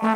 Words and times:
You're 0.00 0.12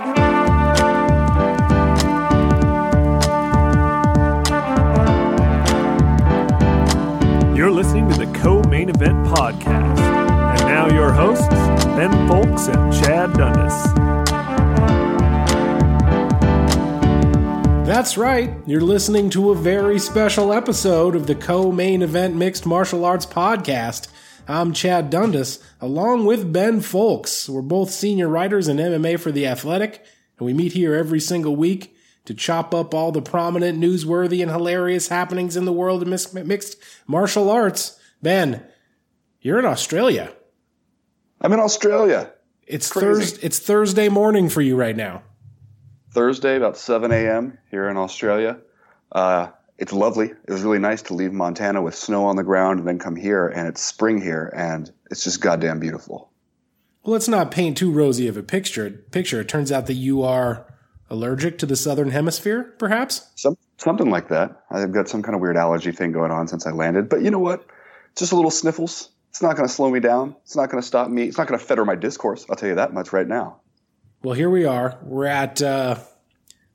listening 7.73 8.09
to 8.11 8.17
the 8.17 8.31
Co 8.33 8.63
Main 8.63 8.91
Event 8.91 9.27
Podcast. 9.27 9.99
And 9.99 10.61
now 10.69 10.89
your 10.89 11.13
hosts, 11.13 11.49
Ben 11.49 12.13
Fowlkes 12.29 12.73
and 12.73 12.93
Chad 12.93 13.33
Dundas. 13.33 13.75
That's 17.85 18.17
right. 18.17 18.55
You're 18.65 18.83
listening 18.83 19.31
to 19.31 19.51
a 19.51 19.57
very 19.57 19.99
special 19.99 20.53
episode 20.53 21.17
of 21.17 21.27
the 21.27 21.35
Co 21.35 21.73
Main 21.73 22.03
Event 22.03 22.37
Mixed 22.37 22.65
Martial 22.65 23.05
Arts 23.05 23.27
Podcast. 23.27 24.07
I'm 24.49 24.73
Chad 24.73 25.09
Dundas, 25.09 25.63
along 25.81 26.27
with 26.27 26.53
Ben 26.53 26.81
Fowlkes. 26.81 27.49
We're 27.49 27.63
both 27.63 27.91
senior 27.91 28.29
writers 28.29 28.67
in 28.67 28.79
MMA 28.79 29.21
for 29.21 29.31
The 29.31 29.47
Athletic, 29.47 30.05
and 30.39 30.47
we 30.47 30.53
meet 30.53 30.73
here 30.73 30.95
every 30.95 31.21
single 31.21 31.55
week 31.55 31.95
to 32.25 32.35
chop 32.35 32.75
up 32.75 32.93
all 32.93 33.13
the 33.13 33.23
prominent, 33.23 33.79
newsworthy, 33.79 34.43
and 34.43 34.51
hilarious 34.51 35.09
happenings 35.09 35.57
in 35.57 35.65
the 35.65 35.73
world 35.73 36.03
of 36.03 36.09
mis- 36.09 36.35
mixed 36.35 36.77
martial 37.07 37.51
arts. 37.51 37.99
Ben, 38.21 38.65
you're 39.41 39.61
in 39.61 39.65
Australia. 39.65 40.33
I'm 41.41 41.53
in 41.53 41.61
Australia. 41.61 42.33
It's. 42.67 42.89
Thursday. 42.89 43.47
It's 43.47 43.61
Thursday 43.61 44.09
morning 44.09 44.49
for 44.49 44.61
you 44.61 44.77
right 44.77 44.97
now. 44.97 45.23
Thursday, 46.13 46.57
about 46.57 46.77
7 46.77 47.11
a.m. 47.11 47.59
here 47.71 47.89
in 47.89 47.97
Australia. 47.97 48.59
Uh, 49.11 49.49
it's 49.83 49.93
lovely. 49.93 50.27
It 50.27 50.51
was 50.51 50.63
really 50.63 50.79
nice 50.79 51.03
to 51.03 51.15
leave 51.15 51.33
Montana 51.33 51.83
with 51.83 51.97
snow 51.97 52.27
on 52.27 52.37
the 52.37 52.45
ground 52.45 52.79
and 52.79 52.87
then 52.87 53.01
come 53.01 53.17
here, 53.17 53.49
and 53.49 53.67
it's 53.67 53.83
spring 53.83 54.23
here, 54.23 54.53
and 54.55 54.89
it's 55.11 55.25
just 55.25 55.41
goddamn 55.41 55.81
beautiful. 55.81 56.31
Well, 57.03 57.15
let's 57.15 57.27
not 57.27 57.51
paint 57.51 57.79
too 57.79 57.91
rosy 57.91 58.29
of 58.29 58.37
a 58.37 58.45
picture. 58.45 58.89
Picture. 59.11 59.41
It 59.41 59.49
turns 59.49 59.73
out 59.73 59.87
that 59.89 59.95
you 59.95 60.23
are 60.23 60.73
allergic 61.11 61.59
to 61.59 61.67
the 61.67 61.75
southern 61.75 62.11
hemisphere, 62.11 62.77
perhaps. 62.79 63.29
Some, 63.35 63.59
something 63.77 64.09
like 64.09 64.29
that. 64.29 64.63
I've 64.71 64.93
got 64.93 65.09
some 65.09 65.21
kind 65.21 65.35
of 65.35 65.41
weird 65.41 65.57
allergy 65.57 65.91
thing 65.91 66.13
going 66.13 66.31
on 66.31 66.47
since 66.47 66.65
I 66.65 66.71
landed, 66.71 67.09
but 67.09 67.23
you 67.23 67.33
know 67.33 67.41
what? 67.41 67.67
Just 68.17 68.31
a 68.31 68.37
little 68.37 68.53
sniffles. 68.53 69.11
It's 69.31 69.43
not 69.43 69.57
going 69.57 69.67
to 69.67 69.75
slow 69.75 69.91
me 69.91 69.99
down. 69.99 70.37
It's 70.45 70.55
not 70.55 70.71
going 70.71 70.81
to 70.81 70.87
stop 70.87 71.09
me. 71.09 71.25
It's 71.25 71.39
not 71.39 71.49
going 71.49 71.59
to 71.59 71.67
fetter 71.67 71.85
my 71.85 71.97
discourse. 71.97 72.47
I'll 72.49 72.55
tell 72.55 72.69
you 72.69 72.77
that 72.77 72.95
much 72.95 73.13
right 73.13 73.27
now. 73.27 73.63
Well, 74.23 74.35
here 74.35 74.49
we 74.49 74.65
are. 74.65 75.01
We're 75.03 75.27
at 75.27 75.61
uh, 75.61 75.97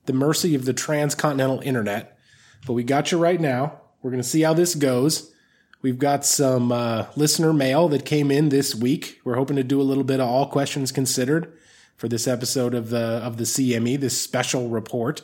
the 0.04 0.12
mercy 0.12 0.54
of 0.54 0.66
the 0.66 0.74
transcontinental 0.74 1.60
internet, 1.60 2.17
but 2.66 2.72
we 2.74 2.82
got 2.82 3.12
you 3.12 3.18
right 3.18 3.40
now. 3.40 3.80
We're 4.02 4.10
going 4.10 4.22
to 4.22 4.28
see 4.28 4.42
how 4.42 4.54
this 4.54 4.74
goes. 4.74 5.32
We've 5.80 5.98
got 5.98 6.24
some 6.24 6.72
uh, 6.72 7.06
listener 7.14 7.52
mail 7.52 7.88
that 7.88 8.04
came 8.04 8.30
in 8.30 8.48
this 8.48 8.74
week. 8.74 9.20
We're 9.24 9.36
hoping 9.36 9.56
to 9.56 9.62
do 9.62 9.80
a 9.80 9.82
little 9.82 10.04
bit 10.04 10.20
of 10.20 10.28
all 10.28 10.46
questions 10.46 10.90
considered 10.90 11.52
for 11.96 12.08
this 12.08 12.26
episode 12.26 12.74
of 12.74 12.90
the 12.90 13.20
of 13.22 13.36
the 13.36 13.44
CME, 13.44 14.00
this 14.00 14.20
special 14.20 14.68
report. 14.68 15.22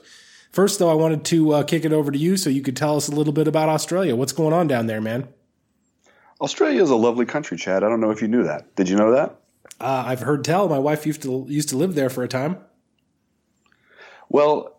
First, 0.53 0.79
though, 0.79 0.91
I 0.91 0.95
wanted 0.95 1.25
to 1.27 1.53
uh, 1.53 1.63
kick 1.65 1.85
it 1.85 1.93
over 1.93 2.13
to 2.13 2.19
you 2.19 2.37
so 2.37 2.51
you 2.51 2.63
could 2.63 2.77
tell 2.77 2.97
us 2.97 3.09
a 3.09 3.15
little 3.15 3.33
bit 3.33 3.49
about 3.49 3.69
Australia. 3.69 4.15
What's 4.15 4.33
going 4.33 4.53
on 4.53 4.69
down 4.69 4.87
there, 4.87 5.01
man? 5.01 5.29
Australia 6.41 6.83
is 6.83 6.91
a 6.91 6.97
lovely 6.97 7.27
country, 7.27 7.57
Chad. 7.57 7.83
I 7.83 7.89
don't 7.89 8.01
know 8.01 8.11
if 8.11 8.23
you 8.23 8.29
knew 8.29 8.45
that. 8.45 8.77
Did 8.77 8.89
you 8.89 8.97
know 8.97 9.13
that? 9.13 9.41
Uh, 9.81 10.05
I've 10.07 10.21
heard 10.21 10.45
tell. 10.45 10.69
My 10.69 10.79
wife 10.79 11.07
used 11.07 11.23
to 11.23 11.47
used 11.49 11.71
to 11.71 11.77
live 11.77 11.97
there 11.97 12.11
for 12.11 12.23
a 12.23 12.29
time. 12.29 12.59
Well, 14.29 14.74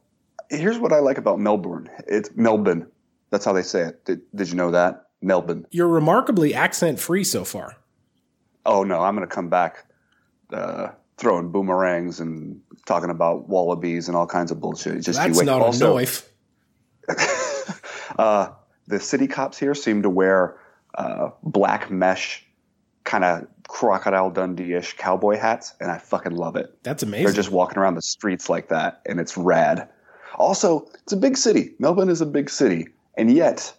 here's 0.49 0.77
what 0.77 0.91
I 0.91 0.99
like 0.99 1.17
about 1.17 1.39
Melbourne. 1.39 1.89
It's 2.07 2.29
Melbourne. 2.35 2.87
That's 3.29 3.45
how 3.45 3.53
they 3.53 3.63
say 3.63 3.81
it. 3.81 4.05
Did, 4.05 4.21
did 4.33 4.49
you 4.49 4.55
know 4.55 4.71
that? 4.71 5.07
Melbourne. 5.21 5.65
You're 5.71 5.87
remarkably 5.87 6.53
accent 6.53 6.99
free 6.99 7.23
so 7.23 7.43
far. 7.43 7.75
Oh 8.65 8.83
no, 8.83 9.01
I'm 9.01 9.15
going 9.15 9.27
to 9.27 9.33
come 9.33 9.49
back 9.49 9.85
uh, 10.51 10.89
throwing 11.17 11.51
boomerangs 11.51 12.19
and 12.19 12.61
talking 12.85 13.09
about 13.09 13.49
wallabies 13.49 14.07
and 14.07 14.15
all 14.15 14.27
kinds 14.27 14.51
of 14.51 14.59
bullshit. 14.59 15.01
Just 15.01 15.19
That's 15.19 15.37
wait. 15.37 15.45
not 15.45 15.61
also, 15.61 15.97
a 15.97 16.01
knife. 16.01 16.29
uh, 18.19 18.49
the 18.87 18.99
city 18.99 19.27
cops 19.27 19.57
here 19.57 19.73
seem 19.73 20.03
to 20.03 20.09
wear 20.09 20.59
uh, 20.95 21.29
black 21.43 21.89
mesh, 21.91 22.45
kind 23.03 23.23
of 23.23 23.47
crocodile 23.67 24.29
Dundee-ish 24.29 24.93
cowboy 24.97 25.37
hats, 25.37 25.73
and 25.79 25.91
I 25.91 25.97
fucking 25.97 26.35
love 26.35 26.55
it. 26.55 26.71
That's 26.83 27.03
amazing. 27.03 27.25
They're 27.25 27.33
just 27.33 27.51
walking 27.51 27.77
around 27.77 27.95
the 27.95 28.01
streets 28.01 28.49
like 28.49 28.69
that, 28.69 29.01
and 29.05 29.19
it's 29.19 29.37
rad. 29.37 29.89
Also, 30.35 30.87
it's 31.03 31.13
a 31.13 31.17
big 31.17 31.37
city. 31.37 31.73
Melbourne 31.79 32.09
is 32.09 32.21
a 32.21 32.25
big 32.25 32.49
city, 32.49 32.87
and 33.17 33.31
yet 33.31 33.73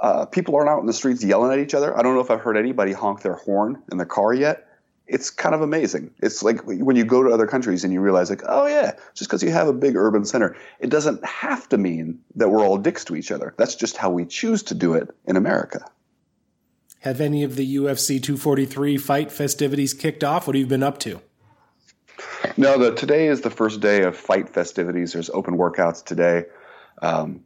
uh, 0.00 0.26
people 0.26 0.54
aren't 0.56 0.68
out 0.68 0.80
in 0.80 0.86
the 0.86 0.92
streets 0.92 1.24
yelling 1.24 1.52
at 1.52 1.58
each 1.58 1.74
other. 1.74 1.96
I 1.96 2.02
don't 2.02 2.14
know 2.14 2.20
if 2.20 2.30
I've 2.30 2.40
heard 2.40 2.56
anybody 2.56 2.92
honk 2.92 3.22
their 3.22 3.36
horn 3.36 3.82
in 3.90 3.98
their 3.98 4.06
car 4.06 4.34
yet. 4.34 4.68
It's 5.06 5.28
kind 5.28 5.54
of 5.54 5.60
amazing. 5.60 6.10
It's 6.22 6.42
like 6.42 6.62
when 6.64 6.96
you 6.96 7.04
go 7.04 7.22
to 7.22 7.30
other 7.30 7.46
countries 7.46 7.84
and 7.84 7.92
you 7.92 8.00
realize, 8.00 8.30
like, 8.30 8.42
oh 8.48 8.66
yeah, 8.66 8.92
just 9.14 9.28
because 9.28 9.42
you 9.42 9.50
have 9.50 9.68
a 9.68 9.72
big 9.72 9.96
urban 9.96 10.24
center, 10.24 10.56
it 10.80 10.88
doesn't 10.88 11.24
have 11.24 11.68
to 11.68 11.78
mean 11.78 12.18
that 12.36 12.48
we're 12.48 12.64
all 12.64 12.78
dicks 12.78 13.04
to 13.06 13.16
each 13.16 13.30
other. 13.30 13.54
That's 13.58 13.74
just 13.74 13.98
how 13.98 14.10
we 14.10 14.24
choose 14.24 14.62
to 14.64 14.74
do 14.74 14.94
it 14.94 15.10
in 15.26 15.36
America. 15.36 15.84
Have 17.00 17.20
any 17.20 17.42
of 17.42 17.56
the 17.56 17.76
UFC 17.76 18.22
243 18.22 18.96
fight 18.96 19.30
festivities 19.30 19.92
kicked 19.92 20.24
off? 20.24 20.46
What 20.46 20.56
have 20.56 20.60
you 20.60 20.66
been 20.66 20.82
up 20.82 20.98
to? 21.00 21.20
No, 22.56 22.78
the 22.78 22.94
today 22.94 23.26
is 23.26 23.40
the 23.40 23.50
first 23.50 23.80
day 23.80 24.02
of 24.02 24.16
fight 24.16 24.48
festivities. 24.48 25.12
There's 25.12 25.28
open 25.30 25.56
workouts 25.56 26.04
today, 26.04 26.44
um, 27.02 27.40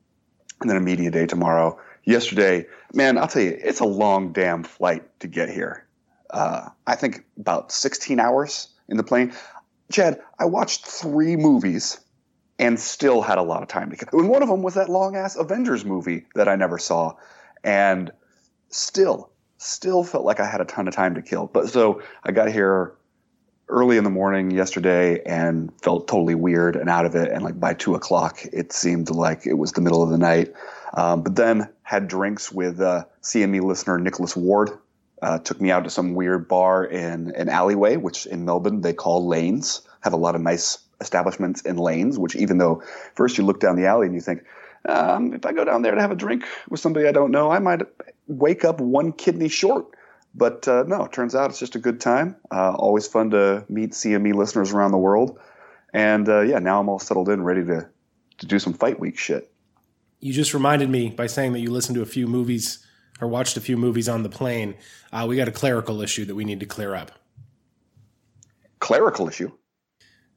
and 0.61 0.69
then 0.69 0.77
a 0.77 0.81
media 0.81 1.11
day 1.11 1.25
tomorrow. 1.25 1.81
Yesterday, 2.05 2.67
man, 2.93 3.17
I'll 3.17 3.27
tell 3.27 3.43
you, 3.43 3.59
it's 3.59 3.81
a 3.81 3.87
long 3.87 4.33
damn 4.33 4.65
flight 4.65 5.19
to 5.21 5.27
get 5.27 5.49
here. 5.49 5.87
Uh, 6.29 6.69
I 6.87 6.95
think 6.95 7.25
about 7.39 7.73
16 7.73 8.21
hours 8.21 8.69
in 8.89 8.99
the 8.99 9.03
plane. 9.03 9.33
Chad, 9.91 10.21
I 10.39 10.45
watched 10.45 10.85
three 10.85 11.37
movies 11.37 11.99
and 12.59 12.79
still 12.79 13.23
had 13.23 13.39
a 13.39 13.43
lot 13.43 13.63
of 13.63 13.69
time 13.69 13.89
to 13.89 13.97
get. 13.97 14.13
And 14.13 14.29
one 14.29 14.43
of 14.43 14.49
them 14.49 14.63
was 14.63 14.75
that 14.75 14.91
long 14.91 15.17
ass 15.17 15.37
Avengers 15.37 15.87
movie 15.87 16.27
that 16.35 16.49
I 16.49 16.57
never 16.57 16.77
saw, 16.77 17.15
and 17.65 18.13
still, 18.69 19.31
still 19.57 20.05
felt 20.05 20.27
like 20.27 20.39
I 20.39 20.47
had 20.47 20.61
a 20.61 20.67
ton 20.67 20.87
of 20.87 20.95
time 20.95 21.15
to 21.15 21.23
kill. 21.23 21.47
But 21.47 21.71
so 21.71 22.03
I 22.25 22.33
got 22.33 22.53
here 22.53 22.98
early 23.69 23.97
in 23.97 24.05
the 24.05 24.11
morning 24.11 24.51
yesterday 24.51 25.21
and 25.25 25.73
felt 25.83 26.09
totally 26.09 26.35
weird 26.35 26.77
and 26.77 26.89
out 26.89 27.05
of 27.05 27.15
it. 27.15 27.31
And 27.31 27.43
like 27.43 27.61
by 27.61 27.75
two 27.75 27.95
o'clock, 27.95 28.41
it 28.53 28.73
seemed 28.73 29.11
like 29.11 29.47
it 29.47 29.55
was 29.55 29.73
the 29.73 29.81
middle 29.81 30.03
of 30.03 30.11
the 30.11 30.19
night. 30.19 30.53
Um, 30.95 31.23
but 31.23 31.37
then 31.37 31.69
had 31.83 32.09
drinks 32.09 32.51
with 32.51 32.81
uh, 32.81 33.05
CME 33.23 33.63
listener 33.63 33.99
Nicholas 33.99 34.37
Ward. 34.37 34.71
Uh, 35.21 35.39
took 35.39 35.61
me 35.61 35.71
out 35.71 35.85
to 35.85 35.91
some 35.91 36.15
weird 36.15 36.47
bar 36.47 36.85
in 36.85 37.33
an 37.35 37.49
alleyway, 37.49 37.97
which 37.97 38.25
in 38.27 38.45
Melbourne 38.45 38.81
they 38.83 38.93
call 38.93 39.27
lanes. 39.27 39.83
Have 40.03 40.13
a 40.13 40.17
lot 40.17 40.37
of 40.37 40.41
nice 40.41 40.79
establishments 41.01 41.61
in 41.63 41.77
lanes. 41.77 42.19
Which 42.19 42.37
even 42.37 42.59
though 42.59 42.83
first 43.15 43.37
you 43.37 43.45
look 43.45 43.61
down 43.61 43.77
the 43.77 43.87
alley 43.87 44.07
and 44.07 44.15
you 44.15 44.21
think, 44.21 44.45
um, 44.89 45.35
if 45.35 45.45
I 45.45 45.53
go 45.53 45.65
down 45.65 45.83
there 45.83 45.95
to 45.95 46.01
have 46.01 46.13
a 46.13 46.17
drink 46.17 46.45
with 46.71 46.81
somebody 46.81 47.09
I 47.09 47.13
don't 47.13 47.33
know, 47.33 47.51
I 47.51 47.59
might 47.59 47.83
wake 48.29 48.65
up 48.65 48.81
one 48.81 49.13
kidney 49.13 49.49
short. 49.49 49.87
But 50.39 50.69
uh, 50.69 50.85
no, 50.87 51.05
it 51.05 51.13
turns 51.13 51.35
out 51.35 51.51
it's 51.51 51.59
just 51.59 51.75
a 51.75 51.81
good 51.81 52.01
time. 52.01 52.37
Uh, 52.53 52.73
always 52.73 53.09
fun 53.09 53.31
to 53.31 53.65
meet 53.69 53.91
CME 53.91 54.35
listeners 54.35 54.73
around 54.73 54.93
the 54.93 54.99
world. 54.99 55.39
And 55.93 56.29
uh, 56.29 56.43
yeah, 56.43 56.61
now 56.61 56.79
I'm 56.79 56.89
all 56.89 57.01
settled 57.01 57.29
in, 57.29 57.43
ready 57.43 57.65
to, 57.65 57.89
to 58.39 58.47
do 58.47 58.61
some 58.61 58.73
fight 58.73 59.01
week 59.01 59.19
shit. 59.19 59.53
You 60.21 60.33
just 60.33 60.55
reminded 60.55 60.91
me 60.91 61.11
by 61.11 61.27
saying 61.27 61.55
that 61.55 61.61
you 61.61 61.71
listened 61.71 61.97
to 61.97 62.03
a 62.03 62.07
few 62.07 62.29
movies 62.29 62.87
or 63.21 63.27
watched 63.27 63.57
a 63.57 63.61
few 63.61 63.77
movies 63.77 64.09
on 64.09 64.23
the 64.23 64.29
plane. 64.29 64.77
Uh, 65.13 65.27
we 65.29 65.35
got 65.35 65.49
a 65.49 65.53
clerical 65.53 66.03
issue 66.03 66.25
that 66.25 66.37
we 66.37 66.45
need 66.45 66.61
to 66.61 66.67
clear 66.67 66.95
up. 66.95 67.11
Clerical 68.79 69.29
issue. 69.29 69.51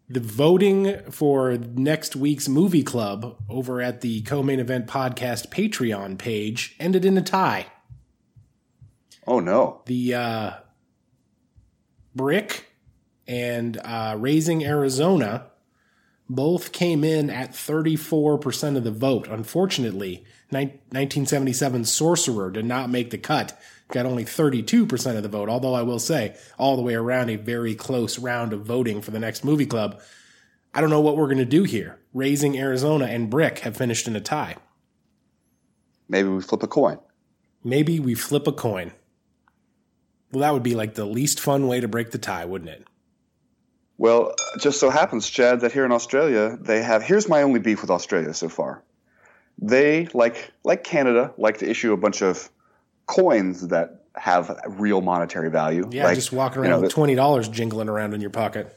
The 0.10 0.20
voting 0.20 1.12
for 1.12 1.58
next 1.58 2.16
week's 2.16 2.50
movie 2.50 2.84
club 2.84 3.38
over 3.48 3.82
at 3.82 4.02
the 4.02 4.24
co 4.24 4.42
main 4.42 4.60
event 4.60 4.88
podcast 4.88 5.50
Patreon 5.50 6.18
page 6.18 6.76
ended 6.80 7.06
in 7.06 7.20
a 7.20 7.22
tie. 7.22 7.68
Oh 9.28 9.40
no. 9.40 9.82
the 9.86 10.14
uh, 10.16 10.52
Brick 12.16 12.72
and 13.28 13.78
uh, 13.78 14.16
Raising 14.18 14.66
Arizona 14.66 15.48
both 16.30 16.72
came 16.72 17.04
in 17.04 17.30
at 17.30 17.52
34% 17.52 18.78
of 18.78 18.84
the 18.84 18.92
vote. 18.92 19.28
Unfortunately, 19.28 20.26
ni- 20.50 20.80
1977 20.92 21.86
Sorcerer 21.86 22.50
did 22.50 22.66
not 22.66 22.90
make 22.90 23.10
the 23.10 23.18
cut, 23.18 23.60
got 23.90 24.06
only 24.06 24.24
32% 24.24 25.18
of 25.18 25.24
the 25.24 25.30
vote. 25.30 25.50
Although 25.50 25.74
I 25.74 25.82
will 25.82 26.00
say, 26.00 26.36
all 26.58 26.78
the 26.78 26.82
way 26.82 26.96
around, 26.96 27.30
a 27.30 27.36
very 27.36 27.76
close 27.76 28.18
round 28.18 28.54
of 28.54 28.66
voting 28.66 29.02
for 29.02 29.12
the 29.12 29.20
next 29.20 29.44
movie 29.44 29.66
club. 29.66 30.02
I 30.74 30.80
don't 30.80 30.90
know 30.90 31.02
what 31.02 31.18
we're 31.18 31.26
going 31.26 31.38
to 31.38 31.46
do 31.46 31.64
here. 31.64 32.00
Raising 32.14 32.58
Arizona 32.58 33.06
and 33.06 33.30
Brick 33.30 33.60
have 33.60 33.76
finished 33.76 34.08
in 34.08 34.16
a 34.16 34.22
tie. 34.22 34.56
Maybe 36.08 36.30
we 36.30 36.42
flip 36.42 36.64
a 36.64 36.68
coin. 36.68 36.98
Maybe 37.64 38.00
we 38.00 38.16
flip 38.16 38.48
a 38.48 38.54
coin. 38.54 38.94
Well, 40.32 40.42
that 40.42 40.54
would 40.54 40.64
be 40.64 40.76
like 40.76 40.96
the 40.96 41.06
least 41.06 41.40
fun 41.40 41.68
way 41.68 41.80
to 41.80 41.88
break 41.88 42.12
the 42.12 42.18
tie, 42.18 42.46
wouldn't 42.46 42.70
it? 42.70 42.86
Well, 43.98 44.34
just 44.60 44.80
so 44.80 44.90
happens, 44.90 45.30
Chad, 45.30 45.62
that 45.62 45.72
here 45.72 45.86
in 45.86 45.92
Australia, 45.92 46.58
they 46.60 46.82
have. 46.82 47.04
Here's 47.04 47.30
my 47.30 47.44
only 47.44 47.60
beef 47.60 47.82
with 47.82 47.92
Australia 47.92 48.34
so 48.34 48.50
far. 48.50 48.84
They, 49.60 50.08
like 50.14 50.52
like 50.64 50.84
Canada, 50.84 51.34
like 51.38 51.60
to 51.60 51.70
issue 51.70 51.94
a 51.94 51.98
bunch 51.98 52.22
of 52.22 52.50
coins 53.06 53.68
that 53.68 54.06
have 54.16 54.60
real 54.68 55.02
monetary 55.02 55.52
value. 55.52 55.88
Yeah, 55.92 56.06
like, 56.06 56.16
just 56.16 56.32
walking 56.32 56.64
you 56.64 56.70
around 56.70 56.72
know, 56.72 56.82
with 56.82 56.94
twenty 56.94 57.16
dollars 57.16 57.48
jingling 57.48 57.90
around 57.90 58.14
in 58.14 58.22
your 58.22 58.30
pocket. 58.32 58.76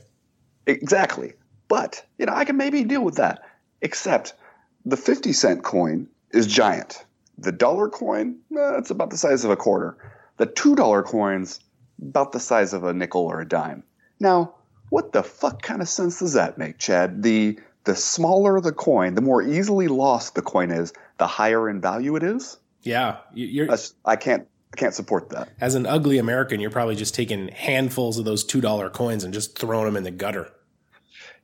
Exactly. 0.67 1.35
But, 1.69 2.05
you 2.19 2.27
know, 2.27 2.33
I 2.35 2.45
can 2.45 2.57
maybe 2.57 2.85
deal 2.85 3.03
with 3.03 3.17
that. 3.17 3.43
Except 3.81 4.35
the 4.85 4.97
50 4.97 5.33
cent 5.33 5.63
coin 5.63 6.09
is 6.31 6.47
giant. 6.47 7.05
The 7.39 7.53
dollar 7.53 7.89
coin, 7.89 8.37
eh, 8.57 8.79
it's 8.79 8.91
about 8.91 9.11
the 9.11 9.19
size 9.19 9.45
of 9.45 9.51
a 9.51 9.57
quarter. 9.57 9.97
The 10.37 10.47
$2 10.47 11.05
coin's 11.05 11.61
about 12.03 12.33
the 12.33 12.41
size 12.41 12.73
of 12.73 12.85
a 12.85 12.93
nickel 12.93 13.23
or 13.23 13.41
a 13.41 13.49
dime. 13.49 13.83
Now, 14.21 14.55
what 14.91 15.13
the 15.13 15.23
fuck 15.23 15.63
kind 15.63 15.81
of 15.81 15.89
sense 15.89 16.19
does 16.19 16.33
that 16.35 16.59
make, 16.59 16.79
Chad? 16.79 17.23
The 17.23 17.59
the 17.85 17.95
smaller 17.95 18.61
the 18.61 18.73
coin, 18.73 19.15
the 19.15 19.21
more 19.21 19.43
easily 19.43 19.89
lost 19.89 20.35
the 20.35 20.43
coin 20.43 20.71
is, 20.71 20.93
the 21.19 21.27
higher 21.27 21.69
in 21.69 21.81
value 21.81 22.17
it 22.17 22.23
is. 22.23 22.57
Yeah, 22.83 23.19
you're. 23.35 23.67
That's, 23.67 23.95
I 24.05 24.17
can't. 24.17 24.47
I 24.73 24.77
can't 24.77 24.95
support 24.95 25.31
that. 25.31 25.51
As 25.61 25.77
an 25.77 25.87
ugly 25.87 26.19
American, 26.19 26.59
you're 26.59 26.71
probably 26.71 26.97
just 26.97 27.15
taking 27.15 27.49
handfuls 27.49 28.19
of 28.19 28.25
those 28.25 28.43
two 28.43 28.61
dollar 28.61 28.91
coins 28.91 29.23
and 29.23 29.33
just 29.33 29.57
throwing 29.59 29.85
them 29.85 29.97
in 29.97 30.03
the 30.03 30.11
gutter. 30.11 30.51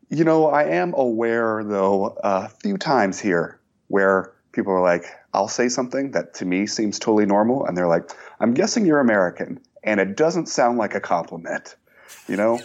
You 0.09 0.25
know, 0.25 0.47
I 0.47 0.65
am 0.65 0.95
aware 0.97 1.63
though 1.63 2.19
a 2.25 2.49
few 2.49 2.77
times 2.77 3.21
here 3.21 3.61
where 3.87 4.33
people 4.53 4.73
are 4.73 4.83
like, 4.83 5.05
"I'll 5.33 5.49
say 5.49 5.69
something 5.69 6.13
that 6.13 6.35
to 6.35 6.45
me 6.45 6.67
seems 6.67 6.99
totally 6.99 7.27
normal," 7.27 7.67
and 7.67 7.77
they're 7.77 7.89
like, 7.89 8.11
"I'm 8.41 8.55
guessing 8.55 8.87
you're 8.87 9.01
American," 9.01 9.61
and 9.83 10.01
it 10.01 10.17
doesn't 10.17 10.49
sound 10.49 10.79
like 10.79 10.95
a 10.95 11.01
compliment. 11.01 11.77
You 12.29 12.37
know? 12.37 12.61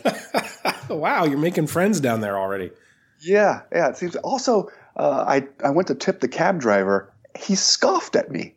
wow, 0.89 1.25
you're 1.25 1.37
making 1.37 1.67
friends 1.67 1.99
down 1.99 2.21
there 2.21 2.37
already. 2.37 2.71
Yeah, 3.19 3.61
yeah. 3.71 3.89
It 3.89 3.97
seems. 3.97 4.15
Also, 4.17 4.69
uh, 4.95 5.25
I 5.27 5.47
I 5.63 5.71
went 5.71 5.87
to 5.87 5.95
tip 5.95 6.19
the 6.19 6.27
cab 6.27 6.59
driver. 6.59 7.13
He 7.37 7.55
scoffed 7.55 8.15
at 8.15 8.31
me. 8.31 8.55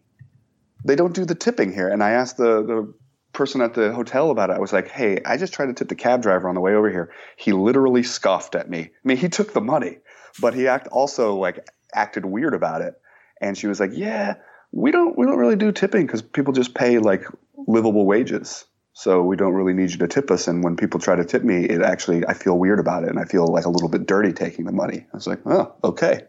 They 0.84 0.96
don't 0.96 1.14
do 1.14 1.24
the 1.24 1.34
tipping 1.34 1.72
here, 1.72 1.88
and 1.88 2.02
I 2.02 2.10
asked 2.10 2.36
the 2.36 2.62
the 2.64 2.94
person 3.32 3.60
at 3.60 3.74
the 3.74 3.92
hotel 3.92 4.30
about 4.30 4.50
it. 4.50 4.54
I 4.54 4.58
was 4.58 4.72
like, 4.72 4.88
"Hey, 4.88 5.20
I 5.24 5.36
just 5.36 5.52
tried 5.52 5.66
to 5.66 5.72
tip 5.74 5.88
the 5.88 5.94
cab 5.94 6.22
driver 6.22 6.48
on 6.48 6.54
the 6.54 6.60
way 6.60 6.74
over 6.74 6.90
here. 6.90 7.12
He 7.36 7.52
literally 7.52 8.02
scoffed 8.02 8.54
at 8.54 8.68
me. 8.68 8.80
I 8.80 8.90
mean, 9.04 9.16
he 9.16 9.28
took 9.28 9.52
the 9.52 9.60
money, 9.60 9.98
but 10.40 10.54
he 10.54 10.68
act 10.68 10.88
also 10.88 11.36
like 11.36 11.66
acted 11.94 12.24
weird 12.24 12.54
about 12.54 12.80
it." 12.82 13.00
And 13.40 13.56
she 13.56 13.66
was 13.66 13.80
like, 13.80 13.90
"Yeah, 13.94 14.34
we 14.72 14.90
don't 14.90 15.16
we 15.16 15.26
don't 15.26 15.38
really 15.38 15.56
do 15.56 15.72
tipping 15.72 16.06
because 16.06 16.22
people 16.22 16.52
just 16.52 16.74
pay 16.74 16.98
like 16.98 17.24
livable 17.66 18.06
wages." 18.06 18.64
So 18.94 19.22
we 19.22 19.36
don't 19.36 19.52
really 19.54 19.74
need 19.74 19.92
you 19.92 19.98
to 19.98 20.08
tip 20.08 20.28
us. 20.28 20.48
And 20.48 20.64
when 20.64 20.76
people 20.76 20.98
try 20.98 21.14
to 21.14 21.24
tip 21.24 21.44
me, 21.44 21.64
it 21.64 21.82
actually, 21.82 22.26
I 22.26 22.34
feel 22.34 22.58
weird 22.58 22.80
about 22.80 23.04
it. 23.04 23.10
And 23.10 23.20
I 23.20 23.26
feel 23.26 23.46
like 23.46 23.64
a 23.64 23.70
little 23.70 23.88
bit 23.88 24.06
dirty 24.06 24.32
taking 24.32 24.64
the 24.64 24.72
money. 24.72 25.06
I 25.12 25.16
was 25.16 25.24
like, 25.28 25.38
oh, 25.46 25.72
okay. 25.84 26.24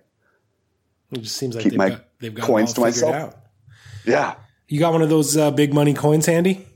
It 1.12 1.22
just 1.22 1.36
seems 1.36 1.56
like 1.56 1.64
Keep 1.64 1.72
they've 1.72 1.78
my 1.80 1.90
got, 1.90 2.06
they've 2.20 2.36
got 2.36 2.46
coins 2.46 2.74
to 2.74 2.82
myself. 2.82 3.16
out. 3.16 3.36
Yeah, 4.06 4.36
You 4.68 4.80
got 4.80 4.94
one 4.94 5.02
of 5.02 5.10
those 5.10 5.36
uh, 5.36 5.50
big 5.50 5.74
money 5.74 5.96
coins 5.96 6.28
handy? 6.28 6.68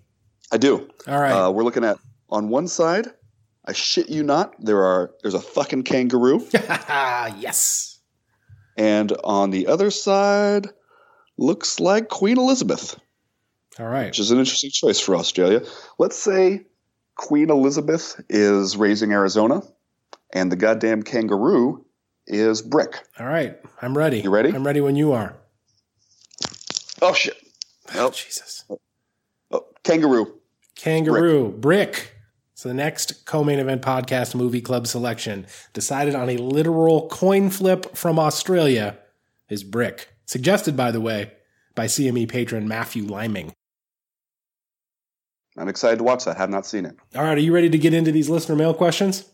I 0.52 0.58
do. 0.58 0.90
All 1.08 1.20
right. 1.20 1.32
Uh, 1.32 1.52
we're 1.52 1.64
looking 1.64 1.84
at 1.84 1.98
on 2.28 2.50
one 2.50 2.68
side, 2.68 3.08
I 3.64 3.74
shit 3.74 4.10
you 4.10 4.24
not, 4.24 4.56
there 4.60 4.84
are 4.84 5.12
there's 5.22 5.36
a 5.36 5.40
fucking 5.40 5.84
kangaroo. 5.84 6.44
yes. 6.54 7.93
And 8.78 9.12
on 9.24 9.52
the 9.52 9.68
other 9.68 9.92
side, 9.92 10.68
looks 11.38 11.80
like 11.80 12.10
Queen 12.10 12.38
Elizabeth, 12.38 13.00
All 13.80 13.88
right. 13.88 14.08
which 14.08 14.20
is 14.20 14.32
an 14.32 14.40
interesting 14.40 14.72
choice 14.72 15.00
for 15.00 15.16
Australia. 15.16 15.62
Let's 16.00 16.18
say 16.18 16.66
Queen 17.16 17.50
Elizabeth 17.50 18.20
is 18.30 18.76
raising 18.78 19.12
Arizona, 19.12 19.62
and 20.34 20.52
the 20.52 20.56
goddamn 20.56 21.04
kangaroo 21.04 21.86
is 22.28 22.62
Brick. 22.62 22.98
All 23.20 23.26
right. 23.28 23.58
I'm 23.82 23.98
ready. 23.98 24.22
You 24.22 24.30
ready? 24.30 24.50
I'm 24.50 24.66
ready 24.66 24.82
when 24.82 24.96
you 24.96 25.12
are. 25.14 25.36
Oh 27.02 27.14
shit! 27.14 27.36
Oh, 27.90 27.94
Nope. 27.96 28.16
Jesus. 28.16 28.64
Oh, 29.52 29.66
kangaroo. 29.84 30.40
Kangaroo, 30.76 31.50
brick. 31.52 32.16
So 32.56 32.70
the 32.70 32.76
next 32.76 33.26
co-main 33.26 33.60
event 33.60 33.82
podcast 33.82 34.36
movie 34.36 34.62
club 34.62 34.86
selection 34.88 35.48
decided 35.74 36.14
on 36.14 36.30
a 36.30 36.38
literal 36.38 37.08
coin 37.10 37.50
flip 37.50 37.96
from 37.96 38.20
Australia 38.20 38.98
is 39.50 39.64
brick. 39.64 40.10
Suggested, 40.26 40.78
by 40.78 40.92
the 40.92 41.02
way, 41.02 41.32
by 41.76 41.86
CME 41.86 42.30
patron 42.30 42.68
Matthew 42.68 43.06
Liming. 43.06 43.54
I'm 45.58 45.68
excited 45.68 45.98
to 45.98 46.04
watch 46.04 46.26
that. 46.26 46.38
Have 46.38 46.50
not 46.50 46.66
seen 46.66 46.86
it. 46.86 46.96
All 47.16 47.24
right, 47.24 47.38
are 47.38 47.42
you 47.42 47.54
ready 47.54 47.70
to 47.70 47.78
get 47.78 47.94
into 47.94 48.12
these 48.12 48.30
listener 48.30 48.56
mail 48.56 48.74
questions? 48.74 49.26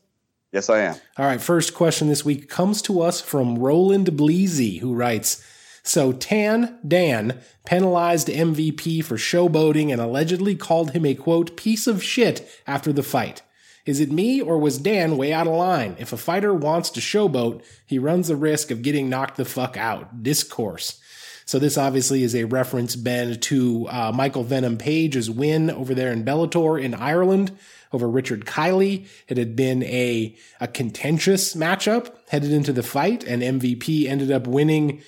Yes, 0.51 0.69
I 0.69 0.79
am. 0.79 0.95
All 1.17 1.25
right, 1.25 1.41
first 1.41 1.73
question 1.73 2.07
this 2.07 2.25
week 2.25 2.49
comes 2.49 2.81
to 2.83 3.01
us 3.01 3.21
from 3.21 3.59
Roland 3.59 4.07
Bleasy, 4.07 4.79
who 4.79 4.93
writes 4.93 5.45
So 5.83 6.11
Tan 6.11 6.77
Dan 6.87 7.39
penalized 7.65 8.27
MVP 8.27 9.03
for 9.03 9.15
showboating 9.15 9.91
and 9.91 10.01
allegedly 10.01 10.55
called 10.55 10.91
him 10.91 11.05
a 11.05 11.15
quote, 11.15 11.55
piece 11.57 11.87
of 11.87 12.03
shit 12.03 12.49
after 12.67 12.91
the 12.91 13.03
fight. 13.03 13.41
Is 13.85 13.99
it 13.99 14.11
me 14.11 14.41
or 14.41 14.57
was 14.59 14.77
Dan 14.77 15.17
way 15.17 15.33
out 15.33 15.47
of 15.47 15.53
line? 15.53 15.95
If 15.97 16.13
a 16.13 16.17
fighter 16.17 16.53
wants 16.53 16.89
to 16.91 16.99
showboat, 16.99 17.63
he 17.85 17.97
runs 17.97 18.27
the 18.27 18.35
risk 18.35 18.71
of 18.71 18.81
getting 18.81 19.09
knocked 19.09 19.37
the 19.37 19.45
fuck 19.45 19.77
out. 19.77 20.21
Discourse. 20.21 20.99
So 21.45 21.57
this 21.57 21.79
obviously 21.79 22.21
is 22.21 22.35
a 22.35 22.43
reference, 22.43 22.95
Ben, 22.95 23.39
to 23.39 23.87
uh, 23.89 24.11
Michael 24.13 24.43
Venom 24.43 24.77
Page's 24.77 25.31
win 25.31 25.71
over 25.71 25.95
there 25.95 26.11
in 26.11 26.23
Bellator 26.23 26.79
in 26.79 26.93
Ireland 26.93 27.57
over 27.91 28.07
Richard 28.07 28.45
Kiely. 28.45 29.07
It 29.27 29.37
had 29.37 29.55
been 29.55 29.81
a 29.83 30.35
a 30.59 30.67
contentious 30.67 31.55
matchup 31.55 32.15
headed 32.29 32.51
into 32.51 32.71
the 32.71 32.83
fight, 32.83 33.23
and 33.23 33.41
MVP 33.41 34.05
ended 34.05 34.31
up 34.31 34.45
winning 34.45 35.01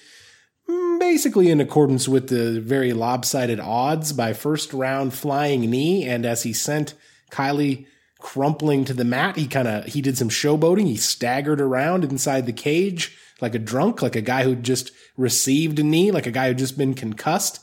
basically 1.12 1.50
in 1.50 1.60
accordance 1.60 2.08
with 2.08 2.30
the 2.30 2.62
very 2.62 2.94
lopsided 2.94 3.60
odds 3.60 4.13
by 4.13 4.31
first 4.31 4.72
round 4.72 5.13
flying 5.13 5.69
knee. 5.69 6.06
And 6.08 6.25
as 6.25 6.44
he 6.44 6.54
sent 6.54 6.94
Kiely 7.30 7.86
crumpling 8.18 8.86
to 8.86 8.94
the 8.94 9.04
mat, 9.04 9.36
he 9.36 9.46
kind 9.46 9.68
of 9.68 9.86
he 9.88 10.02
did 10.02 10.18
some 10.18 10.30
showboating. 10.30 10.88
He 10.88 10.96
staggered 10.96 11.60
around 11.60 12.06
inside 12.06 12.46
the 12.46 12.54
cage 12.54 13.18
like 13.42 13.54
a 13.54 13.60
drunk, 13.60 14.02
like 14.02 14.16
a 14.16 14.22
guy 14.22 14.44
who 14.44 14.56
just 14.56 14.92
received 15.18 15.80
a 15.80 15.84
knee, 15.84 16.12
like 16.12 16.28
a 16.28 16.31
guy 16.31 16.48
who 16.48 16.54
just 16.54 16.78
been 16.78 16.94
concussed. 16.94 17.60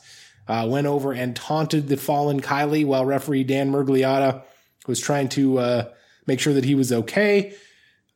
Uh, 0.47 0.67
went 0.67 0.85
over 0.85 1.11
and 1.11 1.35
taunted 1.35 1.87
the 1.87 1.97
fallen 1.97 2.41
Kiely 2.41 2.85
while 2.85 3.03
referee 3.03 3.43
Dan 3.43 3.71
Miragliotta 3.71 4.43
was 4.85 4.99
trying 4.99 5.29
to 5.29 5.57
uh, 5.57 5.91
make 6.27 6.39
sure 6.39 6.53
that 6.53 6.65
he 6.65 6.75
was 6.75 6.91
okay. 6.91 7.55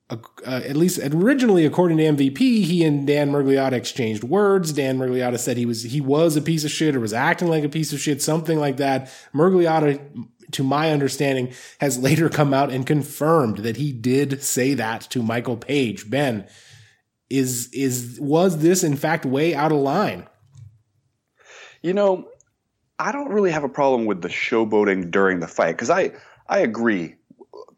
Uh, 0.10 0.18
at 0.46 0.76
least 0.76 1.00
originally, 1.00 1.66
according 1.66 1.98
to 1.98 2.04
MVP, 2.04 2.38
he 2.38 2.84
and 2.84 3.08
Dan 3.08 3.32
Miragliotta 3.32 3.72
exchanged 3.72 4.24
words. 4.24 4.74
Dan 4.74 4.98
Miragliotta 4.98 5.40
said 5.40 5.58
he 5.58 5.66
was 5.66 5.84
he 5.84 6.02
was 6.02 6.36
a 6.36 6.42
piece 6.42 6.66
of 6.66 6.72
shit 6.72 6.96
or 6.96 7.00
was 7.00 7.14
acting 7.14 7.48
like 7.48 7.64
a 7.64 7.70
piece 7.70 7.94
of 7.94 8.00
shit, 8.00 8.22
something 8.22 8.60
like 8.60 8.78
that. 8.78 9.12
Miragliotta, 9.34 10.28
to 10.52 10.64
my 10.64 10.92
understanding, 10.92 11.54
has 11.80 11.98
later 11.98 12.30
come 12.30 12.54
out 12.54 12.70
and 12.70 12.86
confirmed 12.86 13.60
that 13.60 13.78
he 13.78 13.94
did 13.94 14.44
say 14.44 14.74
that 14.74 15.02
to 15.02 15.24
Michael 15.24 15.58
Page. 15.58 16.10
Ben, 16.10 16.48
is 17.30 17.70
is 17.74 18.20
was 18.22 18.60
this 18.60 18.84
in 18.84 18.98
fact 18.98 19.26
way 19.26 19.56
out 19.56 19.72
of 19.72 19.80
line? 19.80 20.28
You 21.82 21.94
know, 21.94 22.28
I 23.00 23.12
don't 23.12 23.32
really 23.32 23.52
have 23.52 23.64
a 23.64 23.70
problem 23.70 24.06
with 24.06 24.22
the 24.22 24.28
showboating 24.28 25.12
during 25.12 25.40
the 25.40 25.48
fight 25.48 25.72
because 25.72 25.90
I 25.90 26.12
I 26.48 26.60
agree 26.60 27.16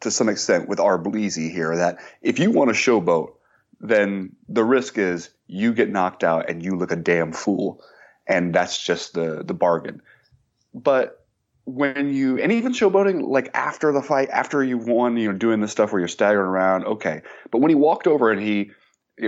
to 0.06 0.12
some 0.12 0.30
extent 0.30 0.70
with 0.70 0.80
our 0.80 0.98
here 1.36 1.76
that 1.76 1.98
if 2.22 2.38
you 2.38 2.52
want 2.52 2.70
to 2.70 2.76
showboat, 2.76 3.34
then 3.80 4.36
the 4.48 4.64
risk 4.64 5.00
is 5.00 5.32
you 5.48 5.74
get 5.74 5.90
knocked 5.90 6.24
out 6.24 6.48
and 6.48 6.64
you 6.64 6.76
look 6.76 6.92
a 6.92 6.96
damn 6.96 7.34
fool, 7.34 7.84
and 8.28 8.54
that's 8.54 8.84
just 8.84 9.14
the 9.14 9.44
the 9.44 9.56
bargain. 9.56 10.02
But 10.76 11.26
when 11.66 12.14
you 12.14 12.40
and 12.40 12.52
even 12.52 12.72
showboating 12.72 13.28
like 13.28 13.50
after 13.56 13.92
the 13.92 14.04
fight, 14.04 14.30
after 14.30 14.64
you 14.64 14.78
won, 14.78 15.18
you 15.18 15.32
know, 15.32 15.38
doing 15.38 15.60
this 15.60 15.72
stuff 15.72 15.92
where 15.92 16.00
you're 16.00 16.08
staggering 16.08 16.46
around, 16.46 16.86
okay. 16.86 17.24
But 17.50 17.60
when 17.60 17.70
he 17.70 17.76
walked 17.76 18.06
over 18.06 18.32
and 18.32 18.40
he 18.40 18.70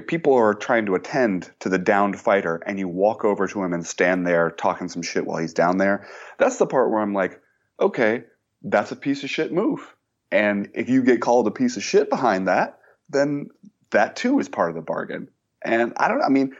people 0.05 0.35
are 0.35 0.53
trying 0.53 0.85
to 0.85 0.95
attend 0.95 1.49
to 1.59 1.69
the 1.69 1.79
downed 1.79 2.19
fighter 2.19 2.61
and 2.67 2.77
you 2.77 2.87
walk 2.87 3.25
over 3.25 3.47
to 3.47 3.63
him 3.63 3.73
and 3.73 3.85
stand 3.85 4.27
there 4.27 4.51
talking 4.51 4.89
some 4.89 5.01
shit 5.01 5.25
while 5.25 5.39
he's 5.39 5.53
down 5.53 5.79
there, 5.79 6.07
that's 6.37 6.57
the 6.57 6.67
part 6.67 6.91
where 6.91 6.99
I'm 6.99 7.15
like, 7.15 7.41
okay, 7.79 8.25
that's 8.61 8.91
a 8.91 8.95
piece 8.95 9.23
of 9.23 9.31
shit 9.31 9.51
move. 9.51 9.95
And 10.31 10.69
if 10.73 10.89
you 10.89 11.03
get 11.03 11.21
called 11.21 11.47
a 11.47 11.51
piece 11.51 11.77
of 11.77 11.83
shit 11.83 12.09
behind 12.09 12.47
that, 12.47 12.79
then 13.09 13.49
that 13.91 14.15
too 14.15 14.39
is 14.39 14.49
part 14.49 14.69
of 14.69 14.75
the 14.75 14.81
bargain. 14.81 15.29
And 15.63 15.93
I 15.97 16.07
don't, 16.07 16.21
I 16.21 16.29
mean, 16.29 16.55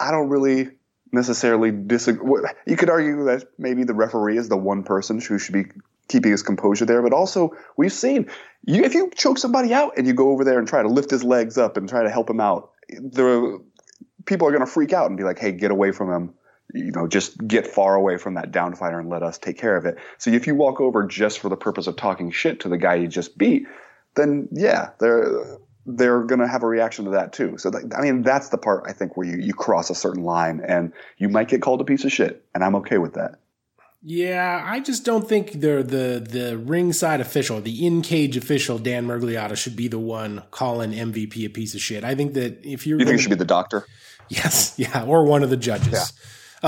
I 0.00 0.10
don't 0.10 0.28
really 0.28 0.70
necessarily 1.12 1.70
disagree. 1.70 2.42
You 2.66 2.76
could 2.76 2.90
argue 2.90 3.24
that 3.24 3.44
maybe 3.58 3.84
the 3.84 3.94
referee 3.94 4.38
is 4.38 4.48
the 4.48 4.56
one 4.56 4.82
person 4.82 5.20
who 5.20 5.38
should 5.38 5.52
be 5.52 5.66
keeping 6.08 6.30
his 6.30 6.42
composure 6.42 6.84
there, 6.84 7.02
but 7.02 7.12
also 7.12 7.50
we've 7.76 7.92
seen 7.92 8.30
you, 8.64 8.84
if 8.84 8.94
you 8.94 9.10
choke 9.14 9.38
somebody 9.38 9.74
out 9.74 9.92
and 9.96 10.06
you 10.06 10.14
go 10.14 10.30
over 10.30 10.44
there 10.44 10.58
and 10.58 10.68
try 10.68 10.82
to 10.82 10.88
lift 10.88 11.10
his 11.10 11.24
legs 11.24 11.58
up 11.58 11.76
and 11.76 11.88
try 11.88 12.02
to 12.02 12.10
help 12.10 12.30
him 12.30 12.40
out, 12.40 12.70
the 12.88 13.60
people 14.24 14.46
are 14.46 14.50
going 14.50 14.64
to 14.64 14.70
freak 14.70 14.92
out 14.92 15.06
and 15.08 15.16
be 15.16 15.24
like, 15.24 15.38
"Hey, 15.38 15.52
get 15.52 15.70
away 15.70 15.92
from 15.92 16.12
him." 16.12 16.34
You 16.74 16.90
know, 16.92 17.06
just 17.06 17.38
get 17.46 17.66
far 17.66 17.94
away 17.94 18.16
from 18.16 18.34
that 18.34 18.50
down 18.52 18.74
fighter 18.74 18.98
and 18.98 19.08
let 19.08 19.22
us 19.22 19.38
take 19.38 19.56
care 19.58 19.76
of 19.76 19.86
it. 19.86 19.96
So 20.18 20.30
if 20.30 20.46
you 20.46 20.54
walk 20.54 20.80
over 20.80 21.04
just 21.06 21.38
for 21.38 21.48
the 21.48 21.56
purpose 21.56 21.86
of 21.86 21.96
talking 21.96 22.30
shit 22.30 22.60
to 22.60 22.68
the 22.68 22.76
guy 22.76 22.96
you 22.96 23.06
just 23.08 23.38
beat, 23.38 23.66
then 24.16 24.48
yeah, 24.52 24.90
they're 24.98 25.58
they're 25.86 26.24
going 26.24 26.40
to 26.40 26.48
have 26.48 26.64
a 26.64 26.66
reaction 26.66 27.04
to 27.04 27.12
that 27.12 27.32
too. 27.32 27.56
So 27.58 27.70
that, 27.70 27.94
I 27.96 28.02
mean, 28.02 28.22
that's 28.22 28.48
the 28.48 28.58
part 28.58 28.84
I 28.88 28.92
think 28.92 29.16
where 29.16 29.26
you 29.26 29.38
you 29.38 29.54
cross 29.54 29.90
a 29.90 29.94
certain 29.94 30.24
line 30.24 30.60
and 30.66 30.92
you 31.18 31.28
might 31.28 31.48
get 31.48 31.62
called 31.62 31.80
a 31.80 31.84
piece 31.84 32.04
of 32.04 32.10
shit, 32.12 32.44
and 32.54 32.64
I'm 32.64 32.74
okay 32.76 32.98
with 32.98 33.14
that. 33.14 33.36
Yeah, 34.02 34.62
I 34.64 34.80
just 34.80 35.04
don't 35.04 35.26
think 35.28 35.52
the 35.52 35.82
the 35.82 36.24
the 36.28 36.58
ringside 36.58 37.20
official, 37.20 37.60
the 37.60 37.86
in 37.86 38.02
cage 38.02 38.36
official, 38.36 38.78
Dan 38.78 39.06
Miragliotta, 39.06 39.56
should 39.56 39.76
be 39.76 39.88
the 39.88 39.98
one 39.98 40.42
calling 40.50 40.92
MVP 40.92 41.44
a 41.44 41.48
piece 41.48 41.74
of 41.74 41.80
shit. 41.80 42.04
I 42.04 42.14
think 42.14 42.34
that 42.34 42.64
if 42.64 42.86
you're 42.86 42.98
You 42.98 43.04
think 43.04 43.08
gonna- 43.08 43.18
it 43.18 43.22
should 43.22 43.30
be 43.30 43.36
the 43.36 43.44
doctor? 43.44 43.86
yes, 44.28 44.74
yeah, 44.78 45.04
or 45.04 45.24
one 45.24 45.42
of 45.42 45.50
the 45.50 45.56
judges, 45.56 45.94
Uh, 45.94 46.04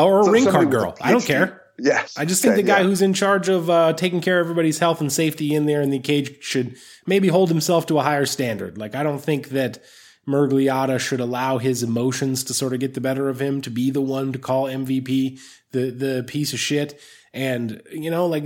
or 0.04 0.20
a 0.20 0.24
So 0.24 0.30
ring 0.30 0.46
card 0.46 0.70
girl. 0.70 0.96
I 1.00 1.12
don't 1.12 1.24
care. 1.24 1.62
Yes. 1.78 2.18
I 2.18 2.24
just 2.24 2.42
think 2.42 2.52
Okay, 2.54 2.62
the 2.62 2.66
guy 2.66 2.78
yeah. 2.80 2.84
who's 2.84 3.02
in 3.02 3.14
charge 3.14 3.48
of 3.48 3.70
uh, 3.70 3.92
taking 3.92 4.20
care 4.20 4.40
of 4.40 4.46
everybody's 4.46 4.80
health 4.80 5.00
and 5.00 5.12
safety 5.12 5.54
in 5.54 5.66
there 5.66 5.80
in 5.80 5.90
the 5.90 6.00
cage 6.00 6.42
should 6.42 6.76
maybe 7.06 7.28
hold 7.28 7.48
himself 7.48 7.86
to 7.86 7.98
a 7.98 8.02
higher 8.02 8.26
standard. 8.26 8.76
Like 8.78 8.96
I 8.96 9.04
don't 9.04 9.20
think 9.20 9.50
that 9.50 9.78
Miragliotta 10.26 10.98
should 10.98 11.20
allow 11.20 11.58
his 11.58 11.82
emotions 11.82 12.44
to 12.44 12.54
sort 12.54 12.72
of 12.74 12.80
get 12.80 12.94
the 12.94 13.00
better 13.00 13.28
of 13.28 13.40
him 13.40 13.60
to 13.62 13.70
be 13.70 13.90
the 13.90 14.00
one 14.00 14.32
to 14.32 14.38
call 14.38 14.64
MVP 14.64 15.38
the 15.72 15.90
the 15.90 16.24
piece 16.26 16.52
of 16.52 16.58
shit. 16.58 17.00
And 17.32 17.80
you 17.92 18.10
know, 18.10 18.26
like 18.26 18.44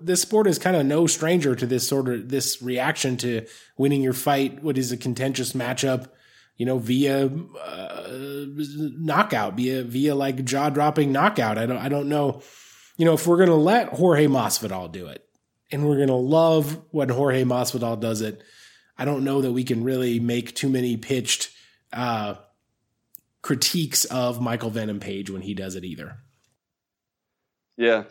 this 0.00 0.22
sport 0.22 0.46
is 0.46 0.58
kind 0.58 0.76
of 0.76 0.86
no 0.86 1.06
stranger 1.06 1.54
to 1.54 1.66
this 1.66 1.86
sort 1.86 2.08
of 2.08 2.28
this 2.30 2.62
reaction 2.62 3.16
to 3.18 3.46
winning 3.76 4.02
your 4.02 4.12
fight. 4.12 4.62
What 4.62 4.78
is 4.78 4.90
a 4.90 4.96
contentious 4.96 5.52
matchup? 5.52 6.08
You 6.56 6.66
know, 6.66 6.78
via 6.78 7.26
uh, 7.26 8.08
knockout, 8.08 9.54
via 9.54 9.82
via 9.82 10.14
like 10.14 10.44
jaw 10.44 10.70
dropping 10.70 11.10
knockout. 11.10 11.58
I 11.58 11.66
don't 11.66 11.78
I 11.78 11.88
don't 11.88 12.08
know. 12.08 12.42
You 12.96 13.04
know, 13.04 13.14
if 13.14 13.26
we're 13.26 13.38
gonna 13.38 13.56
let 13.56 13.88
Jorge 13.88 14.26
Masvidal 14.26 14.92
do 14.92 15.06
it, 15.08 15.26
and 15.72 15.88
we're 15.88 15.98
gonna 15.98 16.16
love 16.16 16.80
when 16.90 17.08
Jorge 17.08 17.44
Masvidal 17.44 17.98
does 17.98 18.20
it, 18.20 18.42
I 18.96 19.04
don't 19.04 19.24
know 19.24 19.40
that 19.42 19.52
we 19.52 19.64
can 19.64 19.82
really 19.82 20.20
make 20.20 20.54
too 20.54 20.68
many 20.68 20.96
pitched 20.96 21.50
uh, 21.92 22.36
critiques 23.42 24.04
of 24.04 24.40
Michael 24.40 24.70
Venom 24.70 25.00
Page 25.00 25.30
when 25.30 25.42
he 25.42 25.54
does 25.54 25.74
it 25.74 25.84
either. 25.84 26.18
Yeah, 27.76 28.04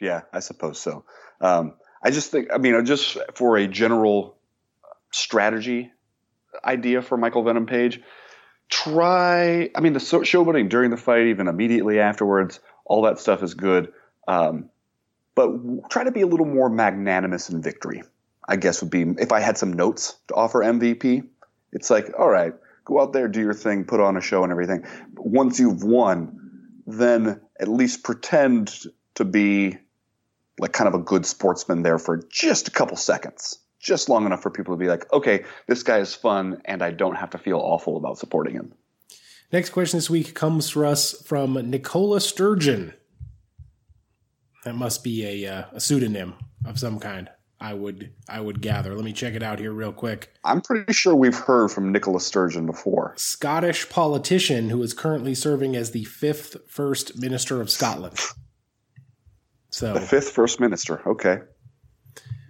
yeah, 0.00 0.22
I 0.32 0.40
suppose 0.40 0.78
so. 0.78 1.04
Um, 1.40 1.74
I 2.02 2.10
just 2.10 2.30
think, 2.30 2.48
I 2.52 2.58
mean, 2.58 2.84
just 2.86 3.18
for 3.34 3.56
a 3.56 3.66
general 3.66 4.38
strategy 5.12 5.92
idea 6.64 7.02
for 7.02 7.16
Michael 7.16 7.42
Venom 7.42 7.66
Page, 7.66 8.00
try. 8.68 9.70
I 9.74 9.80
mean, 9.80 9.92
the 9.92 10.00
showboating 10.00 10.68
during 10.68 10.90
the 10.90 10.96
fight, 10.96 11.26
even 11.26 11.48
immediately 11.48 12.00
afterwards, 12.00 12.60
all 12.84 13.02
that 13.02 13.18
stuff 13.18 13.42
is 13.42 13.54
good. 13.54 13.92
Um, 14.28 14.70
but 15.34 15.90
try 15.90 16.04
to 16.04 16.12
be 16.12 16.22
a 16.22 16.26
little 16.26 16.46
more 16.46 16.68
magnanimous 16.68 17.50
in 17.50 17.62
victory. 17.62 18.02
I 18.48 18.56
guess 18.56 18.80
would 18.80 18.90
be 18.90 19.02
if 19.18 19.32
I 19.32 19.40
had 19.40 19.58
some 19.58 19.72
notes 19.72 20.16
to 20.28 20.34
offer 20.34 20.60
MVP. 20.60 21.26
It's 21.72 21.90
like, 21.90 22.12
all 22.18 22.28
right, 22.28 22.54
go 22.84 23.00
out 23.00 23.12
there, 23.12 23.28
do 23.28 23.40
your 23.40 23.54
thing, 23.54 23.84
put 23.84 24.00
on 24.00 24.16
a 24.16 24.20
show 24.20 24.44
and 24.44 24.52
everything. 24.52 24.84
But 25.12 25.26
once 25.26 25.58
you've 25.58 25.82
won, 25.82 26.80
then 26.86 27.40
at 27.58 27.68
least 27.68 28.04
pretend 28.04 28.72
to 29.16 29.24
be 29.24 29.78
like 30.58 30.72
kind 30.72 30.88
of 30.88 30.94
a 30.94 31.02
good 31.02 31.26
sportsman 31.26 31.82
there 31.82 31.98
for 31.98 32.22
just 32.30 32.68
a 32.68 32.70
couple 32.70 32.96
seconds, 32.96 33.58
just 33.78 34.08
long 34.08 34.26
enough 34.26 34.42
for 34.42 34.50
people 34.50 34.74
to 34.74 34.78
be 34.78 34.88
like, 34.88 35.10
okay, 35.12 35.44
this 35.66 35.82
guy 35.82 35.98
is 35.98 36.14
fun, 36.14 36.60
and 36.64 36.82
I 36.82 36.90
don't 36.90 37.16
have 37.16 37.30
to 37.30 37.38
feel 37.38 37.58
awful 37.58 37.96
about 37.96 38.18
supporting 38.18 38.54
him. 38.54 38.72
Next 39.52 39.70
question 39.70 39.98
this 39.98 40.10
week 40.10 40.34
comes 40.34 40.70
for 40.70 40.84
us 40.84 41.12
from 41.22 41.54
Nicola 41.70 42.20
Sturgeon. 42.20 42.94
That 44.64 44.74
must 44.74 45.04
be 45.04 45.44
a, 45.44 45.52
uh, 45.52 45.64
a 45.72 45.80
pseudonym 45.80 46.34
of 46.64 46.78
some 46.78 46.98
kind. 46.98 47.30
I 47.58 47.72
would 47.72 48.12
I 48.28 48.40
would 48.40 48.60
gather. 48.60 48.94
Let 48.94 49.04
me 49.04 49.12
check 49.12 49.34
it 49.34 49.42
out 49.42 49.58
here 49.58 49.72
real 49.72 49.92
quick. 49.92 50.34
I'm 50.44 50.60
pretty 50.60 50.92
sure 50.92 51.14
we've 51.14 51.38
heard 51.38 51.70
from 51.70 51.90
Nicola 51.90 52.20
Sturgeon 52.20 52.66
before. 52.66 53.14
Scottish 53.16 53.88
politician 53.88 54.68
who 54.68 54.82
is 54.82 54.92
currently 54.92 55.34
serving 55.34 55.74
as 55.74 55.92
the 55.92 56.04
fifth 56.04 56.56
first 56.68 57.18
minister 57.18 57.62
of 57.62 57.70
Scotland. 57.70 58.18
So 59.70 59.94
The 59.94 60.00
fifth 60.00 60.30
first 60.30 60.60
minister. 60.60 61.02
Okay. 61.08 61.40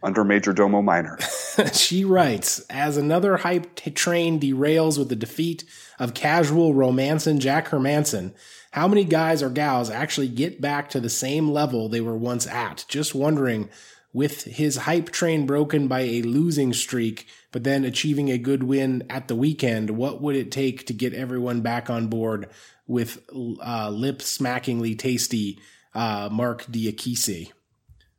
Under 0.02 0.24
Major 0.24 0.52
Domo 0.52 0.82
Minor. 0.82 1.18
she 1.72 2.04
writes 2.04 2.60
As 2.70 2.96
another 2.96 3.38
hype 3.38 3.74
t- 3.76 3.90
train 3.90 4.38
derails 4.40 4.98
with 4.98 5.08
the 5.08 5.16
defeat 5.16 5.64
of 5.98 6.14
casual 6.14 6.74
romancing 6.74 7.38
Jack 7.38 7.68
Hermansson, 7.68 8.34
how 8.72 8.86
many 8.86 9.04
guys 9.04 9.42
or 9.42 9.50
gals 9.50 9.90
actually 9.90 10.28
get 10.28 10.60
back 10.60 10.90
to 10.90 11.00
the 11.00 11.08
same 11.08 11.50
level 11.50 11.88
they 11.88 12.00
were 12.00 12.16
once 12.16 12.46
at? 12.46 12.84
Just 12.88 13.14
wondering, 13.14 13.70
with 14.16 14.44
his 14.44 14.76
hype 14.76 15.10
train 15.10 15.44
broken 15.44 15.88
by 15.88 16.00
a 16.00 16.22
losing 16.22 16.72
streak, 16.72 17.28
but 17.52 17.64
then 17.64 17.84
achieving 17.84 18.30
a 18.30 18.38
good 18.38 18.62
win 18.62 19.04
at 19.10 19.28
the 19.28 19.34
weekend, 19.34 19.90
what 19.90 20.22
would 20.22 20.34
it 20.34 20.50
take 20.50 20.86
to 20.86 20.94
get 20.94 21.12
everyone 21.12 21.60
back 21.60 21.90
on 21.90 22.06
board 22.06 22.48
with 22.86 23.22
uh, 23.34 23.90
lip 23.90 24.20
smackingly 24.20 24.98
tasty 24.98 25.58
uh, 25.94 26.30
Mark 26.32 26.64
Diakiese? 26.64 27.52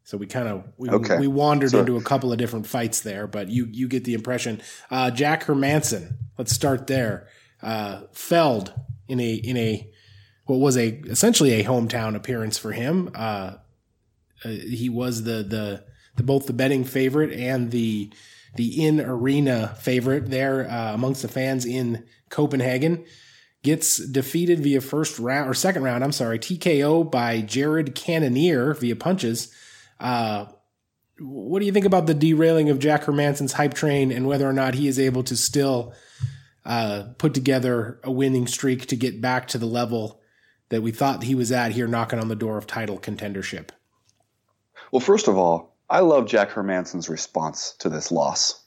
So 0.07 0.17
we 0.17 0.25
kind 0.25 0.47
of 0.47 0.63
we, 0.77 0.89
Okay. 0.89 1.17
we 1.19 1.27
wandered 1.27 1.71
So- 1.71 1.81
into 1.81 1.97
a 1.97 2.01
couple 2.01 2.31
of 2.31 2.37
different 2.37 2.65
fights 2.65 3.01
there, 3.01 3.27
but 3.27 3.49
you 3.49 3.67
you 3.69 3.89
get 3.89 4.05
the 4.05 4.13
impression. 4.13 4.61
Uh, 4.89 5.11
Jack 5.11 5.43
Hermansson, 5.43 6.13
let's 6.37 6.53
start 6.53 6.87
there. 6.87 7.27
Uh, 7.61 8.03
Feld 8.13 8.71
in 9.09 9.19
a 9.19 9.33
in 9.33 9.57
a 9.57 9.91
what 10.45 10.61
was 10.61 10.77
a 10.77 10.87
essentially 11.07 11.51
a 11.59 11.65
hometown 11.65 12.15
appearance 12.15 12.57
for 12.57 12.71
him. 12.71 13.09
Uh, 13.13 13.55
uh, 14.45 14.49
he 14.49 14.87
was 14.87 15.23
the, 15.23 15.43
the 15.43 15.83
the 16.15 16.23
both 16.23 16.45
the 16.45 16.53
betting 16.53 16.85
favorite 16.85 17.33
and 17.37 17.71
the 17.71 18.09
the 18.55 18.85
in 18.85 19.01
arena 19.01 19.75
favorite 19.81 20.31
there 20.31 20.71
uh, 20.71 20.93
amongst 20.93 21.21
the 21.21 21.27
fans 21.27 21.65
in 21.65 22.05
Copenhagen. 22.29 23.03
Gets 23.61 23.97
defeated 23.97 24.61
via 24.61 24.79
first 24.79 25.19
round 25.19 25.49
or 25.49 25.53
second 25.53 25.83
round. 25.83 26.01
I'm 26.01 26.13
sorry, 26.13 26.39
TKO 26.39 27.11
by 27.11 27.41
Jared 27.41 27.93
Cannonier 27.93 28.73
via 28.73 28.95
punches. 28.95 29.51
Uh, 29.99 30.45
what 31.19 31.59
do 31.59 31.65
you 31.65 31.71
think 31.71 31.85
about 31.85 32.05
the 32.05 32.13
derailing 32.13 32.69
of 32.69 32.79
Jack 32.79 33.03
Hermansson's 33.03 33.53
hype 33.53 33.73
train 33.73 34.11
and 34.11 34.27
whether 34.27 34.47
or 34.47 34.53
not 34.53 34.75
he 34.75 34.87
is 34.87 34.99
able 34.99 35.23
to 35.23 35.35
still 35.35 35.93
uh, 36.65 37.05
put 37.17 37.33
together 37.33 37.99
a 38.03 38.11
winning 38.11 38.45
streak 38.45 38.87
to 38.87 38.95
get 38.95 39.21
back 39.21 39.47
to 39.49 39.57
the 39.57 39.65
level 39.65 40.21
that 40.69 40.81
we 40.81 40.91
thought 40.91 41.23
he 41.23 41.35
was 41.35 41.51
at 41.51 41.71
here, 41.71 41.87
knocking 41.87 42.19
on 42.19 42.27
the 42.27 42.35
door 42.35 42.57
of 42.57 42.67
title 42.67 42.99
contendership? 42.99 43.69
Well, 44.91 44.99
first 44.99 45.27
of 45.27 45.37
all, 45.37 45.75
I 45.89 46.01
love 46.01 46.27
Jack 46.27 46.51
Hermansson's 46.51 47.09
response 47.09 47.73
to 47.79 47.89
this 47.89 48.11
loss. 48.11 48.63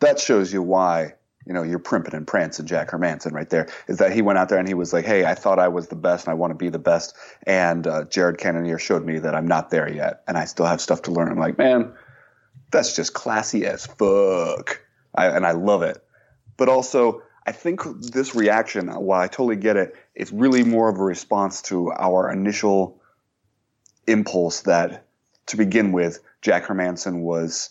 That 0.00 0.18
shows 0.18 0.52
you 0.52 0.62
why, 0.62 1.14
you 1.46 1.52
know, 1.52 1.62
you're 1.62 1.78
primping 1.78 2.14
and 2.14 2.26
prancing 2.26 2.66
Jack 2.66 2.90
Hermansson 2.90 3.32
right 3.32 3.48
there. 3.48 3.68
Is 3.86 3.98
that 3.98 4.12
he 4.12 4.20
went 4.20 4.38
out 4.38 4.48
there 4.48 4.58
and 4.58 4.66
he 4.66 4.74
was 4.74 4.92
like, 4.92 5.04
hey, 5.04 5.24
I 5.24 5.34
thought 5.34 5.58
I 5.58 5.68
was 5.68 5.88
the 5.88 5.96
best 5.96 6.26
and 6.26 6.32
I 6.32 6.34
want 6.34 6.50
to 6.50 6.56
be 6.56 6.68
the 6.68 6.78
best. 6.78 7.16
And 7.46 7.86
uh, 7.86 8.04
Jared 8.04 8.38
Cannonier 8.38 8.78
showed 8.78 9.06
me 9.06 9.20
that 9.20 9.34
I'm 9.34 9.46
not 9.46 9.70
there 9.70 9.90
yet 9.90 10.22
and 10.26 10.36
I 10.36 10.44
still 10.44 10.66
have 10.66 10.80
stuff 10.80 11.02
to 11.02 11.12
learn. 11.12 11.28
I'm 11.28 11.38
like, 11.38 11.56
man, 11.56 11.92
that's 12.72 12.96
just 12.96 13.14
classy 13.14 13.64
as 13.64 13.86
fuck. 13.86 14.82
I, 15.14 15.28
and 15.28 15.46
I 15.46 15.52
love 15.52 15.82
it. 15.82 16.02
But 16.56 16.68
also, 16.68 17.22
I 17.46 17.52
think 17.52 17.82
this 18.00 18.34
reaction, 18.34 18.88
while 18.88 19.20
I 19.20 19.28
totally 19.28 19.56
get 19.56 19.76
it, 19.76 19.94
it's 20.16 20.32
really 20.32 20.64
more 20.64 20.88
of 20.88 20.98
a 20.98 21.04
response 21.04 21.62
to 21.62 21.92
our 21.92 22.30
initial 22.30 23.00
impulse 24.08 24.62
that 24.62 25.06
to 25.46 25.56
begin 25.56 25.92
with, 25.92 26.18
Jack 26.42 26.64
Hermansson 26.64 27.20
was 27.20 27.70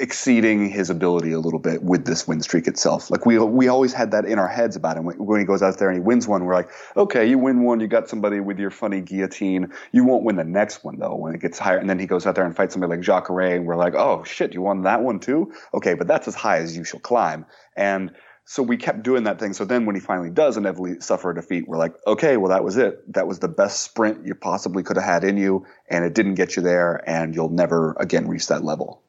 exceeding 0.00 0.68
his 0.68 0.90
ability 0.90 1.30
a 1.32 1.38
little 1.38 1.60
bit 1.60 1.82
with 1.82 2.04
this 2.04 2.26
win 2.26 2.40
streak 2.40 2.66
itself. 2.66 3.10
Like 3.10 3.26
we 3.26 3.38
we 3.38 3.68
always 3.68 3.92
had 3.92 4.10
that 4.10 4.24
in 4.24 4.38
our 4.38 4.48
heads 4.48 4.74
about 4.74 4.96
him. 4.96 5.04
When 5.04 5.38
he 5.38 5.46
goes 5.46 5.62
out 5.62 5.78
there 5.78 5.88
and 5.88 5.96
he 5.96 6.00
wins 6.00 6.26
one, 6.26 6.44
we're 6.44 6.54
like, 6.54 6.70
okay, 6.96 7.28
you 7.28 7.38
win 7.38 7.62
one, 7.62 7.78
you 7.78 7.86
got 7.86 8.08
somebody 8.08 8.40
with 8.40 8.58
your 8.58 8.70
funny 8.70 9.00
guillotine. 9.00 9.72
You 9.92 10.04
won't 10.04 10.24
win 10.24 10.36
the 10.36 10.44
next 10.44 10.84
one 10.84 10.98
though 10.98 11.14
when 11.14 11.34
it 11.34 11.40
gets 11.40 11.58
higher. 11.58 11.78
And 11.78 11.88
then 11.88 11.98
he 11.98 12.06
goes 12.06 12.26
out 12.26 12.34
there 12.34 12.44
and 12.44 12.56
fights 12.56 12.74
somebody 12.74 12.96
like 12.96 13.00
Jacare, 13.00 13.54
and 13.54 13.66
we're 13.66 13.76
like, 13.76 13.94
oh 13.94 14.24
shit, 14.24 14.52
you 14.52 14.62
won 14.62 14.82
that 14.82 15.02
one 15.02 15.20
too? 15.20 15.52
Okay, 15.72 15.94
but 15.94 16.08
that's 16.08 16.26
as 16.26 16.34
high 16.34 16.58
as 16.58 16.76
you 16.76 16.82
shall 16.82 17.00
climb. 17.00 17.46
And 17.76 18.10
so 18.46 18.62
we 18.62 18.76
kept 18.76 19.02
doing 19.02 19.24
that 19.24 19.38
thing. 19.38 19.52
So 19.52 19.64
then 19.64 19.86
when 19.86 19.94
he 19.94 20.00
finally 20.00 20.30
does 20.30 20.56
inevitably 20.56 21.00
suffer 21.00 21.30
a 21.30 21.34
defeat, 21.34 21.66
we're 21.66 21.78
like, 21.78 21.94
okay, 22.06 22.36
well, 22.36 22.50
that 22.50 22.64
was 22.64 22.76
it. 22.76 23.12
That 23.14 23.26
was 23.26 23.38
the 23.38 23.48
best 23.48 23.80
sprint 23.80 24.26
you 24.26 24.34
possibly 24.34 24.82
could 24.82 24.96
have 24.96 25.06
had 25.06 25.24
in 25.24 25.36
you, 25.36 25.66
and 25.88 26.04
it 26.04 26.14
didn't 26.14 26.34
get 26.34 26.56
you 26.56 26.62
there, 26.62 27.00
and 27.08 27.34
you'll 27.34 27.48
never 27.48 27.96
again 27.98 28.26
reach 28.28 28.48
that 28.48 28.64
level. 28.64 29.03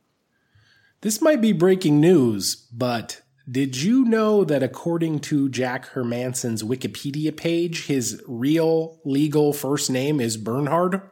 This 1.05 1.21
might 1.21 1.39
be 1.39 1.51
breaking 1.51 2.01
news, 2.01 2.55
but 2.55 3.21
did 3.47 3.79
you 3.79 4.05
know 4.05 4.43
that 4.43 4.63
according 4.63 5.19
to 5.19 5.49
Jack 5.49 5.89
Hermansson's 5.89 6.63
Wikipedia 6.63 7.37
page, 7.37 7.85
his 7.85 8.23
real 8.27 8.99
legal 9.05 9.53
first 9.53 9.91
name 9.91 10.19
is 10.19 10.35
Bernhard? 10.35 11.03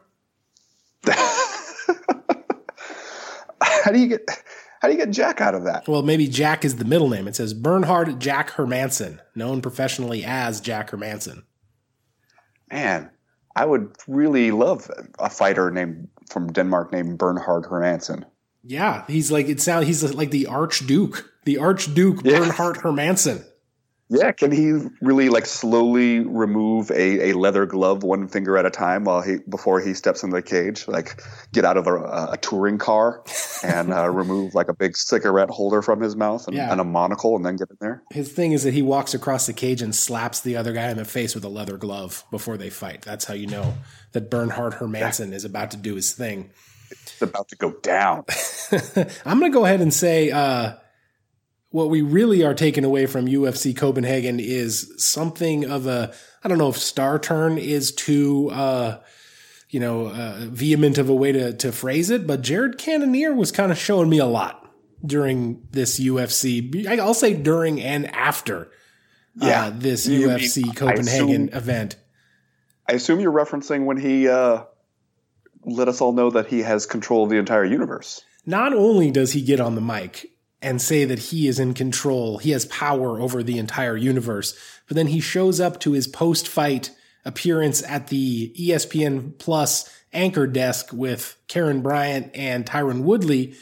How 3.60 3.92
do 3.92 4.00
you 4.00 4.08
get 4.08 4.28
how 4.80 4.88
do 4.88 4.94
you 4.94 4.98
get 4.98 5.12
Jack 5.12 5.40
out 5.40 5.54
of 5.54 5.62
that? 5.62 5.86
Well, 5.86 6.02
maybe 6.02 6.26
Jack 6.26 6.64
is 6.64 6.74
the 6.74 6.84
middle 6.84 7.08
name. 7.08 7.28
It 7.28 7.36
says 7.36 7.54
Bernhard 7.54 8.18
Jack 8.18 8.50
Hermansson, 8.50 9.20
known 9.36 9.62
professionally 9.62 10.24
as 10.24 10.60
Jack 10.60 10.90
Hermansson. 10.90 11.44
Man, 12.68 13.10
I 13.54 13.64
would 13.64 13.94
really 14.08 14.50
love 14.50 14.90
a 15.20 15.30
fighter 15.30 15.70
named 15.70 16.08
from 16.28 16.52
Denmark 16.52 16.90
named 16.90 17.16
Bernhard 17.16 17.62
Hermansson. 17.62 18.24
Yeah, 18.66 19.04
he's 19.06 19.30
like 19.30 19.46
it 19.48 19.60
sounds 19.60 19.86
he's 19.86 20.02
like 20.14 20.30
the 20.30 20.46
Archduke, 20.46 21.30
the 21.44 21.58
Archduke 21.58 22.20
Yeah. 22.24 22.38
Bernhard 22.40 22.76
Hermansson. 22.76 23.44
Yeah, 24.10 24.32
can 24.32 24.52
he 24.52 24.72
really 25.00 25.30
like 25.30 25.46
slowly 25.46 26.20
remove 26.20 26.90
a, 26.90 27.30
a 27.30 27.32
leather 27.32 27.64
glove 27.64 28.02
one 28.02 28.28
finger 28.28 28.58
at 28.58 28.66
a 28.66 28.70
time 28.70 29.04
while 29.04 29.22
he 29.22 29.38
before 29.48 29.80
he 29.80 29.94
steps 29.94 30.22
in 30.22 30.28
the 30.30 30.42
cage? 30.42 30.86
Like 30.86 31.20
get 31.52 31.64
out 31.64 31.78
of 31.78 31.86
a, 31.86 31.96
a 32.32 32.38
touring 32.40 32.76
car 32.76 33.22
and 33.62 33.92
uh, 33.92 34.08
remove 34.10 34.54
like 34.54 34.68
a 34.68 34.74
big 34.74 34.94
cigarette 34.96 35.48
holder 35.48 35.80
from 35.80 36.00
his 36.02 36.16
mouth 36.16 36.46
and, 36.46 36.54
Yeah. 36.54 36.70
and 36.70 36.80
a 36.82 36.84
monocle 36.84 37.34
and 37.34 37.44
then 37.46 37.56
get 37.56 37.70
in 37.70 37.76
there. 37.80 38.02
His 38.12 38.30
thing 38.30 38.52
is 38.52 38.62
that 38.64 38.74
he 38.74 38.82
walks 38.82 39.14
across 39.14 39.46
the 39.46 39.54
cage 39.54 39.80
and 39.80 39.94
slaps 39.94 40.40
the 40.42 40.54
other 40.56 40.74
guy 40.74 40.90
in 40.90 40.98
the 40.98 41.06
face 41.06 41.34
with 41.34 41.44
a 41.44 41.48
leather 41.48 41.78
glove 41.78 42.24
before 42.30 42.58
they 42.58 42.70
fight. 42.70 43.02
That's 43.02 43.24
how 43.24 43.34
you 43.34 43.46
know 43.46 43.74
that 44.12 44.30
Bernhard 44.30 44.74
Hermansson 44.74 45.32
is 45.32 45.46
about 45.46 45.70
to 45.72 45.76
do 45.78 45.94
his 45.94 46.12
thing. 46.12 46.50
It's 47.02 47.22
about 47.22 47.48
to 47.48 47.56
go 47.56 47.72
down. 47.82 48.24
I'm 49.24 49.38
going 49.38 49.52
to 49.52 49.56
go 49.56 49.64
ahead 49.64 49.80
and 49.80 49.92
say 49.92 50.30
uh, 50.30 50.74
what 51.70 51.90
we 51.90 52.02
really 52.02 52.44
are 52.44 52.54
taking 52.54 52.84
away 52.84 53.06
from 53.06 53.26
UFC 53.26 53.76
Copenhagen 53.76 54.40
is 54.40 54.92
something 54.96 55.64
of 55.70 55.86
a 55.86 56.12
I 56.42 56.48
don't 56.48 56.58
know 56.58 56.68
if 56.68 56.76
star 56.76 57.18
turn 57.18 57.56
is 57.58 57.92
too 57.92 58.50
uh, 58.52 59.00
you 59.70 59.80
know 59.80 60.06
uh, 60.08 60.46
vehement 60.50 60.98
of 60.98 61.08
a 61.08 61.14
way 61.14 61.32
to 61.32 61.52
to 61.54 61.72
phrase 61.72 62.10
it, 62.10 62.26
but 62.26 62.42
Jared 62.42 62.78
Cannonier 62.78 63.32
was 63.34 63.50
kind 63.52 63.72
of 63.72 63.78
showing 63.78 64.08
me 64.08 64.18
a 64.18 64.26
lot 64.26 64.60
during 65.04 65.62
this 65.70 65.98
UFC. 66.00 66.86
I- 66.86 66.96
I'll 67.02 67.14
say 67.14 67.34
during 67.34 67.80
and 67.80 68.06
after 68.14 68.70
Yeah. 69.36 69.66
uh, 69.66 69.70
this 69.74 70.06
You 70.06 70.28
mean- 70.28 70.38
UFC 70.38 70.68
I 70.70 70.74
Copenhagen 70.74 71.48
assume- 71.48 71.48
event. 71.58 71.96
I 72.88 72.92
assume 72.94 73.20
you're 73.20 73.32
referencing 73.32 73.86
when 73.86 73.96
he 73.96 74.28
uh, 74.28 74.64
let 75.66 75.88
us 75.88 76.00
all 76.00 76.12
know 76.12 76.30
that 76.30 76.46
he 76.46 76.60
has 76.60 76.86
control 76.86 77.24
of 77.24 77.30
the 77.30 77.38
entire 77.38 77.64
universe. 77.64 78.22
not 78.46 78.74
only 78.74 79.10
does 79.10 79.32
he 79.32 79.40
get 79.40 79.60
on 79.60 79.74
the 79.74 79.80
mic 79.80 80.30
and 80.60 80.80
say 80.80 81.04
that 81.04 81.18
he 81.18 81.46
is 81.48 81.58
in 81.58 81.74
control, 81.74 82.38
he 82.38 82.50
has 82.50 82.66
power 82.66 83.20
over 83.20 83.42
the 83.42 83.58
entire 83.58 83.96
universe, 83.96 84.54
but 84.86 84.96
then 84.96 85.06
he 85.08 85.20
shows 85.20 85.60
up 85.60 85.80
to 85.80 85.92
his 85.92 86.06
post 86.06 86.46
fight 86.48 86.90
appearance 87.24 87.82
at 87.84 88.08
the 88.08 88.52
ESPN 88.58 89.38
Plus 89.38 89.90
anchor 90.12 90.46
desk 90.46 90.92
with 90.92 91.36
Karyn 91.48 91.82
Bryant 91.82 92.30
and 92.34 92.64
Tyron 92.66 93.02
Woodley 93.02 93.54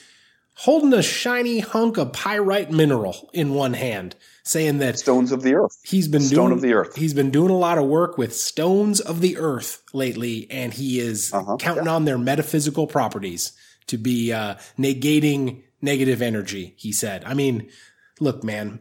holding 0.55 0.93
a 0.93 1.03
shiny 1.03 1.61
hunk 1.61 1.97
of 1.97 2.13
pyrite 2.13 2.71
mineral 2.71 3.31
in 3.33 3.55
one 3.55 3.75
hand, 3.75 4.15
saying 4.45 4.79
that 4.79 4.99
Stones 4.99 5.33
of 5.33 5.43
the 5.43 5.55
earth. 5.55 5.77
He's 5.85 6.09
been 6.09 6.21
Stone 6.23 6.37
doing 6.49 6.53
of 6.53 6.61
the 6.61 6.75
earth. 6.75 6.97
He's 6.97 7.15
been 7.15 7.31
doing 7.31 7.51
a 7.51 7.57
lot 7.59 7.79
of 7.79 7.87
work 7.87 8.19
with 8.19 8.35
stones 8.35 9.01
of 9.01 9.21
the 9.21 9.37
earth 9.39 9.83
lately, 9.93 10.49
and 10.51 10.73
he 10.75 10.99
is 11.01 11.33
Uh-huh, 11.33 11.57
counting 11.59 11.89
on 11.89 12.05
their 12.05 12.19
metaphysical 12.19 12.87
properties 12.87 13.53
to 13.87 13.99
be 13.99 14.33
uh, 14.33 14.55
negating 14.79 15.63
negative 15.81 16.23
energy. 16.23 16.75
He 16.77 16.93
said. 16.93 17.25
I 17.25 17.35
mean, 17.35 17.69
look, 18.21 18.43
man. 18.45 18.81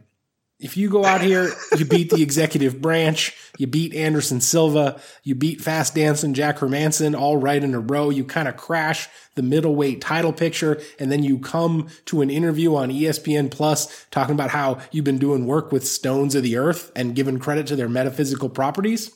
If 0.62 0.76
you 0.76 0.88
go 0.88 1.04
out 1.04 1.20
here, 1.22 1.52
you 1.76 1.84
beat 1.84 2.10
the 2.10 2.22
executive 2.22 2.80
branch, 2.80 3.36
you 3.58 3.66
beat 3.66 3.94
Anderson 3.94 4.40
Silva, 4.40 5.00
you 5.24 5.34
beat 5.34 5.60
fast 5.60 5.96
dancing 5.96 6.34
Jack 6.34 6.58
Hermansson 6.58 7.18
all 7.18 7.36
right 7.36 7.62
in 7.62 7.74
a 7.74 7.80
row, 7.80 8.10
you 8.10 8.24
kind 8.24 8.46
of 8.46 8.56
crash 8.56 9.08
the 9.34 9.42
middleweight 9.42 10.00
title 10.00 10.32
picture, 10.32 10.80
and 11.00 11.10
then 11.10 11.24
you 11.24 11.40
come 11.40 11.88
to 12.04 12.22
an 12.22 12.30
interview 12.30 12.76
on 12.76 12.90
ESPN 12.90 13.50
Plus 13.50 14.06
talking 14.12 14.36
about 14.36 14.50
how 14.50 14.78
you've 14.92 15.04
been 15.04 15.18
doing 15.18 15.48
work 15.48 15.72
with 15.72 15.84
stones 15.84 16.36
of 16.36 16.44
the 16.44 16.56
earth 16.56 16.92
and 16.94 17.16
giving 17.16 17.40
credit 17.40 17.66
to 17.66 17.74
their 17.74 17.88
metaphysical 17.88 18.48
properties. 18.48 19.10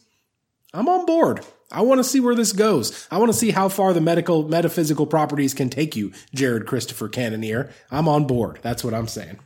I'm 0.74 0.88
on 0.88 1.06
board. 1.06 1.46
I 1.70 1.82
want 1.82 2.00
to 2.00 2.04
see 2.04 2.18
where 2.18 2.34
this 2.34 2.52
goes. 2.52 3.06
I 3.08 3.18
want 3.18 3.30
to 3.30 3.38
see 3.38 3.52
how 3.52 3.68
far 3.68 3.92
the 3.92 4.00
medical 4.00 4.48
metaphysical 4.48 5.06
properties 5.06 5.54
can 5.54 5.70
take 5.70 5.94
you, 5.94 6.12
Jared 6.34 6.66
Christopher 6.66 7.08
Cannonier. 7.08 7.70
I'm 7.88 8.08
on 8.08 8.26
board. 8.26 8.58
That's 8.62 8.82
what 8.82 8.94
I'm 8.94 9.06
saying. 9.06 9.38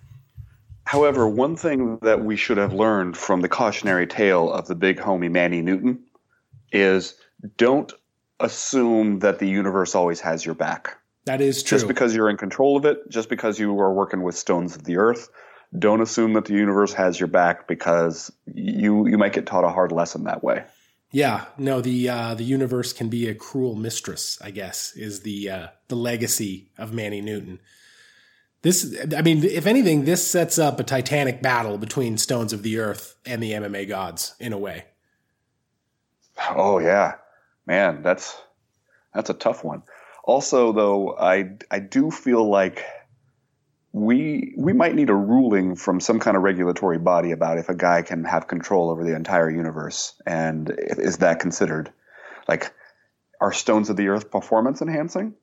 However, 0.90 1.28
one 1.28 1.54
thing 1.54 1.98
that 2.02 2.24
we 2.24 2.34
should 2.34 2.56
have 2.56 2.72
learned 2.72 3.16
from 3.16 3.42
the 3.42 3.48
cautionary 3.48 4.08
tale 4.08 4.52
of 4.52 4.66
the 4.66 4.74
big 4.74 4.98
homie 4.98 5.30
Manny 5.30 5.62
Newton 5.62 6.00
is 6.72 7.14
don't 7.56 7.92
assume 8.40 9.20
that 9.20 9.38
the 9.38 9.48
universe 9.48 9.94
always 9.94 10.18
has 10.18 10.44
your 10.44 10.56
back. 10.56 10.98
That 11.26 11.40
is 11.40 11.62
true. 11.62 11.76
Just 11.78 11.86
because 11.86 12.12
you're 12.12 12.28
in 12.28 12.36
control 12.36 12.76
of 12.76 12.84
it, 12.86 13.08
just 13.08 13.28
because 13.28 13.56
you 13.56 13.78
are 13.78 13.94
working 13.94 14.24
with 14.24 14.36
stones 14.36 14.74
of 14.74 14.82
the 14.82 14.96
earth, 14.96 15.28
don't 15.78 16.00
assume 16.00 16.32
that 16.32 16.46
the 16.46 16.54
universe 16.54 16.92
has 16.94 17.20
your 17.20 17.28
back 17.28 17.68
because 17.68 18.32
you 18.52 19.06
you 19.06 19.16
might 19.16 19.32
get 19.32 19.46
taught 19.46 19.62
a 19.62 19.68
hard 19.68 19.92
lesson 19.92 20.24
that 20.24 20.42
way. 20.42 20.64
Yeah, 21.12 21.44
no, 21.56 21.80
the 21.80 22.08
uh, 22.08 22.34
the 22.34 22.42
universe 22.42 22.92
can 22.92 23.08
be 23.08 23.28
a 23.28 23.34
cruel 23.36 23.76
mistress. 23.76 24.40
I 24.42 24.50
guess 24.50 24.92
is 24.96 25.20
the 25.20 25.50
uh, 25.50 25.66
the 25.86 25.94
legacy 25.94 26.72
of 26.76 26.92
Manny 26.92 27.20
Newton. 27.20 27.60
This, 28.62 28.94
I 29.16 29.22
mean, 29.22 29.42
if 29.42 29.66
anything, 29.66 30.04
this 30.04 30.26
sets 30.26 30.58
up 30.58 30.78
a 30.78 30.84
titanic 30.84 31.40
battle 31.40 31.78
between 31.78 32.18
Stones 32.18 32.52
of 32.52 32.62
the 32.62 32.78
Earth 32.78 33.16
and 33.24 33.42
the 33.42 33.52
MMA 33.52 33.88
gods 33.88 34.34
in 34.38 34.52
a 34.52 34.58
way. 34.58 34.84
Oh 36.54 36.78
yeah, 36.78 37.14
man, 37.66 38.02
that's 38.02 38.36
that's 39.14 39.30
a 39.30 39.34
tough 39.34 39.64
one. 39.64 39.82
Also, 40.24 40.72
though, 40.72 41.16
I 41.18 41.52
I 41.70 41.78
do 41.78 42.10
feel 42.10 42.48
like 42.48 42.84
we 43.92 44.54
we 44.56 44.72
might 44.72 44.94
need 44.94 45.10
a 45.10 45.14
ruling 45.14 45.74
from 45.74 46.00
some 46.00 46.20
kind 46.20 46.36
of 46.36 46.42
regulatory 46.42 46.98
body 46.98 47.32
about 47.32 47.58
if 47.58 47.68
a 47.68 47.74
guy 47.74 48.02
can 48.02 48.24
have 48.24 48.46
control 48.46 48.90
over 48.90 49.04
the 49.04 49.16
entire 49.16 49.50
universe, 49.50 50.14
and 50.26 50.70
is 50.78 51.18
that 51.18 51.40
considered 51.40 51.92
like 52.46 52.72
are 53.40 53.52
stones 53.52 53.90
of 53.90 53.96
the 53.96 54.08
earth 54.08 54.30
performance 54.30 54.82
enhancing? 54.82 55.34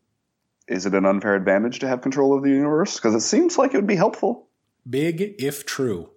Is 0.67 0.86
it 0.86 0.93
an 0.93 1.06
unfair 1.06 1.36
advantage 1.36 1.80
to 1.80 1.88
have 1.88 2.01
control 2.01 2.36
of 2.36 2.43
the 2.43 2.49
universe? 2.49 2.95
Because 2.95 3.15
it 3.15 3.21
seems 3.21 3.58
like 3.58 3.73
it 3.73 3.77
would 3.77 3.88
be 3.88 3.95
helpful. 3.95 4.47
Big 4.89 5.36
if 5.39 5.65
true. 5.65 6.10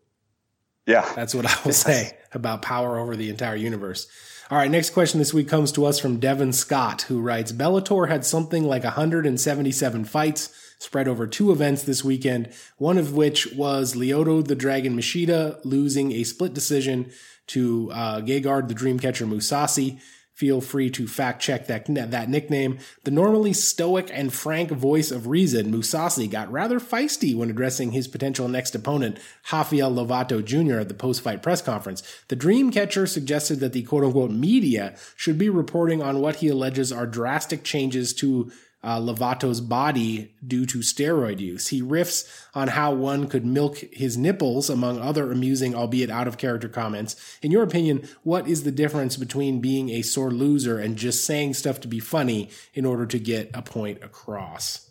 Yeah, 0.87 1.09
That's 1.15 1.35
what 1.35 1.47
I 1.47 1.57
will 1.65 1.73
say 1.73 2.19
about 2.33 2.63
power 2.63 2.99
over 2.99 3.15
the 3.15 3.31
entire 3.31 3.55
universe. 3.55 4.09
All 4.51 4.59
right, 4.59 4.71
next 4.71 4.91
question 4.91 5.21
this 5.21 5.33
week 5.33 5.47
comes 5.47 5.71
to 5.73 5.85
us 5.85 6.01
from 6.01 6.19
Devin 6.19 6.53
Scott, 6.53 7.03
who 7.03 7.21
writes 7.21 7.53
Bellator 7.53 8.09
had 8.09 8.27
something 8.27 8.65
like 8.65 8.83
177 8.83 10.05
fights 10.05 10.53
spread 10.81 11.07
over 11.07 11.29
two 11.29 11.53
events 11.53 11.85
this 11.85 12.03
weekend, 12.03 12.53
one 12.77 12.99
of 12.99 13.15
which 13.15 13.53
was 13.53 13.95
Lyoto 13.95 14.45
the 14.45 14.57
Dragon 14.57 14.97
Machida 14.97 15.61
losing 15.65 16.11
a 16.11 16.25
split 16.25 16.55
decision 16.55 17.13
to 17.49 17.91
uh, 17.93 18.21
Gegard 18.23 18.67
the 18.67 18.75
Dreamcatcher 18.75 19.29
Mousasi. 19.29 20.01
Feel 20.41 20.63
free 20.63 20.89
to 20.93 21.07
fact 21.07 21.43
check 21.43 21.67
that, 21.67 21.85
that 21.87 22.31
nickname. 22.31 22.79
The 23.05 23.11
normally 23.11 23.53
stoic 23.53 24.09
and 24.11 24.33
frank 24.33 24.71
voice 24.71 25.11
of 25.11 25.27
reason, 25.27 25.71
Mousasi 25.71 26.31
got 26.31 26.51
rather 26.51 26.81
feisty 26.81 27.37
when 27.37 27.51
addressing 27.51 27.93
his 27.93 28.09
potential 28.09 28.49
next 28.49 28.75
opponent, 28.75 29.19
Rafael 29.53 29.93
Lovato 29.93 30.43
Jr. 30.43 30.79
at 30.79 30.89
the 30.89 30.95
post-fight 30.95 31.43
press 31.43 31.61
conference. 31.61 32.03
The 32.29 32.37
Dreamcatcher 32.37 33.07
suggested 33.07 33.61
that 33.61 33.75
the 33.75 33.83
quote-unquote 33.83 34.31
media 34.31 34.97
should 35.15 35.37
be 35.37 35.51
reporting 35.51 36.01
on 36.01 36.23
what 36.23 36.37
he 36.37 36.49
alleges 36.49 36.91
are 36.91 37.07
drastic 37.07 37.63
changes 37.63 38.15
to 38.15 38.51
uh, 38.83 38.99
Lovato's 38.99 39.61
body 39.61 40.35
due 40.47 40.65
to 40.67 40.79
steroid 40.79 41.39
use. 41.39 41.69
He 41.69 41.83
riffs 41.83 42.27
on 42.55 42.69
how 42.69 42.93
one 42.93 43.29
could 43.29 43.45
milk 43.45 43.79
his 43.93 44.17
nipples, 44.17 44.71
among 44.71 44.99
other 44.99 45.31
amusing, 45.31 45.75
albeit 45.75 46.11
out 46.11 46.27
of 46.27 46.39
character 46.39 46.69
comments. 46.69 47.39
In 47.43 47.51
your 47.51 47.63
opinion, 47.63 48.09
what 48.23 48.49
is 48.49 48.65
the 48.65 48.73
difference 48.73 49.17
between 49.17 49.61
being 49.61 49.91
a 49.91 50.03
sore 50.03 50.31
loser 50.31 50.79
and 50.79 50.97
just 50.97 51.25
saying 51.25 51.55
stuff 51.55 51.81
to 51.81 51.89
be 51.89 52.01
funny 52.01 52.51
in 52.75 52.87
order 52.87 53.07
to 53.07 53.19
get 53.19 53.51
a 53.55 53.63
point 53.63 54.03
across? 54.03 54.89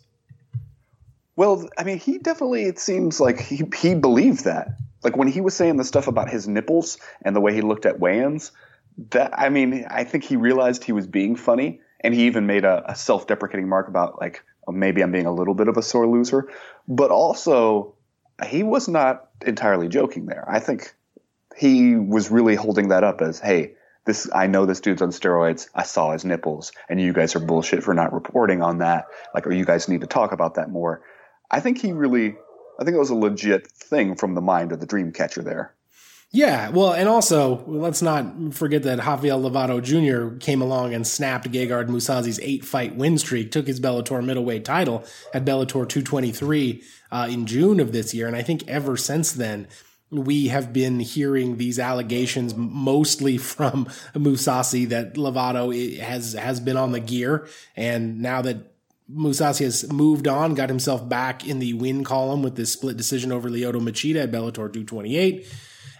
Well, 1.36 1.68
I 1.78 1.84
mean, 1.84 1.98
he 1.98 2.18
definitely, 2.18 2.64
it 2.64 2.78
seems 2.78 3.18
like 3.18 3.40
he, 3.40 3.64
he 3.76 3.94
believed 3.94 4.44
that. 4.44 4.76
Like 5.02 5.16
when 5.16 5.28
he 5.28 5.40
was 5.40 5.56
saying 5.56 5.78
the 5.78 5.84
stuff 5.84 6.06
about 6.06 6.28
his 6.28 6.46
nipples 6.46 6.98
and 7.22 7.34
the 7.34 7.40
way 7.40 7.54
he 7.54 7.62
looked 7.62 7.86
at 7.86 8.02
ins, 8.02 8.52
that, 9.10 9.32
I 9.38 9.48
mean, 9.48 9.86
I 9.88 10.04
think 10.04 10.24
he 10.24 10.36
realized 10.36 10.84
he 10.84 10.92
was 10.92 11.06
being 11.06 11.36
funny. 11.36 11.80
And 12.02 12.14
he 12.14 12.26
even 12.26 12.46
made 12.46 12.64
a, 12.64 12.90
a 12.90 12.94
self 12.94 13.26
deprecating 13.26 13.68
mark 13.68 13.88
about, 13.88 14.20
like, 14.20 14.42
oh, 14.66 14.72
maybe 14.72 15.02
I'm 15.02 15.12
being 15.12 15.26
a 15.26 15.34
little 15.34 15.54
bit 15.54 15.68
of 15.68 15.76
a 15.76 15.82
sore 15.82 16.06
loser. 16.06 16.48
But 16.88 17.10
also, 17.10 17.94
he 18.46 18.62
was 18.62 18.88
not 18.88 19.28
entirely 19.44 19.88
joking 19.88 20.26
there. 20.26 20.44
I 20.48 20.60
think 20.60 20.94
he 21.56 21.96
was 21.96 22.30
really 22.30 22.54
holding 22.54 22.88
that 22.88 23.04
up 23.04 23.20
as, 23.20 23.38
hey, 23.38 23.74
this 24.06 24.30
I 24.34 24.46
know 24.46 24.66
this 24.66 24.80
dude's 24.80 25.02
on 25.02 25.10
steroids. 25.10 25.68
I 25.74 25.82
saw 25.82 26.12
his 26.12 26.24
nipples, 26.24 26.72
and 26.88 27.00
you 27.00 27.12
guys 27.12 27.36
are 27.36 27.40
bullshit 27.40 27.82
for 27.82 27.94
not 27.94 28.12
reporting 28.12 28.62
on 28.62 28.78
that. 28.78 29.06
Like, 29.34 29.46
or 29.46 29.52
you 29.52 29.64
guys 29.64 29.88
need 29.88 30.00
to 30.00 30.06
talk 30.06 30.32
about 30.32 30.54
that 30.54 30.70
more. 30.70 31.02
I 31.50 31.60
think 31.60 31.80
he 31.80 31.92
really, 31.92 32.36
I 32.78 32.84
think 32.84 32.94
it 32.94 32.98
was 32.98 33.10
a 33.10 33.14
legit 33.14 33.66
thing 33.70 34.16
from 34.16 34.34
the 34.34 34.40
mind 34.40 34.72
of 34.72 34.80
the 34.80 34.86
dream 34.86 35.12
catcher 35.12 35.42
there. 35.42 35.74
Yeah, 36.32 36.68
well, 36.68 36.92
and 36.92 37.08
also 37.08 37.64
let's 37.66 38.02
not 38.02 38.54
forget 38.54 38.84
that 38.84 39.00
Javier 39.00 39.36
Lovato 39.40 39.82
Jr. 39.82 40.38
came 40.38 40.62
along 40.62 40.94
and 40.94 41.04
snapped 41.04 41.50
Gegard 41.50 41.88
Mousasi's 41.88 42.38
eight-fight 42.40 42.94
win 42.94 43.18
streak, 43.18 43.50
took 43.50 43.66
his 43.66 43.80
Bellator 43.80 44.24
middleweight 44.24 44.64
title 44.64 45.04
at 45.34 45.44
Bellator 45.44 45.88
223 45.88 46.82
uh, 47.10 47.26
in 47.28 47.46
June 47.46 47.80
of 47.80 47.90
this 47.90 48.14
year, 48.14 48.28
and 48.28 48.36
I 48.36 48.42
think 48.42 48.68
ever 48.68 48.96
since 48.96 49.32
then 49.32 49.66
we 50.12 50.48
have 50.48 50.72
been 50.72 51.00
hearing 51.00 51.56
these 51.56 51.80
allegations 51.80 52.54
mostly 52.54 53.36
from 53.38 53.86
Mousasi 54.14 54.88
that 54.88 55.14
Lovato 55.14 55.98
has 55.98 56.34
has 56.34 56.60
been 56.60 56.76
on 56.76 56.92
the 56.92 57.00
gear, 57.00 57.48
and 57.74 58.20
now 58.20 58.40
that 58.42 58.72
Mousasi 59.12 59.64
has 59.64 59.92
moved 59.92 60.28
on, 60.28 60.54
got 60.54 60.68
himself 60.68 61.08
back 61.08 61.44
in 61.44 61.58
the 61.58 61.74
win 61.74 62.04
column 62.04 62.44
with 62.44 62.54
this 62.54 62.72
split 62.72 62.96
decision 62.96 63.32
over 63.32 63.50
Lyoto 63.50 63.80
Machida 63.80 64.22
at 64.22 64.30
Bellator 64.30 64.72
228 64.72 65.44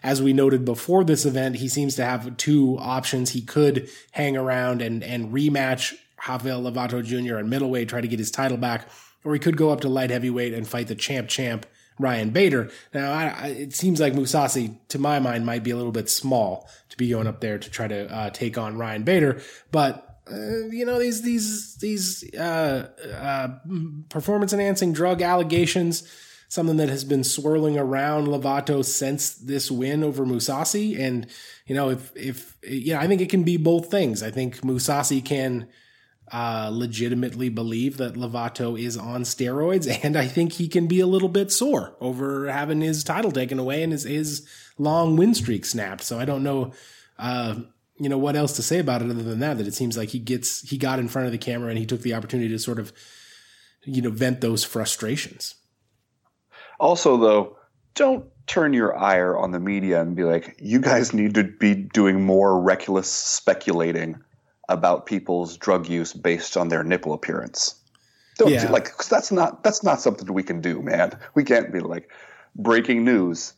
as 0.02 0.22
we 0.22 0.32
noted 0.32 0.64
before 0.64 1.04
this 1.04 1.24
event, 1.26 1.56
he 1.56 1.68
seems 1.68 1.94
to 1.96 2.04
have 2.04 2.36
two 2.36 2.78
options. 2.78 3.30
He 3.30 3.42
could 3.42 3.88
hang 4.12 4.36
around 4.36 4.82
and, 4.82 5.02
and 5.02 5.32
rematch 5.32 5.94
Rafael 6.28 6.62
Lovato 6.62 7.04
Jr. 7.04 7.38
at 7.38 7.46
middleweight, 7.46 7.88
try 7.88 8.00
to 8.00 8.08
get 8.08 8.18
his 8.18 8.30
title 8.30 8.56
back, 8.56 8.88
or 9.24 9.34
he 9.34 9.40
could 9.40 9.56
go 9.56 9.70
up 9.70 9.80
to 9.80 9.88
light 9.88 10.10
heavyweight 10.10 10.54
and 10.54 10.66
fight 10.66 10.88
the 10.88 10.94
champ 10.94 11.28
champ 11.28 11.66
Ryan 11.98 12.30
Bader. 12.30 12.70
Now, 12.94 13.12
I, 13.12 13.28
I, 13.28 13.46
it 13.48 13.74
seems 13.74 14.00
like 14.00 14.14
Mousasi, 14.14 14.76
to 14.88 14.98
my 14.98 15.20
mind, 15.20 15.44
might 15.44 15.62
be 15.62 15.70
a 15.70 15.76
little 15.76 15.92
bit 15.92 16.08
small 16.08 16.68
to 16.88 16.96
be 16.96 17.10
going 17.10 17.26
up 17.26 17.40
there 17.40 17.58
to 17.58 17.70
try 17.70 17.86
to 17.88 18.10
uh, 18.12 18.30
take 18.30 18.58
on 18.58 18.76
Ryan 18.76 19.02
Bader, 19.02 19.40
but. 19.70 20.06
Uh, 20.30 20.68
you 20.70 20.84
know 20.84 20.96
these 21.00 21.22
these 21.22 21.74
these 21.76 22.34
uh, 22.36 22.88
uh 23.12 23.48
performance 24.10 24.52
enhancing 24.52 24.92
drug 24.92 25.22
allegations 25.22 26.06
something 26.50 26.78
that 26.78 26.88
has 26.88 27.04
been 27.04 27.22
swirling 27.22 27.78
around 27.78 28.26
Lovato 28.26 28.84
since 28.84 29.34
this 29.34 29.70
win 29.70 30.02
over 30.02 30.26
Mousasi. 30.26 30.98
And, 30.98 31.28
you 31.64 31.76
know, 31.76 31.90
if, 31.90 32.14
if, 32.16 32.56
yeah, 32.68 33.00
I 33.00 33.06
think 33.06 33.20
it 33.20 33.30
can 33.30 33.44
be 33.44 33.56
both 33.56 33.88
things. 33.88 34.20
I 34.20 34.32
think 34.32 34.60
Mousasi 34.62 35.24
can, 35.24 35.68
uh, 36.32 36.68
legitimately 36.72 37.50
believe 37.50 37.98
that 37.98 38.14
Lovato 38.14 38.78
is 38.78 38.96
on 38.96 39.22
steroids. 39.22 39.86
And 40.04 40.16
I 40.16 40.26
think 40.26 40.54
he 40.54 40.66
can 40.66 40.88
be 40.88 40.98
a 40.98 41.06
little 41.06 41.28
bit 41.28 41.52
sore 41.52 41.94
over 42.00 42.50
having 42.50 42.80
his 42.80 43.04
title 43.04 43.30
taken 43.30 43.60
away 43.60 43.84
and 43.84 43.92
his, 43.92 44.02
his 44.02 44.48
long 44.76 45.16
win 45.16 45.34
streak 45.34 45.64
snapped. 45.64 46.02
So 46.02 46.18
I 46.18 46.24
don't 46.24 46.42
know, 46.42 46.72
uh, 47.16 47.60
you 47.96 48.08
know, 48.08 48.18
what 48.18 48.34
else 48.34 48.56
to 48.56 48.62
say 48.62 48.80
about 48.80 49.02
it 49.02 49.10
other 49.10 49.22
than 49.22 49.38
that, 49.38 49.58
that 49.58 49.68
it 49.68 49.74
seems 49.74 49.96
like 49.96 50.08
he 50.08 50.18
gets, 50.18 50.68
he 50.68 50.78
got 50.78 50.98
in 50.98 51.06
front 51.06 51.26
of 51.26 51.32
the 51.32 51.38
camera 51.38 51.68
and 51.68 51.78
he 51.78 51.86
took 51.86 52.02
the 52.02 52.14
opportunity 52.14 52.48
to 52.48 52.58
sort 52.58 52.80
of, 52.80 52.92
you 53.84 54.02
know, 54.02 54.10
vent 54.10 54.40
those 54.40 54.64
frustrations. 54.64 55.54
Also, 56.80 57.18
though, 57.18 57.56
don't 57.94 58.24
turn 58.46 58.72
your 58.72 58.96
ire 58.98 59.36
on 59.36 59.52
the 59.52 59.60
media 59.60 60.00
and 60.00 60.16
be 60.16 60.24
like, 60.24 60.56
you 60.58 60.80
guys 60.80 61.12
need 61.12 61.34
to 61.34 61.44
be 61.44 61.74
doing 61.74 62.24
more 62.24 62.60
reckless 62.60 63.12
speculating 63.12 64.18
about 64.68 65.04
people's 65.06 65.56
drug 65.56 65.88
use 65.88 66.12
based 66.12 66.56
on 66.56 66.68
their 66.68 66.82
nipple 66.82 67.12
appearance. 67.12 67.74
Don't 68.38 68.50
yeah. 68.50 68.70
like 68.70 68.96
cause 68.96 69.08
that's 69.08 69.30
not 69.30 69.62
that's 69.62 69.82
not 69.82 70.00
something 70.00 70.32
we 70.32 70.42
can 70.42 70.62
do, 70.62 70.80
man. 70.80 71.12
We 71.34 71.44
can't 71.44 71.70
be 71.70 71.80
like 71.80 72.10
breaking 72.56 73.04
news. 73.04 73.52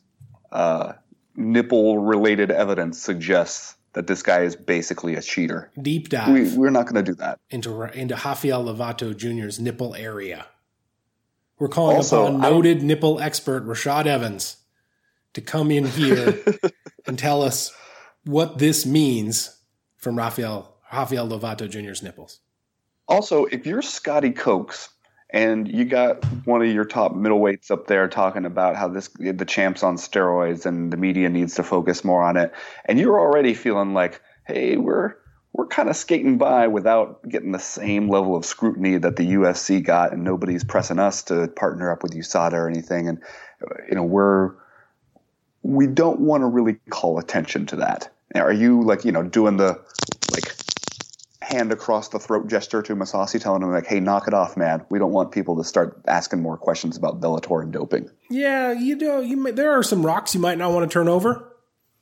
Uh, 0.51 0.93
nipple 1.35 1.99
related 1.99 2.51
evidence 2.51 2.99
suggests 2.99 3.75
that 3.93 4.07
this 4.07 4.21
guy 4.21 4.41
is 4.41 4.55
basically 4.55 5.15
a 5.15 5.21
cheater. 5.21 5.71
Deep 5.81 6.09
dive. 6.09 6.57
We, 6.57 6.67
are 6.67 6.71
not 6.71 6.87
going 6.87 7.03
to 7.03 7.11
do 7.11 7.15
that 7.15 7.39
into 7.49 7.83
into 7.97 8.15
Rafael 8.15 8.65
Lovato 8.65 9.15
Jr.'s 9.15 9.59
nipple 9.59 9.95
area. 9.95 10.47
We're 11.63 11.69
calling 11.69 11.95
also, 11.95 12.25
upon 12.25 12.41
noted 12.41 12.79
I'm, 12.79 12.87
nipple 12.87 13.21
expert 13.21 13.65
Rashad 13.65 14.05
Evans 14.05 14.57
to 15.31 15.39
come 15.39 15.71
in 15.71 15.85
here 15.85 16.37
and 17.07 17.17
tell 17.17 17.41
us 17.41 17.73
what 18.25 18.57
this 18.57 18.85
means 18.85 19.61
from 19.95 20.17
Rafael 20.17 20.75
Rafael 20.91 21.25
Lovato 21.25 21.69
Jr.'s 21.69 22.03
nipples. 22.03 22.41
Also, 23.07 23.45
if 23.45 23.65
you're 23.65 23.81
Scotty 23.81 24.31
Cokes 24.31 24.89
and 25.29 25.65
you 25.65 25.85
got 25.85 26.25
one 26.45 26.61
of 26.61 26.67
your 26.67 26.83
top 26.83 27.13
middleweights 27.13 27.71
up 27.71 27.87
there 27.87 28.09
talking 28.09 28.43
about 28.43 28.75
how 28.75 28.89
this 28.89 29.07
the 29.17 29.45
champ's 29.45 29.83
on 29.83 29.95
steroids 29.95 30.65
and 30.65 30.91
the 30.91 30.97
media 30.97 31.29
needs 31.29 31.55
to 31.55 31.63
focus 31.63 32.03
more 32.03 32.23
on 32.23 32.35
it, 32.35 32.51
and 32.83 32.99
you're 32.99 33.21
already 33.21 33.53
feeling 33.53 33.93
like, 33.93 34.21
hey, 34.45 34.75
we're 34.75 35.15
we're 35.53 35.67
kind 35.67 35.87
of 35.87 35.95
skating 35.95 36.39
by 36.39 36.67
without 36.67 37.27
getting 37.29 37.51
the 37.51 37.59
same 37.59 38.09
level 38.09 38.35
of 38.35 38.43
scrutiny 38.43 38.97
that 38.97 39.15
the 39.15 39.33
UFC 39.33 39.83
got, 39.83 40.11
and 40.11 40.23
nobody's 40.23 40.63
pressing 40.63 40.99
us 40.99 41.23
to 41.23 41.47
partner 41.47 41.91
up 41.91 42.01
with 42.01 42.13
USADA 42.13 42.53
or 42.53 42.67
anything. 42.67 43.07
And 43.07 43.21
you 43.87 43.95
know, 43.95 44.03
we're 44.03 44.53
we 45.61 45.87
don't 45.87 46.19
want 46.19 46.41
to 46.41 46.47
really 46.47 46.73
call 46.89 47.19
attention 47.19 47.67
to 47.67 47.77
that. 47.77 48.11
Are 48.35 48.51
you 48.51 48.81
like 48.81 49.05
you 49.05 49.11
know 49.11 49.21
doing 49.21 49.57
the 49.57 49.79
like 50.31 50.55
hand 51.41 51.71
across 51.71 52.09
the 52.09 52.17
throat 52.17 52.47
gesture 52.47 52.81
to 52.81 52.95
Mousasi, 52.95 53.39
telling 53.39 53.61
him 53.61 53.71
like, 53.71 53.85
"Hey, 53.85 53.99
knock 53.99 54.27
it 54.27 54.33
off, 54.33 54.57
man. 54.57 54.83
We 54.89 54.97
don't 54.97 55.11
want 55.11 55.31
people 55.31 55.55
to 55.57 55.63
start 55.63 56.01
asking 56.07 56.41
more 56.41 56.57
questions 56.57 56.97
about 56.97 57.21
Bellator 57.21 57.61
and 57.61 57.71
doping." 57.71 58.09
Yeah, 58.31 58.71
you 58.71 58.95
know, 58.95 59.19
you 59.19 59.37
may, 59.37 59.51
there 59.51 59.71
are 59.71 59.83
some 59.83 60.03
rocks 60.03 60.33
you 60.33 60.41
might 60.41 60.57
not 60.57 60.71
want 60.71 60.89
to 60.89 60.91
turn 60.91 61.07
over. 61.07 61.53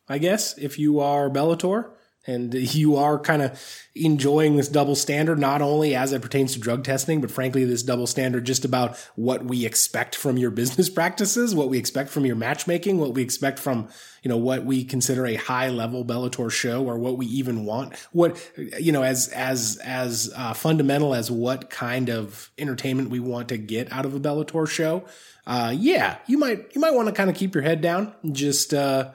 I 0.07 0.19
guess 0.19 0.57
if 0.57 0.79
you 0.79 1.01
are 1.01 1.29
Bellator 1.29 1.91
and 2.27 2.53
you 2.53 2.97
are 2.97 3.17
kind 3.17 3.41
of 3.41 3.59
enjoying 3.95 4.55
this 4.55 4.67
double 4.67 4.95
standard, 4.95 5.39
not 5.39 5.61
only 5.61 5.95
as 5.95 6.13
it 6.13 6.21
pertains 6.21 6.53
to 6.53 6.59
drug 6.59 6.83
testing, 6.83 7.19
but 7.19 7.31
frankly, 7.31 7.65
this 7.65 7.81
double 7.81 8.05
standard 8.05 8.45
just 8.45 8.63
about 8.63 8.95
what 9.15 9.43
we 9.43 9.65
expect 9.65 10.15
from 10.15 10.37
your 10.37 10.51
business 10.51 10.89
practices, 11.01 11.55
what 11.55 11.69
we 11.69 11.79
expect 11.79 12.09
from 12.09 12.25
your 12.25 12.35
matchmaking, 12.35 12.99
what 12.99 13.13
we 13.13 13.23
expect 13.23 13.57
from, 13.57 13.89
you 14.21 14.29
know, 14.29 14.37
what 14.37 14.65
we 14.65 14.83
consider 14.83 15.25
a 15.25 15.35
high 15.35 15.69
level 15.69 16.05
Bellator 16.05 16.51
show 16.51 16.85
or 16.85 16.99
what 16.99 17.17
we 17.17 17.25
even 17.25 17.65
want, 17.65 17.95
what, 18.11 18.39
you 18.79 18.91
know, 18.91 19.01
as, 19.01 19.27
as, 19.29 19.79
as 19.83 20.31
uh, 20.35 20.53
fundamental 20.53 21.15
as 21.15 21.31
what 21.31 21.71
kind 21.71 22.09
of 22.09 22.51
entertainment 22.59 23.09
we 23.09 23.19
want 23.19 23.49
to 23.49 23.57
get 23.57 23.91
out 23.91 24.05
of 24.05 24.13
a 24.13 24.19
Bellator 24.19 24.69
show. 24.69 25.03
Uh, 25.47 25.73
yeah, 25.75 26.17
you 26.27 26.37
might, 26.37 26.75
you 26.75 26.79
might 26.79 26.93
want 26.93 27.07
to 27.07 27.13
kind 27.13 27.31
of 27.31 27.35
keep 27.35 27.55
your 27.55 27.63
head 27.63 27.81
down, 27.81 28.13
just, 28.31 28.75
uh, 28.75 29.09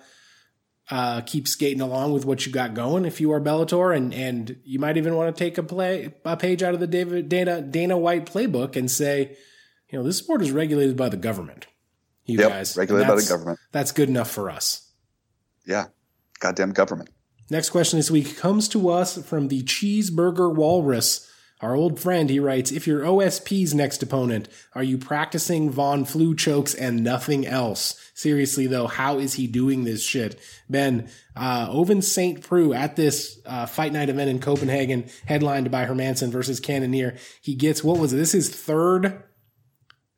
uh, 0.90 1.20
keep 1.22 1.48
skating 1.48 1.80
along 1.80 2.12
with 2.12 2.24
what 2.24 2.46
you 2.46 2.52
got 2.52 2.74
going 2.74 3.04
if 3.04 3.20
you 3.20 3.32
are 3.32 3.40
Bellator, 3.40 3.96
and 3.96 4.14
and 4.14 4.56
you 4.64 4.78
might 4.78 4.96
even 4.96 5.16
want 5.16 5.34
to 5.34 5.44
take 5.44 5.58
a 5.58 5.62
play 5.62 6.14
a 6.24 6.36
page 6.36 6.62
out 6.62 6.74
of 6.74 6.80
the 6.80 6.86
David 6.86 7.28
Dana 7.28 7.60
Dana 7.60 7.98
White 7.98 8.26
playbook 8.26 8.76
and 8.76 8.90
say, 8.90 9.36
you 9.90 9.98
know, 9.98 10.04
this 10.04 10.18
sport 10.18 10.42
is 10.42 10.52
regulated 10.52 10.96
by 10.96 11.08
the 11.08 11.16
government. 11.16 11.66
You 12.24 12.38
yep, 12.38 12.50
guys, 12.50 12.76
regulated 12.76 13.08
by 13.08 13.16
the 13.16 13.26
government. 13.28 13.58
That's 13.72 13.92
good 13.92 14.08
enough 14.08 14.30
for 14.30 14.50
us. 14.50 14.92
Yeah, 15.66 15.86
goddamn 16.38 16.72
government. 16.72 17.10
Next 17.50 17.70
question 17.70 17.98
this 17.98 18.10
week 18.10 18.36
comes 18.36 18.68
to 18.68 18.88
us 18.88 19.22
from 19.24 19.48
the 19.48 19.62
Cheeseburger 19.62 20.52
Walrus. 20.52 21.25
Our 21.62 21.74
old 21.74 21.98
friend, 21.98 22.28
he 22.28 22.38
writes, 22.38 22.70
if 22.70 22.86
you're 22.86 23.00
OSP's 23.00 23.74
next 23.74 24.02
opponent, 24.02 24.48
are 24.74 24.82
you 24.82 24.98
practicing 24.98 25.70
Von 25.70 26.04
Flue 26.04 26.34
chokes 26.34 26.74
and 26.74 27.02
nothing 27.02 27.46
else? 27.46 28.10
Seriously 28.12 28.66
though, 28.66 28.86
how 28.86 29.18
is 29.18 29.34
he 29.34 29.46
doing 29.46 29.84
this 29.84 30.04
shit? 30.04 30.38
Ben, 30.68 31.08
uh, 31.34 31.84
St. 32.00 32.42
Preux 32.42 32.74
at 32.74 32.96
this, 32.96 33.40
uh, 33.46 33.64
fight 33.64 33.92
night 33.92 34.10
event 34.10 34.28
in 34.28 34.38
Copenhagen, 34.38 35.08
headlined 35.24 35.70
by 35.70 35.86
Hermansson 35.86 36.28
versus 36.30 36.60
Cannonier. 36.60 37.16
He 37.40 37.54
gets, 37.54 37.82
what 37.82 37.98
was 37.98 38.12
it? 38.12 38.16
This 38.16 38.34
is 38.34 38.50
third 38.50 39.22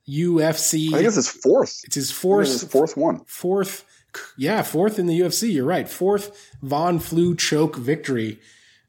UFC. 0.09 0.93
I 0.93 1.03
guess 1.03 1.17
it's 1.17 1.29
fourth. 1.29 1.83
It's 1.85 1.95
his 1.95 2.11
fourth. 2.11 2.49
His 2.49 2.65
fourth 2.65 2.97
one. 2.97 3.25
Fourth. 3.27 3.85
Yeah, 4.37 4.63
fourth 4.63 4.99
in 4.99 5.07
the 5.07 5.21
UFC. 5.21 5.53
You're 5.53 5.67
right. 5.67 5.89
Fourth 5.89 6.55
Von 6.63 6.99
Flue 6.99 7.37
choke 7.37 7.77
victory. 7.77 8.41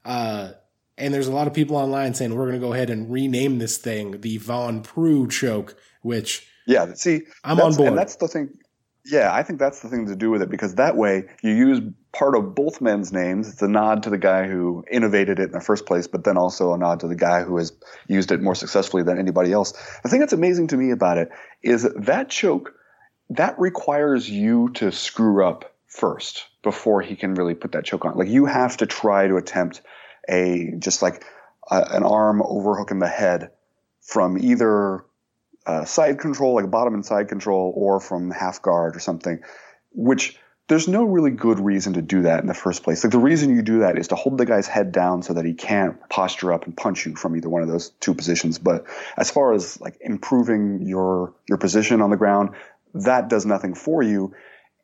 Uh, 0.06 0.54
and 1.00 1.14
there's 1.14 1.28
a 1.28 1.32
lot 1.32 1.48
of 1.48 1.54
people 1.54 1.76
online 1.76 2.14
saying 2.14 2.36
we're 2.36 2.48
going 2.48 2.60
to 2.60 2.66
go 2.66 2.74
ahead 2.74 2.90
and 2.90 3.12
rename 3.12 3.60
this 3.60 3.78
thing 3.78 4.22
the 4.22 4.38
Von 4.38 4.84
Preux 4.84 5.28
choke, 5.28 5.76
which 6.02 6.48
yeah, 6.68 6.94
see, 6.94 7.22
I'm 7.44 7.60
on 7.60 7.74
board. 7.74 7.90
And 7.90 7.98
that's 7.98 8.18
the 8.18 8.28
thing. 8.28 8.50
Yeah, 9.06 9.34
I 9.34 9.42
think 9.44 9.60
that's 9.60 9.80
the 9.80 9.90
thing 9.90 10.06
to 10.08 10.16
do 10.16 10.30
with 10.30 10.42
it 10.42 10.50
because 10.50 10.76
that 10.76 10.96
way 10.96 11.24
you 11.42 11.54
use 11.54 11.82
part 12.12 12.36
of 12.36 12.54
both 12.54 12.82
men's 12.82 13.12
names. 13.12 13.48
It's 13.48 13.62
a 13.62 13.68
nod 13.68 14.04
to 14.04 14.10
the 14.10 14.18
guy 14.18 14.48
who 14.48 14.84
innovated 14.92 15.40
it 15.40 15.44
in 15.44 15.52
the 15.52 15.62
first 15.62 15.86
place, 15.86 16.06
but 16.06 16.26
then 16.26 16.38
also 16.38 16.74
a 16.74 16.78
nod 16.78 17.00
to 17.00 17.08
the 17.08 17.16
guy 17.16 17.44
who 17.44 17.58
has 17.58 17.72
used 18.08 18.32
it 18.32 18.42
more 18.42 18.56
successfully 18.56 19.02
than 19.02 19.18
anybody 19.18 19.52
else. 19.52 19.74
The 20.04 20.10
thing 20.10 20.20
that's 20.20 20.34
amazing 20.34 20.68
to 20.68 20.78
me 20.78 20.92
about 20.92 21.18
it 21.18 21.30
is 21.64 21.88
that 21.96 22.30
choke 22.30 22.74
that 23.30 23.60
requires 23.60 24.30
you 24.30 24.70
to 24.74 24.92
screw 24.92 25.46
up 25.46 25.76
first 25.88 26.46
before 26.64 27.02
he 27.02 27.16
can 27.16 27.36
really 27.36 27.56
put 27.56 27.72
that 27.72 27.86
choke 27.86 28.06
on. 28.06 28.18
Like 28.18 28.28
you 28.28 28.46
have 28.46 28.78
to 28.78 28.86
try 28.86 29.28
to 29.28 29.38
attempt 29.38 29.82
a 30.30 30.74
just 30.80 31.02
like 31.02 31.24
a, 31.70 31.82
an 31.92 32.04
arm 32.04 32.42
overhooking 32.44 33.00
the 33.00 33.08
head 33.08 33.52
from 34.02 34.38
either 34.38 35.06
uh, 35.66 35.86
side 35.86 36.20
control, 36.20 36.56
like 36.56 36.70
bottom 36.72 36.94
and 36.94 37.06
side 37.06 37.28
control, 37.28 37.74
or 37.76 38.00
from 38.00 38.32
half 38.32 38.62
guard 38.62 38.96
or 38.96 39.00
something, 39.00 39.40
which 39.92 40.38
there's 40.70 40.88
no 40.88 41.04
really 41.04 41.32
good 41.32 41.60
reason 41.60 41.94
to 41.94 42.02
do 42.02 42.22
that 42.22 42.42
in 42.42 42.48
the 42.48 42.54
first 42.54 42.84
place. 42.84 43.04
Like 43.04 43.12
the 43.12 43.20
reason 43.20 43.56
you 43.56 43.64
do 43.64 43.80
that 43.80 43.98
is 43.98 44.10
to 44.10 44.16
hold 44.16 44.38
the 44.38 44.46
guy's 44.46 44.68
head 44.68 44.92
down 44.92 45.24
so 45.24 45.34
that 45.34 45.44
he 45.44 45.56
can't 45.56 45.98
posture 46.10 46.54
up 46.54 46.66
and 46.66 46.78
punch 46.78 47.08
you 47.08 47.16
from 47.16 47.36
either 47.36 47.50
one 47.50 47.64
of 47.64 47.68
those 47.68 47.90
two 48.00 48.14
positions. 48.14 48.60
But 48.60 48.86
as 49.18 49.32
far 49.32 49.54
as 49.54 49.82
like 49.82 49.98
improving 50.00 50.84
your 50.84 51.34
your 51.48 51.58
position 51.58 52.02
on 52.02 52.12
the 52.12 52.18
ground, 52.18 52.52
that 52.94 53.30
does 53.30 53.46
nothing 53.48 53.74
for 53.74 54.04
you. 54.04 54.34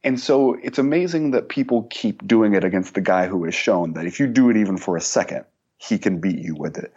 And 0.05 0.19
so 0.19 0.53
it's 0.53 0.77
amazing 0.77 1.31
that 1.31 1.49
people 1.49 1.87
keep 1.89 2.25
doing 2.27 2.53
it 2.53 2.63
against 2.63 2.93
the 2.93 3.01
guy 3.01 3.25
who 3.25 3.43
has 3.45 3.55
shown 3.55 3.93
that 3.93 4.05
if 4.05 4.19
you 4.19 4.27
do 4.27 4.51
it 4.51 4.57
even 4.57 4.77
for 4.77 4.95
a 4.95 5.01
second, 5.01 5.45
he 5.77 5.97
can 5.97 6.21
beat 6.21 6.37
you 6.37 6.53
with 6.53 6.77
it. 6.77 6.93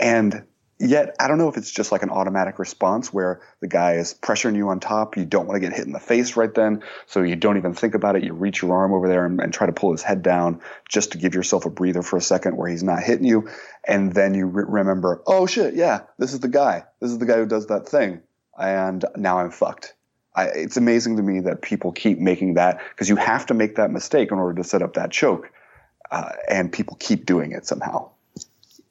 And 0.00 0.44
yet, 0.80 1.14
I 1.20 1.28
don't 1.28 1.38
know 1.38 1.48
if 1.48 1.56
it's 1.56 1.70
just 1.70 1.92
like 1.92 2.02
an 2.02 2.10
automatic 2.10 2.58
response 2.58 3.12
where 3.12 3.42
the 3.60 3.68
guy 3.68 3.92
is 3.92 4.12
pressuring 4.12 4.56
you 4.56 4.70
on 4.70 4.80
top. 4.80 5.16
You 5.16 5.24
don't 5.24 5.46
want 5.46 5.54
to 5.54 5.60
get 5.60 5.72
hit 5.72 5.86
in 5.86 5.92
the 5.92 6.00
face 6.00 6.36
right 6.36 6.52
then. 6.52 6.82
So 7.06 7.22
you 7.22 7.36
don't 7.36 7.58
even 7.58 7.74
think 7.74 7.94
about 7.94 8.16
it. 8.16 8.24
You 8.24 8.32
reach 8.32 8.60
your 8.60 8.74
arm 8.74 8.92
over 8.92 9.06
there 9.06 9.24
and, 9.24 9.40
and 9.40 9.54
try 9.54 9.68
to 9.68 9.72
pull 9.72 9.92
his 9.92 10.02
head 10.02 10.24
down 10.24 10.60
just 10.88 11.12
to 11.12 11.18
give 11.18 11.36
yourself 11.36 11.64
a 11.64 11.70
breather 11.70 12.02
for 12.02 12.16
a 12.16 12.20
second 12.20 12.56
where 12.56 12.68
he's 12.68 12.82
not 12.82 13.04
hitting 13.04 13.24
you. 13.24 13.48
And 13.86 14.12
then 14.12 14.34
you 14.34 14.46
re- 14.46 14.64
remember, 14.66 15.22
oh 15.28 15.46
shit, 15.46 15.74
yeah, 15.74 16.00
this 16.18 16.32
is 16.32 16.40
the 16.40 16.48
guy. 16.48 16.86
This 17.00 17.12
is 17.12 17.18
the 17.18 17.26
guy 17.26 17.36
who 17.36 17.46
does 17.46 17.68
that 17.68 17.88
thing. 17.88 18.22
And 18.58 19.04
now 19.14 19.38
I'm 19.38 19.52
fucked. 19.52 19.94
I, 20.38 20.44
it's 20.54 20.76
amazing 20.76 21.16
to 21.16 21.22
me 21.22 21.40
that 21.40 21.62
people 21.62 21.90
keep 21.90 22.20
making 22.20 22.54
that 22.54 22.78
because 22.90 23.08
you 23.08 23.16
have 23.16 23.46
to 23.46 23.54
make 23.54 23.74
that 23.74 23.90
mistake 23.90 24.30
in 24.30 24.38
order 24.38 24.62
to 24.62 24.68
set 24.68 24.82
up 24.82 24.94
that 24.94 25.10
choke, 25.10 25.50
uh, 26.12 26.30
and 26.48 26.72
people 26.72 26.96
keep 27.00 27.26
doing 27.26 27.50
it 27.50 27.66
somehow. 27.66 28.08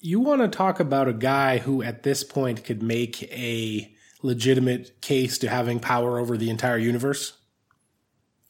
You 0.01 0.19
want 0.19 0.41
to 0.41 0.49
talk 0.49 0.81
about 0.81 1.07
a 1.07 1.13
guy 1.13 1.59
who, 1.59 1.81
at 1.81 2.03
this 2.03 2.25
point, 2.25 2.65
could 2.65 2.83
make 2.83 3.23
a 3.31 3.95
legitimate 4.21 4.99
case 4.99 5.37
to 5.37 5.47
having 5.47 5.79
power 5.79 6.19
over 6.19 6.35
the 6.35 6.49
entire 6.49 6.77
universe? 6.77 7.37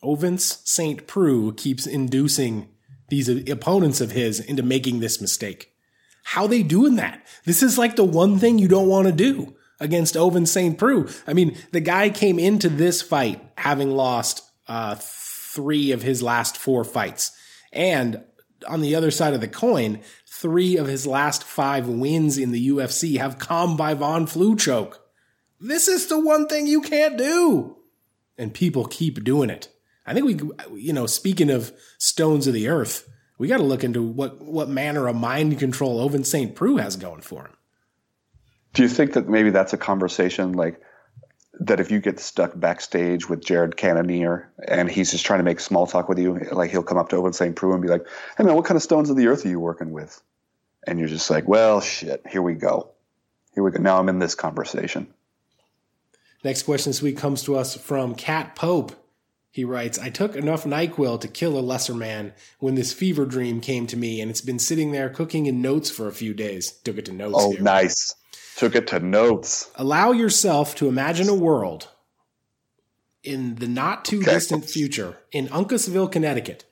Ovince 0.02 0.68
St. 0.68 1.06
Preux 1.06 1.54
keeps 1.54 1.86
inducing 1.86 2.68
these 3.10 3.30
opponents 3.48 4.02
of 4.02 4.12
his 4.12 4.40
into 4.40 4.64
making 4.64 5.02
this 5.02 5.22
mistake. 5.22 5.72
How 6.24 6.48
they 6.48 6.64
doing 6.64 6.96
that? 6.96 7.24
This 7.46 7.62
is 7.62 7.78
like 7.78 7.96
the 7.96 8.04
one 8.04 8.40
thing 8.40 8.58
you 8.58 8.68
don't 8.68 8.90
want 8.90 9.06
to 9.06 9.14
do 9.14 9.56
against 9.80 10.16
Ovince 10.16 10.48
St. 10.48 10.78
Preux. 10.78 11.08
I 11.26 11.34
mean, 11.34 11.58
the 11.72 11.80
guy 11.80 12.10
came 12.10 12.40
into 12.40 12.70
this 12.70 13.02
fight 13.02 13.42
having 13.58 13.92
lost 13.92 14.44
uh, 14.68 14.96
three 15.00 15.92
of 15.92 16.02
his 16.02 16.22
last 16.24 16.58
four 16.58 16.84
fights. 16.84 17.32
And 17.72 18.24
on 18.68 18.82
the 18.82 18.96
other 18.96 19.12
side 19.12 19.34
of 19.34 19.42
the 19.42 19.48
coin, 19.48 20.02
three 20.26 20.78
of 20.78 20.88
his 20.88 21.06
last 21.06 21.44
five 21.44 21.88
wins 21.88 22.38
in 22.38 22.52
the 22.52 22.70
UFC 22.70 23.18
have 23.18 23.40
come 23.40 23.78
by 23.78 23.94
Von 23.94 24.28
Flue 24.28 24.56
choke. 24.56 25.02
This 25.60 25.88
is 25.88 26.08
the 26.08 26.20
one 26.20 26.48
thing 26.48 26.68
you 26.68 26.82
can't 26.82 27.18
do. 27.18 27.78
And 28.38 28.54
people 28.54 28.86
keep 28.86 29.24
doing 29.24 29.50
it. 29.50 29.70
I 30.06 30.14
think 30.14 30.26
we, 30.26 30.80
you 30.80 30.94
know, 30.94 31.08
speaking 31.08 31.50
of 31.50 31.74
stones 31.98 32.48
of 32.48 32.54
the 32.54 32.70
earth, 32.70 33.10
we 33.38 33.48
got 33.48 33.58
to 33.58 33.64
look 33.64 33.84
into 33.84 34.02
what, 34.02 34.42
what 34.42 34.70
manner 34.70 35.08
of 35.08 35.16
mind 35.16 35.60
control 35.60 36.08
Ovince 36.08 36.28
St. 36.28 36.56
Preux 36.56 36.78
has 36.78 36.96
going 36.96 37.22
for 37.22 37.46
him. 37.46 37.57
Do 38.78 38.84
you 38.84 38.90
think 38.90 39.14
that 39.14 39.28
maybe 39.28 39.50
that's 39.50 39.74
a 39.74 39.78
conversation 39.78 40.54
like 40.54 40.80
that 41.62 41.80
if 41.80 41.90
you 41.90 42.00
get 42.00 42.20
stuck 42.20 42.52
backstage 42.54 43.28
with 43.28 43.44
Jared 43.44 43.76
Cannonier 43.76 44.52
and 44.68 44.88
he's 44.88 45.10
just 45.10 45.26
trying 45.26 45.40
to 45.40 45.44
make 45.44 45.60
small 45.60 45.88
talk 45.88 46.08
with 46.08 46.20
you, 46.20 46.38
like 46.52 46.70
he'll 46.70 46.84
come 46.84 47.00
up 47.00 47.10
to 47.10 47.16
Ovince 47.16 47.34
St. 47.38 47.56
Preux 47.56 47.74
and 47.74 47.82
be 47.82 47.88
like, 47.88 48.06
hey 48.38 48.44
man, 48.44 48.54
what 48.54 48.66
kind 48.66 48.76
of 48.76 48.84
stones 48.84 49.10
of 49.10 49.18
the 49.18 49.26
earth 49.26 49.48
are 49.48 49.50
you 49.50 49.60
working 49.60 49.94
with? 49.94 50.22
And 50.86 51.00
you're 51.00 51.08
just 51.08 51.28
like, 51.32 51.48
well, 51.48 51.82
shit, 51.82 52.22
here 52.30 52.44
we 52.44 52.54
go. 52.54 52.92
Here 53.56 53.64
we 53.64 53.72
go. 53.72 53.80
Now 53.80 53.98
I'm 53.98 54.10
in 54.10 54.20
this 54.20 54.36
conversation. 54.36 55.08
Next 56.44 56.62
question 56.62 56.92
this 56.92 57.02
week 57.02 57.18
comes 57.18 57.42
to 57.46 57.56
us 57.56 57.76
from 57.76 58.14
Cat 58.14 58.56
Pope. 58.56 58.92
He 59.50 59.66
writes, 59.66 59.98
I 59.98 60.12
took 60.12 60.36
enough 60.36 60.66
NyQuil 60.66 61.20
to 61.22 61.28
kill 61.28 61.58
a 61.58 61.62
lesser 61.62 61.96
man 61.96 62.34
when 62.60 62.76
this 62.76 62.94
fever 62.94 63.26
dream 63.26 63.60
came 63.60 63.88
to 63.88 63.98
me, 63.98 64.22
and 64.22 64.30
it's 64.30 64.42
been 64.42 64.60
sitting 64.60 64.92
there 64.92 65.10
cooking 65.10 65.48
in 65.48 65.64
notes 65.64 65.90
for 65.90 66.08
a 66.08 66.12
few 66.12 66.36
days. 66.36 66.74
Took 66.84 67.00
it 67.00 67.06
to 67.06 67.12
notes. 67.12 67.38
Oh, 67.40 67.54
here. 67.54 67.62
nice. 67.64 68.14
Took 68.58 68.76
it 68.76 68.88
to 68.88 69.00
notes. 69.00 69.70
Allow 69.76 70.14
yourself 70.14 70.74
to 70.76 70.88
imagine 70.88 71.30
a 71.30 71.36
world 71.36 71.90
in 73.24 73.54
the 73.56 73.68
not 73.68 74.04
too 74.04 74.18
okay. 74.22 74.32
distant 74.32 74.66
future 74.66 75.20
in 75.32 75.48
Uncasville, 75.50 76.12
Connecticut. 76.12 76.66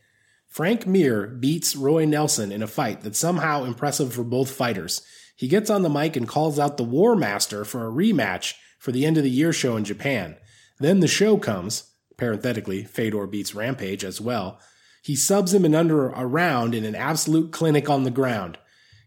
Frank 0.48 0.88
Mir 0.88 1.28
beats 1.28 1.76
Roy 1.76 2.06
Nelson 2.06 2.52
in 2.52 2.64
a 2.64 2.68
fight 2.68 3.02
that's 3.02 3.20
somehow 3.20 3.66
impressive 3.66 4.12
for 4.12 4.24
both 4.24 4.50
fighters. 4.50 5.04
He 5.36 5.48
gets 5.48 5.70
on 5.70 5.84
the 5.84 5.90
mic 5.90 6.16
and 6.16 6.28
calls 6.28 6.58
out 6.58 6.78
the 6.78 6.84
War 6.84 7.16
Master 7.16 7.64
for 7.64 7.86
a 7.86 7.92
rematch 7.92 8.56
for 8.80 8.92
the 8.92 9.06
end 9.06 9.18
of 9.18 9.24
the 9.24 9.30
year 9.30 9.54
show 9.54 9.78
in 9.78 9.84
Japan. 9.84 10.38
Then 10.80 11.02
the 11.02 11.08
show 11.08 11.38
comes, 11.38 11.92
parenthetically, 12.18 12.84
Fedor 12.84 13.28
beats 13.28 13.54
Rampage 13.54 14.04
as 14.04 14.20
well. 14.20 14.60
He 15.04 15.16
subs 15.16 15.54
him 15.54 15.66
in 15.66 15.76
under 15.76 16.10
a 16.10 16.26
round 16.26 16.74
in 16.74 16.84
an 16.84 16.96
absolute 16.96 17.52
clinic 17.52 17.92
on 17.92 18.06
the 18.06 18.10
ground. 18.12 18.58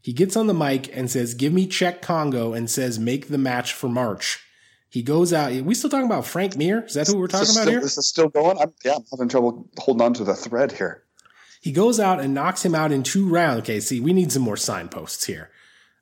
He 0.01 0.13
gets 0.13 0.37
on 0.37 0.47
the 0.47 0.55
mic 0.55 0.95
and 0.97 1.11
says, 1.11 1.35
Give 1.35 1.53
me 1.53 1.67
Cheick 1.67 2.03
Kongo, 2.03 2.53
and 2.53 2.71
says, 2.71 2.99
Make 2.99 3.29
the 3.29 3.39
match 3.39 3.73
for 3.73 3.89
March. 3.89 4.45
He 4.91 5.03
goes 5.03 5.33
out. 5.33 5.53
Are 5.53 5.63
we 5.63 5.75
still 5.75 5.91
talking 5.91 6.07
about 6.07 6.27
Frank 6.27 6.57
Mir? 6.57 6.85
Is 6.85 6.95
that 6.95 7.07
who 7.07 7.19
we're 7.19 7.27
talking 7.27 7.51
about 7.51 7.63
still, 7.63 7.71
here? 7.71 7.81
This 7.81 7.99
is 7.99 8.09
still 8.09 8.29
going. 8.29 8.59
I'm, 8.59 8.73
yeah, 8.85 8.97
I'm 8.97 9.05
having 9.11 9.29
trouble 9.29 9.69
holding 9.79 10.05
on 10.05 10.15
to 10.15 10.25
the 10.25 10.35
thread 10.35 10.73
here. 10.73 11.03
He 11.61 11.73
goes 11.73 12.01
out 12.01 12.21
and 12.21 12.33
knocks 12.33 12.65
him 12.65 12.75
out 12.75 12.93
in 12.93 13.03
two 13.03 13.29
rounds. 13.29 13.61
Okay, 13.63 13.81
see, 13.81 14.01
we 14.01 14.13
need 14.13 14.33
some 14.33 14.43
more 14.43 14.57
signposts 14.57 15.25
here. 15.25 15.51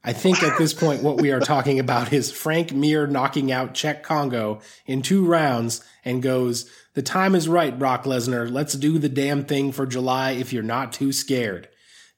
I 0.05 0.13
think 0.13 0.41
at 0.45 0.57
this 0.57 0.73
point, 0.73 1.03
what 1.03 1.21
we 1.21 1.33
are 1.33 1.41
talking 1.41 1.81
about 1.81 2.13
is 2.13 2.31
Frank 2.31 2.73
Mir 2.73 3.09
knocking 3.09 3.51
out 3.51 3.75
Cheick 3.75 4.05
Kongo 4.05 4.61
in 4.87 5.03
two 5.03 5.27
rounds 5.27 5.83
and 6.05 6.23
goes, 6.23 6.71
the 6.95 7.03
time 7.03 7.35
is 7.35 7.49
right, 7.49 7.77
Brock 7.77 8.05
Lesnar. 8.05 8.49
Let's 8.49 8.75
do 8.75 9.01
the 9.01 9.09
damn 9.09 9.45
thing 9.45 9.73
for 9.73 9.85
July 9.85 10.31
if 10.31 10.53
you're 10.53 10.63
not 10.63 10.93
too 10.93 11.13
scared. 11.13 11.69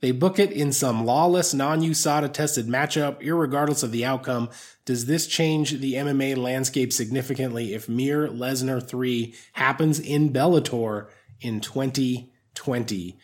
They 0.00 0.12
book 0.12 0.38
it 0.38 0.52
in 0.52 0.72
some 0.72 1.04
lawless, 1.04 1.52
non-USADA 1.52 2.32
tested 2.32 2.68
matchup, 2.68 3.20
irregardless 3.20 3.82
of 3.82 3.90
the 3.90 4.04
outcome. 4.04 4.48
Does 4.84 5.06
this 5.06 5.26
change 5.26 5.80
the 5.80 5.94
MMA 5.94 6.36
landscape 6.36 6.92
significantly 6.92 7.74
if 7.74 7.88
Mir 7.88 8.28
Lesnar 8.28 8.86
3 8.86 9.34
happens 9.54 9.98
in 9.98 10.32
Bellator 10.32 11.08
in 11.40 11.60
2020? 11.60 13.18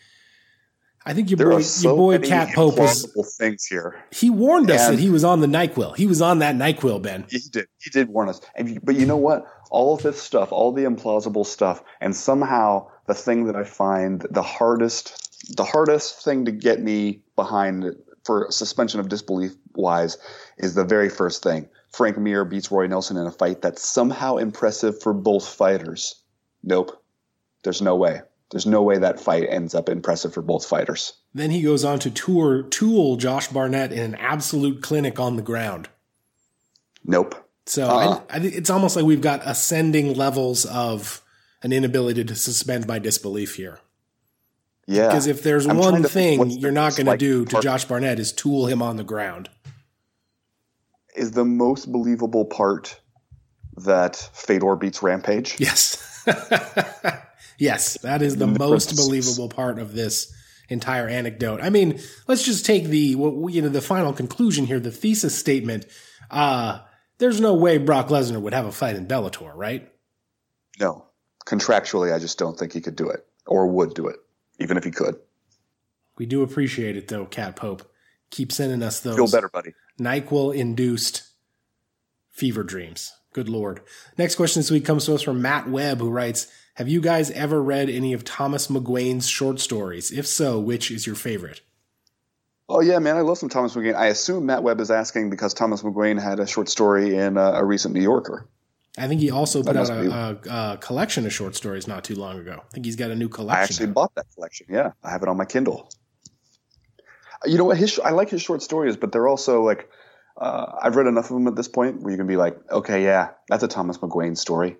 I 1.07 1.13
think 1.13 1.29
your 1.29 1.37
there 1.37 1.49
boy, 1.51 1.61
so 1.61 1.89
your 1.89 2.19
boy 2.19 2.27
Cat 2.27 2.55
Pope 2.55 2.79
was 2.79 3.35
things 3.39 3.65
here. 3.65 4.03
He 4.11 4.31
warned 4.31 4.71
us 4.71 4.87
and 4.87 4.97
that 4.97 5.01
he 5.01 5.11
was 5.11 5.23
on 5.23 5.39
the 5.39 5.47
Nyquil. 5.47 5.95
He 5.95 6.07
was 6.07 6.19
on 6.19 6.39
that 6.39 6.55
Nyquil, 6.55 7.01
Ben. 7.01 7.25
He 7.29 7.39
did. 7.51 7.67
He 7.77 7.91
did 7.91 8.09
warn 8.09 8.27
us. 8.27 8.41
And, 8.55 8.83
but 8.83 8.95
you 8.95 9.05
know 9.05 9.17
what? 9.17 9.45
All 9.69 9.93
of 9.93 10.01
this 10.01 10.19
stuff, 10.19 10.51
all 10.51 10.71
the 10.71 10.83
implausible 10.83 11.45
stuff, 11.45 11.83
and 12.01 12.15
somehow 12.15 12.87
the 13.05 13.13
thing 13.13 13.45
that 13.45 13.55
I 13.55 13.63
find 13.63 14.21
the 14.31 14.41
hardest, 14.41 15.24
the 15.49 15.63
hardest 15.63 16.23
thing 16.23 16.45
to 16.45 16.51
get 16.51 16.81
me 16.81 17.21
behind 17.35 17.95
for 18.23 18.47
suspension 18.49 18.99
of 18.99 19.09
disbelief 19.09 19.53
wise 19.75 20.17
is 20.57 20.73
the 20.73 20.83
very 20.83 21.09
first 21.09 21.43
thing. 21.43 21.69
Frank 21.91 22.17
Mir 22.17 22.43
beats 22.43 22.71
Roy 22.71 22.87
Nelson 22.87 23.17
in 23.17 23.27
a 23.27 23.31
fight 23.31 23.61
that's 23.61 23.87
somehow 23.87 24.37
impressive 24.37 25.01
for 25.01 25.13
both 25.13 25.47
fighters. 25.47 26.15
Nope. 26.63 27.01
There's 27.63 27.81
no 27.81 27.95
way. 27.95 28.21
There's 28.51 28.65
no 28.65 28.83
way 28.83 28.97
that 28.97 29.19
fight 29.19 29.47
ends 29.49 29.73
up 29.73 29.89
impressive 29.89 30.33
for 30.33 30.41
both 30.41 30.65
fighters. 30.65 31.13
Then 31.33 31.51
he 31.51 31.61
goes 31.61 31.83
on 31.83 31.99
to 31.99 32.11
tour 32.11 32.63
tool 32.63 33.17
Josh 33.17 33.47
Barnett 33.47 33.91
in 33.91 33.99
an 33.99 34.15
absolute 34.15 34.81
clinic 34.81 35.19
on 35.19 35.35
the 35.35 35.41
ground. 35.41 35.89
Nope. 37.03 37.35
So 37.65 37.87
uh-uh. 37.87 38.21
I, 38.29 38.37
I, 38.37 38.41
it's 38.41 38.69
almost 38.69 38.95
like 38.95 39.05
we've 39.05 39.21
got 39.21 39.41
ascending 39.45 40.13
levels 40.13 40.65
of 40.65 41.21
an 41.63 41.73
inability 41.73 42.23
to 42.23 42.35
suspend 42.35 42.87
my 42.87 42.99
disbelief 42.99 43.55
here. 43.55 43.79
Yeah. 44.87 45.07
Because 45.07 45.27
if 45.27 45.41
there's 45.41 45.65
I'm 45.65 45.77
one 45.77 46.03
thing 46.03 46.49
you're 46.49 46.71
not 46.71 46.95
going 46.95 47.07
to 47.07 47.17
do 47.17 47.45
to 47.45 47.61
Josh 47.61 47.85
Barnett 47.85 48.19
is 48.19 48.31
tool 48.31 48.67
him 48.67 48.81
on 48.81 48.97
the 48.97 49.03
ground. 49.03 49.49
Is 51.15 51.31
the 51.31 51.45
most 51.45 51.91
believable 51.91 52.45
part 52.45 52.99
that 53.77 54.15
Fedor 54.33 54.75
beats 54.75 55.01
Rampage? 55.01 55.59
Yes. 55.59 56.01
Yes, 57.57 57.97
that 58.01 58.21
is 58.21 58.35
the 58.35 58.47
most 58.47 58.95
believable 58.95 59.49
part 59.49 59.79
of 59.79 59.93
this 59.93 60.33
entire 60.67 61.07
anecdote. 61.07 61.61
I 61.61 61.69
mean, 61.69 61.99
let's 62.27 62.43
just 62.43 62.65
take 62.65 62.85
the 62.85 62.97
you 62.97 63.61
know 63.61 63.69
the 63.69 63.81
final 63.81 64.13
conclusion 64.13 64.65
here, 64.65 64.79
the 64.79 64.91
thesis 64.91 65.37
statement. 65.37 65.85
Uh, 66.29 66.79
there's 67.17 67.39
no 67.39 67.53
way 67.53 67.77
Brock 67.77 68.09
Lesnar 68.09 68.41
would 68.41 68.53
have 68.53 68.65
a 68.65 68.71
fight 68.71 68.95
in 68.95 69.07
Bellator, 69.07 69.53
right? 69.55 69.89
No, 70.79 71.05
contractually, 71.45 72.13
I 72.13 72.19
just 72.19 72.37
don't 72.37 72.57
think 72.59 72.73
he 72.73 72.81
could 72.81 72.95
do 72.95 73.09
it 73.09 73.25
or 73.47 73.67
would 73.67 73.93
do 73.93 74.07
it, 74.07 74.17
even 74.59 74.77
if 74.77 74.83
he 74.83 74.91
could. 74.91 75.15
We 76.17 76.25
do 76.25 76.43
appreciate 76.43 76.95
it 76.95 77.07
though, 77.07 77.25
Cat 77.25 77.55
Pope. 77.55 77.89
Keep 78.29 78.51
sending 78.51 78.81
us 78.83 78.99
those. 78.99 79.15
Feel 79.15 79.27
better, 79.27 79.49
buddy. 79.49 79.73
Nyquil 79.99 80.55
induced 80.55 81.23
fever 82.29 82.63
dreams. 82.63 83.13
Good 83.33 83.49
lord. 83.49 83.81
Next 84.17 84.35
question 84.35 84.61
this 84.61 84.71
week 84.71 84.85
comes 84.85 85.05
to 85.05 85.15
us 85.15 85.21
from 85.21 85.41
Matt 85.41 85.69
Webb, 85.69 85.99
who 85.99 86.09
writes. 86.09 86.47
Have 86.75 86.89
you 86.89 86.99
guys 86.99 87.31
ever 87.31 87.61
read 87.61 87.89
any 87.89 88.11
of 88.11 88.25
Thomas 88.25 88.67
McGuane's 88.67 89.29
short 89.29 89.61
stories? 89.61 90.11
If 90.11 90.27
so, 90.27 90.59
which 90.59 90.91
is 90.91 91.07
your 91.07 91.15
favorite? 91.15 91.61
Oh 92.67 92.81
yeah, 92.81 92.99
man, 92.99 93.15
I 93.15 93.21
love 93.21 93.37
some 93.37 93.47
Thomas 93.47 93.75
McGuane. 93.75 93.95
I 93.95 94.07
assume 94.07 94.47
Matt 94.47 94.63
Webb 94.63 94.81
is 94.81 94.91
asking 94.91 95.29
because 95.29 95.53
Thomas 95.53 95.83
McGuane 95.83 96.21
had 96.21 96.39
a 96.41 96.47
short 96.47 96.67
story 96.67 97.15
in 97.15 97.37
a, 97.37 97.53
a 97.53 97.63
recent 97.63 97.93
New 97.93 98.01
Yorker. 98.01 98.49
I 98.97 99.07
think 99.07 99.21
he 99.21 99.29
also 99.29 99.61
put 99.61 99.75
out 99.75 99.89
a, 99.89 100.39
a, 100.49 100.73
a, 100.73 100.77
collection 100.77 101.25
of 101.25 101.33
short 101.33 101.55
stories 101.55 101.87
not 101.87 102.03
too 102.03 102.15
long 102.15 102.39
ago. 102.39 102.61
I 102.63 102.73
think 102.73 102.85
he's 102.85 102.95
got 102.95 103.11
a 103.11 103.15
new 103.15 103.27
collection. 103.27 103.59
I 103.59 103.63
actually 103.63 103.87
bought 103.87 104.15
that 104.15 104.27
collection. 104.33 104.67
Yeah, 104.69 104.91
I 105.03 105.11
have 105.11 105.21
it 105.21 105.27
on 105.27 105.37
my 105.37 105.45
Kindle. 105.45 105.89
You 107.45 107.57
know 107.57 107.65
what? 107.65 107.77
His 107.77 107.99
I 107.99 108.11
like 108.11 108.29
his 108.29 108.41
short 108.41 108.61
stories, 108.61 108.95
but 108.95 109.11
they're 109.11 109.27
also 109.27 109.63
like 109.63 109.89
uh, 110.37 110.65
I've 110.81 110.95
read 110.95 111.07
enough 111.07 111.25
of 111.25 111.35
them 111.35 111.47
at 111.47 111.55
this 111.55 111.67
point 111.67 112.01
where 112.01 112.11
you 112.11 112.17
can 112.17 112.27
be 112.27 112.37
like, 112.37 112.57
okay, 112.71 113.03
yeah, 113.03 113.31
that's 113.49 113.63
a 113.63 113.67
Thomas 113.67 113.97
McGuane 113.97 114.37
story. 114.37 114.77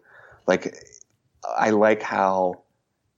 Like 0.47 0.75
I 1.57 1.71
like 1.71 2.01
how 2.01 2.63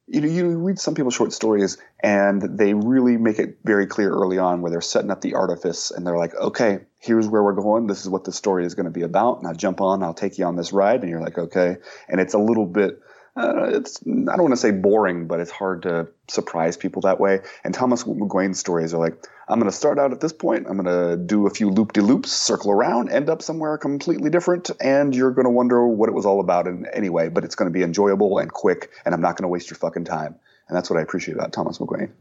you 0.07 0.21
know 0.21 0.27
you 0.27 0.57
read 0.57 0.79
some 0.79 0.95
people's 0.95 1.13
short 1.13 1.33
stories 1.33 1.77
and 2.01 2.41
they 2.57 2.73
really 2.73 3.17
make 3.17 3.39
it 3.39 3.57
very 3.63 3.85
clear 3.85 4.09
early 4.09 4.37
on 4.37 4.61
where 4.61 4.71
they're 4.71 4.81
setting 4.81 5.11
up 5.11 5.21
the 5.21 5.35
artifice 5.35 5.91
and 5.91 6.05
they're 6.05 6.17
like, 6.17 6.33
okay, 6.35 6.79
here's 6.99 7.27
where 7.27 7.43
we're 7.43 7.53
going. 7.53 7.87
This 7.87 8.01
is 8.01 8.09
what 8.09 8.23
the 8.23 8.31
story 8.31 8.65
is 8.65 8.75
going 8.75 8.85
to 8.85 8.91
be 8.91 9.03
about. 9.03 9.39
And 9.39 9.47
I 9.47 9.53
jump 9.53 9.81
on. 9.81 10.03
I'll 10.03 10.13
take 10.13 10.37
you 10.37 10.45
on 10.45 10.55
this 10.55 10.73
ride. 10.73 11.01
And 11.01 11.09
you're 11.09 11.21
like, 11.21 11.37
okay. 11.37 11.77
And 12.09 12.19
it's 12.19 12.33
a 12.33 12.39
little 12.39 12.65
bit 12.65 13.01
uh, 13.37 13.69
it's 13.71 14.01
I 14.01 14.35
don't 14.35 14.41
want 14.41 14.53
to 14.53 14.57
say 14.57 14.71
boring, 14.71 15.27
but 15.27 15.39
it's 15.39 15.51
hard 15.51 15.83
to 15.83 16.07
surprise 16.27 16.75
people 16.75 17.03
that 17.03 17.19
way. 17.19 17.41
And 17.63 17.73
Thomas 17.73 18.03
McGuane's 18.03 18.59
stories 18.59 18.95
are 18.95 18.97
like, 18.97 19.15
I'm 19.47 19.59
going 19.59 19.69
to 19.69 19.77
start 19.77 19.99
out 19.99 20.11
at 20.11 20.19
this 20.19 20.33
point, 20.33 20.65
I'm 20.67 20.77
going 20.77 20.85
to 20.85 21.23
do 21.23 21.45
a 21.45 21.49
few 21.49 21.69
loop 21.69 21.93
de 21.93 22.01
loops, 22.01 22.31
circle 22.31 22.71
around, 22.71 23.09
end 23.09 23.29
up 23.29 23.41
somewhere 23.41 23.77
completely 23.77 24.29
different, 24.29 24.71
and 24.81 25.15
you're 25.15 25.31
going 25.31 25.45
to 25.45 25.51
wonder 25.51 25.87
what 25.87 26.09
it 26.09 26.13
was 26.13 26.25
all 26.25 26.39
about 26.39 26.67
in 26.67 26.87
anyway. 26.87 27.29
But 27.29 27.45
it's 27.45 27.55
going 27.55 27.71
to 27.71 27.73
be 27.73 27.83
enjoyable 27.83 28.39
and 28.39 28.51
quick, 28.51 28.89
and 29.05 29.13
I'm 29.13 29.21
not 29.21 29.37
going 29.37 29.43
to 29.43 29.49
waste 29.49 29.69
your 29.69 29.77
fucking 29.77 30.05
time. 30.05 30.35
And 30.67 30.75
that's 30.75 30.89
what 30.89 30.97
I 30.97 31.03
appreciate 31.03 31.35
about 31.35 31.53
Thomas 31.53 31.77
McGuane. 31.77 32.11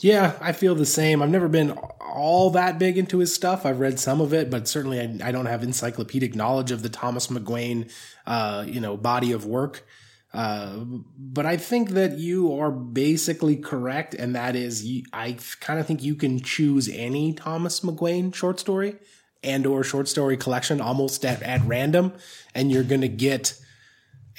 Yeah, 0.00 0.36
I 0.40 0.52
feel 0.52 0.74
the 0.74 0.86
same. 0.86 1.22
I've 1.22 1.30
never 1.30 1.48
been 1.48 1.72
all 2.00 2.50
that 2.50 2.78
big 2.78 2.98
into 2.98 3.18
his 3.18 3.32
stuff. 3.34 3.64
I've 3.64 3.78
read 3.78 4.00
some 4.00 4.20
of 4.20 4.34
it, 4.34 4.50
but 4.50 4.66
certainly 4.66 5.00
I, 5.00 5.28
I 5.28 5.32
don't 5.32 5.46
have 5.46 5.62
encyclopedic 5.62 6.34
knowledge 6.34 6.72
of 6.72 6.82
the 6.82 6.88
Thomas 6.88 7.28
McGuane, 7.28 7.90
uh, 8.26 8.64
you 8.66 8.80
know, 8.80 8.96
body 8.96 9.32
of 9.32 9.46
work. 9.46 9.86
Uh, 10.34 10.78
but 11.16 11.44
I 11.44 11.56
think 11.56 11.90
that 11.90 12.18
you 12.18 12.58
are 12.58 12.70
basically 12.70 13.56
correct, 13.56 14.14
and 14.14 14.34
that 14.34 14.56
is, 14.56 14.84
you, 14.84 15.04
I 15.12 15.36
kind 15.60 15.78
of 15.78 15.86
think 15.86 16.02
you 16.02 16.14
can 16.14 16.40
choose 16.40 16.88
any 16.88 17.34
Thomas 17.34 17.80
McGuane 17.80 18.34
short 18.34 18.58
story 18.58 18.96
and 19.44 19.66
or 19.66 19.84
short 19.84 20.08
story 20.08 20.36
collection 20.36 20.80
almost 20.80 21.24
at, 21.24 21.42
at 21.42 21.62
random, 21.66 22.14
and 22.54 22.72
you're 22.72 22.82
going 22.82 23.02
to 23.02 23.08
get 23.08 23.54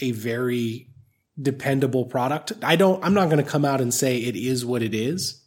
a 0.02 0.12
very 0.12 0.89
dependable 1.39 2.06
product. 2.06 2.54
I 2.63 2.76
don't. 2.76 3.04
I'm 3.06 3.13
not 3.13 3.30
going 3.30 3.44
to 3.44 3.50
come 3.50 3.66
out 3.66 3.80
and 3.80 3.94
say 3.94 4.18
it 4.18 4.36
is 4.36 4.66
what 4.66 4.82
it 4.82 4.96
is, 4.96 5.43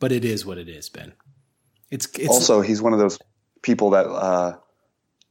but 0.00 0.10
it 0.10 0.24
is 0.24 0.44
what 0.44 0.58
it 0.58 0.68
is, 0.68 0.88
Ben. 0.88 1.12
It's, 1.90 2.06
it's 2.18 2.28
also 2.28 2.60
he's 2.60 2.82
one 2.82 2.92
of 2.92 2.98
those 2.98 3.18
people 3.62 3.90
that 3.90 4.06
uh, 4.06 4.56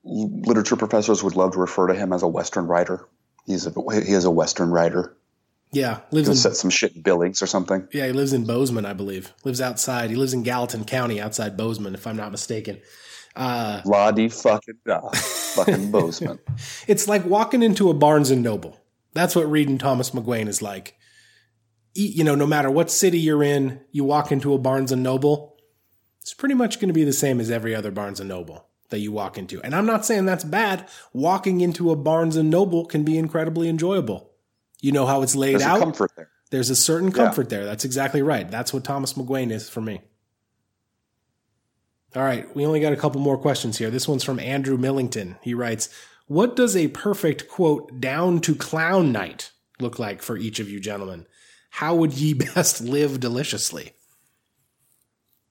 literature 0.04 0.76
professors 0.76 1.24
would 1.24 1.36
love 1.36 1.54
to 1.54 1.60
refer 1.60 1.88
to 1.88 1.94
him 1.94 2.14
as 2.14 2.24
a 2.24 2.28
Western 2.28 2.68
writer. 2.68 3.08
He's 3.46 3.66
a 3.66 3.72
he 3.72 4.14
is 4.14 4.26
a 4.26 4.32
Western 4.32 4.70
writer. 4.70 5.16
Yeah, 5.72 6.00
lives 6.12 6.30
in 6.30 6.36
set 6.36 6.56
some 6.56 6.70
shit 6.70 6.96
in 6.96 7.02
Billings 7.02 7.42
or 7.42 7.48
something. 7.48 7.88
yeah 7.94 8.08
he 8.08 8.12
lives 8.12 8.34
in 8.34 8.46
Bozeman, 8.46 8.86
I 8.86 8.94
believe. 8.94 9.34
Lives 9.44 9.62
outside. 9.62 10.10
He 10.10 10.16
lives 10.16 10.34
in 10.34 10.44
Gallatin 10.44 10.86
County, 10.86 11.22
outside 11.22 11.56
Bozeman, 11.56 11.94
if 11.94 12.08
I'm 12.08 12.18
not 12.18 12.32
mistaken. 12.32 12.82
Uh, 13.36 13.82
La 13.86 14.12
di 14.12 14.30
fucking 14.30 14.80
da, 14.86 15.10
fucking 15.10 15.92
Bozeman. 15.92 16.40
it's 16.88 17.08
like 17.08 17.24
walking 17.26 17.62
into 17.62 17.90
a 17.90 17.94
Barnes 17.94 18.32
and 18.32 18.42
Noble. 18.42 18.78
That's 19.14 19.36
what 19.36 19.50
reading 19.50 19.78
Thomas 19.78 20.12
McGuane 20.12 20.48
is 20.48 20.62
like. 20.62 20.99
You 21.96 22.24
know, 22.24 22.36
no 22.36 22.48
matter 22.48 22.70
what 22.70 22.92
city 22.92 23.20
you're 23.20 23.44
in, 23.44 23.82
you 23.92 24.04
walk 24.04 24.32
into 24.32 24.54
a 24.54 24.58
Barnes 24.58 24.92
and 24.92 25.04
Noble, 25.04 25.58
it's 26.22 26.34
pretty 26.34 26.56
much 26.56 26.80
going 26.80 26.90
to 26.90 26.94
be 26.94 27.04
the 27.04 27.14
same 27.14 27.40
as 27.40 27.50
every 27.50 27.74
other 27.74 27.92
Barnes 27.92 28.20
and 28.20 28.30
Noble 28.30 28.68
that 28.90 29.00
you 29.00 29.12
walk 29.12 29.38
into. 29.38 29.62
And 29.62 29.76
I'm 29.76 29.86
not 29.86 30.06
saying 30.06 30.26
that's 30.26 30.44
bad. 30.44 30.88
Walking 31.14 31.62
into 31.62 31.92
a 31.92 31.96
Barnes 31.96 32.36
and 32.36 32.50
Noble 32.50 32.86
can 32.86 33.04
be 33.04 33.18
incredibly 33.18 33.70
enjoyable. 33.70 34.32
You 34.82 34.92
know 34.92 35.06
how 35.06 35.22
it's 35.24 35.36
laid 35.36 35.54
There's 35.54 35.64
a 35.64 35.70
out. 35.70 35.80
comfort 35.80 36.12
there. 36.16 36.30
There's 36.52 36.70
a 36.70 36.76
certain 36.76 37.12
comfort 37.12 37.50
there. 37.50 37.66
That's 37.66 37.86
exactly 37.86 38.22
right. 38.22 38.50
That's 38.50 38.74
what 38.74 38.84
Thomas 38.84 39.14
McGuane 39.14 39.52
is 39.52 39.70
for 39.70 39.82
me. 39.82 40.02
All 42.16 42.24
right, 42.24 42.54
we 42.56 42.66
only 42.66 42.80
got 42.80 42.94
a 42.94 42.98
couple 42.98 43.22
more 43.22 43.38
questions 43.38 43.78
here. 43.78 43.92
This 43.92 44.08
one's 44.08 44.24
from 44.24 44.40
Andrew 44.40 44.78
Millington. 44.78 45.38
He 45.44 45.54
writes, 45.54 45.90
"What 46.26 46.56
does 46.56 46.76
a 46.76 46.88
perfect 46.88 47.48
quote 47.48 48.02
down 48.02 48.42
to 48.42 48.56
clown 48.56 49.12
night 49.12 49.52
look 49.80 50.00
like 50.00 50.24
for 50.24 50.36
each 50.36 50.60
of 50.60 50.70
you 50.70 50.80
gentlemen? 50.80 51.28
How 51.70 51.96
would 51.96 52.14
ye 52.14 52.34
best 52.56 52.82
live 52.82 53.20
deliciously?" 53.20 53.94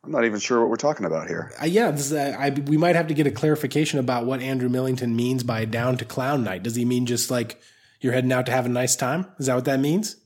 I'm 0.04 0.12
not 0.12 0.24
even 0.24 0.40
sure 0.40 0.60
what 0.60 0.70
we're 0.70 0.76
talking 0.76 1.04
about 1.04 1.26
here. 1.26 1.52
Uh, 1.60 1.66
yeah, 1.66 1.90
this 1.90 2.06
is, 2.06 2.12
uh, 2.14 2.34
I, 2.38 2.50
we 2.50 2.78
might 2.78 2.96
have 2.96 3.08
to 3.08 3.14
get 3.14 3.26
a 3.26 3.30
clarification 3.30 3.98
about 3.98 4.24
what 4.24 4.40
Andrew 4.40 4.68
Millington 4.68 5.14
means 5.14 5.42
by 5.42 5.64
down 5.66 5.98
to 5.98 6.04
clown 6.04 6.44
night. 6.44 6.62
Does 6.62 6.76
he 6.76 6.84
mean 6.86 7.04
just 7.04 7.30
like 7.30 7.60
you're 8.00 8.12
heading 8.12 8.32
out 8.32 8.46
to 8.46 8.52
have 8.52 8.64
a 8.64 8.70
nice 8.70 8.96
time? 8.96 9.26
Is 9.38 9.46
that 9.46 9.54
what 9.54 9.64
that 9.66 9.80
means? 9.80 10.16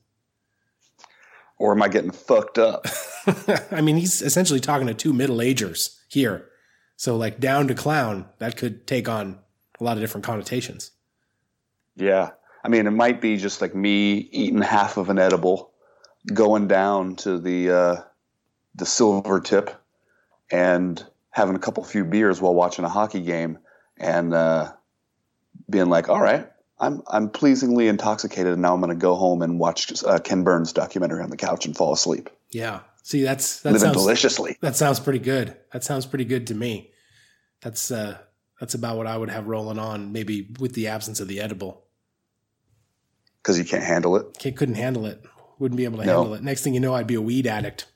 Or 1.58 1.72
am 1.72 1.82
I 1.82 1.88
getting 1.88 2.12
fucked 2.12 2.58
up? 2.58 2.86
I 3.72 3.80
mean, 3.80 3.96
he's 3.96 4.22
essentially 4.22 4.60
talking 4.60 4.86
to 4.86 4.94
two 4.94 5.12
middle 5.12 5.40
agers 5.40 6.00
here. 6.08 6.48
So, 6.96 7.16
like, 7.16 7.40
down 7.40 7.66
to 7.68 7.74
clown, 7.74 8.26
that 8.38 8.56
could 8.56 8.86
take 8.86 9.08
on 9.08 9.38
a 9.80 9.84
lot 9.84 9.96
of 9.96 10.00
different 10.00 10.24
connotations. 10.24 10.92
Yeah. 11.96 12.30
I 12.62 12.68
mean, 12.68 12.86
it 12.86 12.92
might 12.92 13.20
be 13.20 13.36
just 13.36 13.60
like 13.60 13.74
me 13.74 14.28
eating 14.30 14.62
half 14.62 14.96
of 14.96 15.08
an 15.08 15.18
edible, 15.18 15.71
going 16.26 16.68
down 16.68 17.16
to 17.16 17.38
the 17.38 17.70
uh, 17.70 17.96
the 18.74 18.86
silver 18.86 19.40
tip, 19.40 19.70
and 20.50 21.04
having 21.30 21.56
a 21.56 21.58
couple 21.58 21.82
few 21.84 22.04
beers 22.04 22.40
while 22.40 22.54
watching 22.54 22.84
a 22.84 22.88
hockey 22.88 23.22
game, 23.22 23.58
and 23.96 24.34
uh, 24.34 24.72
being 25.68 25.88
like, 25.88 26.08
"All 26.08 26.20
right, 26.20 26.50
I'm 26.78 27.02
I'm 27.06 27.30
pleasingly 27.30 27.88
intoxicated, 27.88 28.52
and 28.52 28.62
now 28.62 28.74
I'm 28.74 28.80
going 28.80 28.90
to 28.90 29.00
go 29.00 29.14
home 29.14 29.42
and 29.42 29.58
watch 29.58 30.02
uh, 30.04 30.18
Ken 30.18 30.42
Burns 30.44 30.72
documentary 30.72 31.22
on 31.22 31.30
the 31.30 31.36
couch 31.36 31.66
and 31.66 31.76
fall 31.76 31.92
asleep, 31.92 32.28
Yeah. 32.50 32.80
See, 33.04 33.22
that's 33.22 33.62
that 33.62 33.72
living 33.72 33.86
sounds 33.86 33.96
deliciously." 33.96 34.58
that 34.60 34.76
sounds 34.76 35.00
pretty 35.00 35.18
good. 35.18 35.56
That 35.72 35.82
sounds 35.82 36.06
pretty 36.06 36.24
good 36.24 36.46
to 36.48 36.54
me. 36.54 36.92
That's 37.60 37.90
uh 37.90 38.18
that's 38.60 38.74
about 38.74 38.96
what 38.96 39.08
I 39.08 39.16
would 39.16 39.30
have 39.30 39.48
rolling 39.48 39.78
on, 39.78 40.12
maybe 40.12 40.54
with 40.60 40.74
the 40.74 40.86
absence 40.86 41.18
of 41.18 41.26
the 41.26 41.40
edible. 41.40 41.84
Because 43.42 43.58
you 43.58 43.64
can't 43.64 43.82
handle 43.82 44.16
it. 44.16 44.38
Kid 44.38 44.56
couldn't 44.56 44.76
handle 44.76 45.06
it. 45.06 45.20
Wouldn't 45.62 45.76
be 45.76 45.84
able 45.84 45.98
to 46.00 46.04
No. 46.04 46.16
handle 46.18 46.34
it. 46.34 46.42
Next 46.42 46.64
thing 46.64 46.74
you 46.74 46.80
know, 46.80 46.92
I'd 46.92 47.06
be 47.06 47.14
a 47.14 47.20
weed 47.20 47.46
addict. 47.46 47.86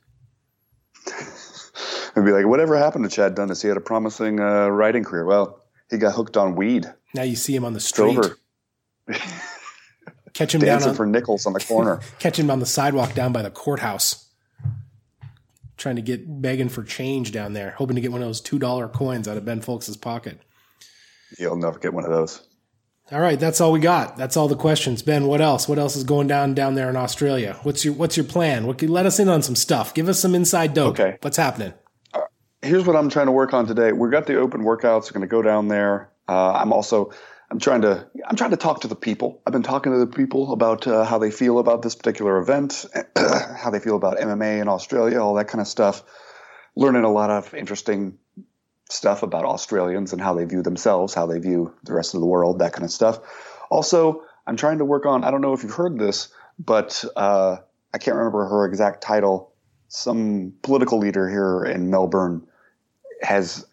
And 2.14 2.24
be 2.24 2.30
like, 2.30 2.46
"Whatever 2.46 2.78
happened 2.78 3.02
to 3.02 3.10
Chad 3.10 3.34
Dundas? 3.34 3.60
He 3.60 3.66
had 3.66 3.76
a 3.76 3.80
promising 3.80 4.38
uh, 4.38 4.68
writing 4.68 5.02
career. 5.02 5.24
Well, 5.24 5.64
he 5.90 5.98
got 5.98 6.14
hooked 6.14 6.36
on 6.36 6.54
weed. 6.54 6.86
Now 7.12 7.22
you 7.24 7.34
see 7.34 7.56
him 7.56 7.64
on 7.64 7.72
the 7.72 7.80
street. 7.80 8.20
Catch 10.32 10.54
him 10.54 10.60
down 10.60 10.68
Dancing 10.68 10.90
on, 10.90 10.94
for 10.94 11.06
nickels 11.06 11.44
on 11.44 11.54
the 11.54 11.60
corner." 11.60 12.00
catch 12.20 12.38
him 12.38 12.52
on 12.52 12.60
the 12.60 12.66
sidewalk 12.66 13.14
down 13.14 13.32
by 13.32 13.42
the 13.42 13.50
courthouse, 13.50 14.28
trying 15.76 15.96
to 15.96 16.02
get 16.02 16.40
begging 16.40 16.68
for 16.68 16.84
change 16.84 17.32
down 17.32 17.52
there, 17.52 17.72
hoping 17.72 17.96
to 17.96 18.00
get 18.00 18.12
one 18.12 18.22
of 18.22 18.28
those 18.28 18.40
two 18.40 18.60
dollar 18.60 18.86
coins 18.86 19.26
out 19.26 19.36
of 19.36 19.44
Ben 19.44 19.60
Fowlkes' 19.60 20.00
pocket. 20.00 20.38
You'll 21.36 21.56
never 21.56 21.80
get 21.80 21.92
one 21.92 22.04
of 22.04 22.10
those. 22.10 22.46
All 23.12 23.20
right, 23.20 23.38
that's 23.38 23.60
all 23.60 23.70
we 23.70 23.78
got. 23.78 24.16
That's 24.16 24.36
all 24.36 24.48
the 24.48 24.56
questions. 24.56 25.02
Ben, 25.02 25.26
what 25.26 25.40
else? 25.40 25.68
What 25.68 25.78
else 25.78 25.94
is 25.94 26.02
going 26.02 26.26
down 26.26 26.54
down 26.54 26.74
there 26.74 26.90
in 26.90 26.96
Australia? 26.96 27.58
What's 27.62 27.84
your 27.84 27.94
What's 27.94 28.16
your 28.16 28.24
plan? 28.24 28.66
What 28.66 28.78
can, 28.78 28.88
let 28.88 29.06
us 29.06 29.20
in 29.20 29.28
on 29.28 29.42
some 29.42 29.54
stuff. 29.54 29.94
Give 29.94 30.08
us 30.08 30.18
some 30.18 30.34
inside 30.34 30.74
dope. 30.74 30.98
Okay. 30.98 31.18
what's 31.20 31.36
happening? 31.36 31.72
here's 32.62 32.84
what 32.84 32.96
I'm 32.96 33.08
trying 33.08 33.26
to 33.26 33.32
work 33.32 33.54
on 33.54 33.66
today. 33.66 33.92
We've 33.92 34.10
got 34.10 34.26
the 34.26 34.36
open 34.36 34.62
workouts. 34.62 35.04
We're 35.04 35.18
going 35.18 35.20
to 35.22 35.26
go 35.28 35.42
down 35.42 35.68
there. 35.68 36.10
Uh, 36.28 36.52
I'm 36.52 36.72
also 36.72 37.12
I'm 37.50 37.58
trying 37.58 37.82
to 37.82 38.06
I'm 38.26 38.36
trying 38.36 38.50
to 38.50 38.56
talk 38.56 38.80
to 38.80 38.88
the 38.88 38.96
people. 38.96 39.40
I've 39.46 39.52
been 39.52 39.62
talking 39.62 39.92
to 39.92 39.98
the 39.98 40.06
people 40.06 40.52
about 40.52 40.86
uh, 40.86 41.04
how 41.04 41.18
they 41.18 41.30
feel 41.30 41.58
about 41.58 41.82
this 41.82 41.94
particular 41.94 42.38
event, 42.38 42.86
how 43.16 43.70
they 43.70 43.78
feel 43.78 43.96
about 43.96 44.18
MMA 44.18 44.60
in 44.60 44.68
Australia, 44.68 45.20
all 45.20 45.34
that 45.34 45.48
kind 45.48 45.60
of 45.60 45.68
stuff. 45.68 46.02
Learning 46.74 47.04
a 47.04 47.12
lot 47.12 47.30
of 47.30 47.54
interesting 47.54 48.18
stuff 48.88 49.22
about 49.22 49.44
Australians 49.44 50.12
and 50.12 50.22
how 50.22 50.34
they 50.34 50.44
view 50.44 50.62
themselves, 50.62 51.14
how 51.14 51.26
they 51.26 51.38
view 51.38 51.72
the 51.84 51.92
rest 51.92 52.14
of 52.14 52.20
the 52.20 52.26
world, 52.26 52.58
that 52.58 52.72
kind 52.72 52.84
of 52.84 52.90
stuff. 52.90 53.18
Also, 53.70 54.22
I'm 54.46 54.56
trying 54.56 54.78
to 54.78 54.84
work 54.84 55.06
on. 55.06 55.24
I 55.24 55.30
don't 55.30 55.40
know 55.40 55.52
if 55.52 55.62
you've 55.62 55.72
heard 55.72 55.98
this, 55.98 56.28
but 56.58 57.04
uh, 57.16 57.56
I 57.92 57.98
can't 57.98 58.16
remember 58.16 58.46
her 58.46 58.64
exact 58.64 59.02
title. 59.02 59.52
Some 59.88 60.52
political 60.62 60.98
leader 60.98 61.28
here 61.28 61.64
in 61.64 61.90
Melbourne 61.90 62.46
has 63.22 63.66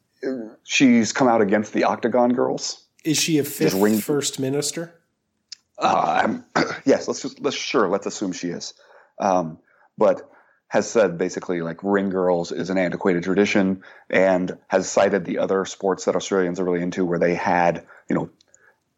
she's 0.63 1.11
come 1.11 1.27
out 1.27 1.41
against 1.41 1.73
the 1.73 1.83
Octagon 1.83 2.33
Girls. 2.33 2.85
Is 3.03 3.17
she 3.17 3.37
a 3.37 3.43
fifth 3.43 3.73
ring- 3.73 3.99
first 3.99 4.39
minister? 4.39 4.93
Uh, 5.77 6.37
yes, 6.85 7.07
let's 7.07 7.21
just 7.21 7.39
let's 7.41 7.55
sure 7.55 7.89
let's 7.89 8.05
assume 8.05 8.31
she 8.31 8.47
is, 8.49 8.73
um, 9.19 9.57
but 9.97 10.29
has 10.73 10.89
said 10.89 11.19
basically 11.19 11.61
like 11.61 11.77
ring 11.83 12.09
girls 12.09 12.51
is 12.51 12.71
an 12.71 12.79
antiquated 12.79 13.21
tradition 13.23 13.83
and 14.09 14.57
has 14.67 14.89
cited 14.89 15.23
the 15.23 15.37
other 15.37 15.65
sports 15.65 16.05
that 16.05 16.15
Australians 16.15 16.59
are 16.59 16.63
really 16.63 16.81
into 16.81 17.05
where 17.05 17.19
they 17.19 17.35
had 17.35 17.85
you 18.09 18.15
know 18.15 18.31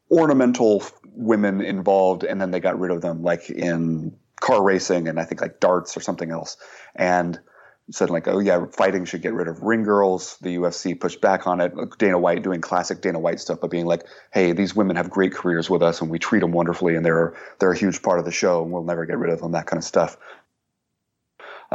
ornamental 0.09 0.81
women 1.03 1.59
involved 1.59 2.23
and 2.23 2.39
then 2.39 2.51
they 2.51 2.61
got 2.61 2.79
rid 2.79 2.91
of 2.91 3.01
them 3.01 3.23
like 3.23 3.49
in 3.49 4.15
car 4.39 4.63
racing 4.63 5.09
and 5.09 5.19
I 5.19 5.25
think 5.25 5.41
like 5.41 5.59
darts 5.59 5.97
or 5.97 5.99
something 5.99 6.31
else 6.31 6.55
and 6.95 7.37
said 7.91 8.09
like 8.09 8.29
oh 8.29 8.39
yeah 8.39 8.65
fighting 8.71 9.03
should 9.03 9.21
get 9.21 9.33
rid 9.33 9.49
of 9.49 9.61
ring 9.61 9.83
girls. 9.83 10.37
The 10.41 10.55
UFC 10.55 10.97
pushed 10.97 11.19
back 11.19 11.45
on 11.45 11.59
it. 11.59 11.73
Dana 11.97 12.17
White 12.17 12.41
doing 12.41 12.61
classic 12.61 13.01
Dana 13.01 13.19
White 13.19 13.41
stuff 13.41 13.59
but 13.59 13.69
being 13.69 13.85
like 13.85 14.03
hey 14.31 14.53
these 14.53 14.73
women 14.73 14.95
have 14.95 15.09
great 15.09 15.33
careers 15.33 15.69
with 15.69 15.83
us 15.83 15.99
and 15.99 16.09
we 16.09 16.19
treat 16.19 16.39
them 16.39 16.53
wonderfully 16.53 16.95
and 16.95 17.05
they're 17.05 17.35
they're 17.59 17.73
a 17.73 17.77
huge 17.77 18.01
part 18.01 18.19
of 18.19 18.23
the 18.23 18.31
show 18.31 18.63
and 18.63 18.71
we'll 18.71 18.83
never 18.83 19.05
get 19.05 19.17
rid 19.17 19.33
of 19.33 19.41
them 19.41 19.51
that 19.51 19.65
kind 19.65 19.77
of 19.77 19.83
stuff 19.83 20.15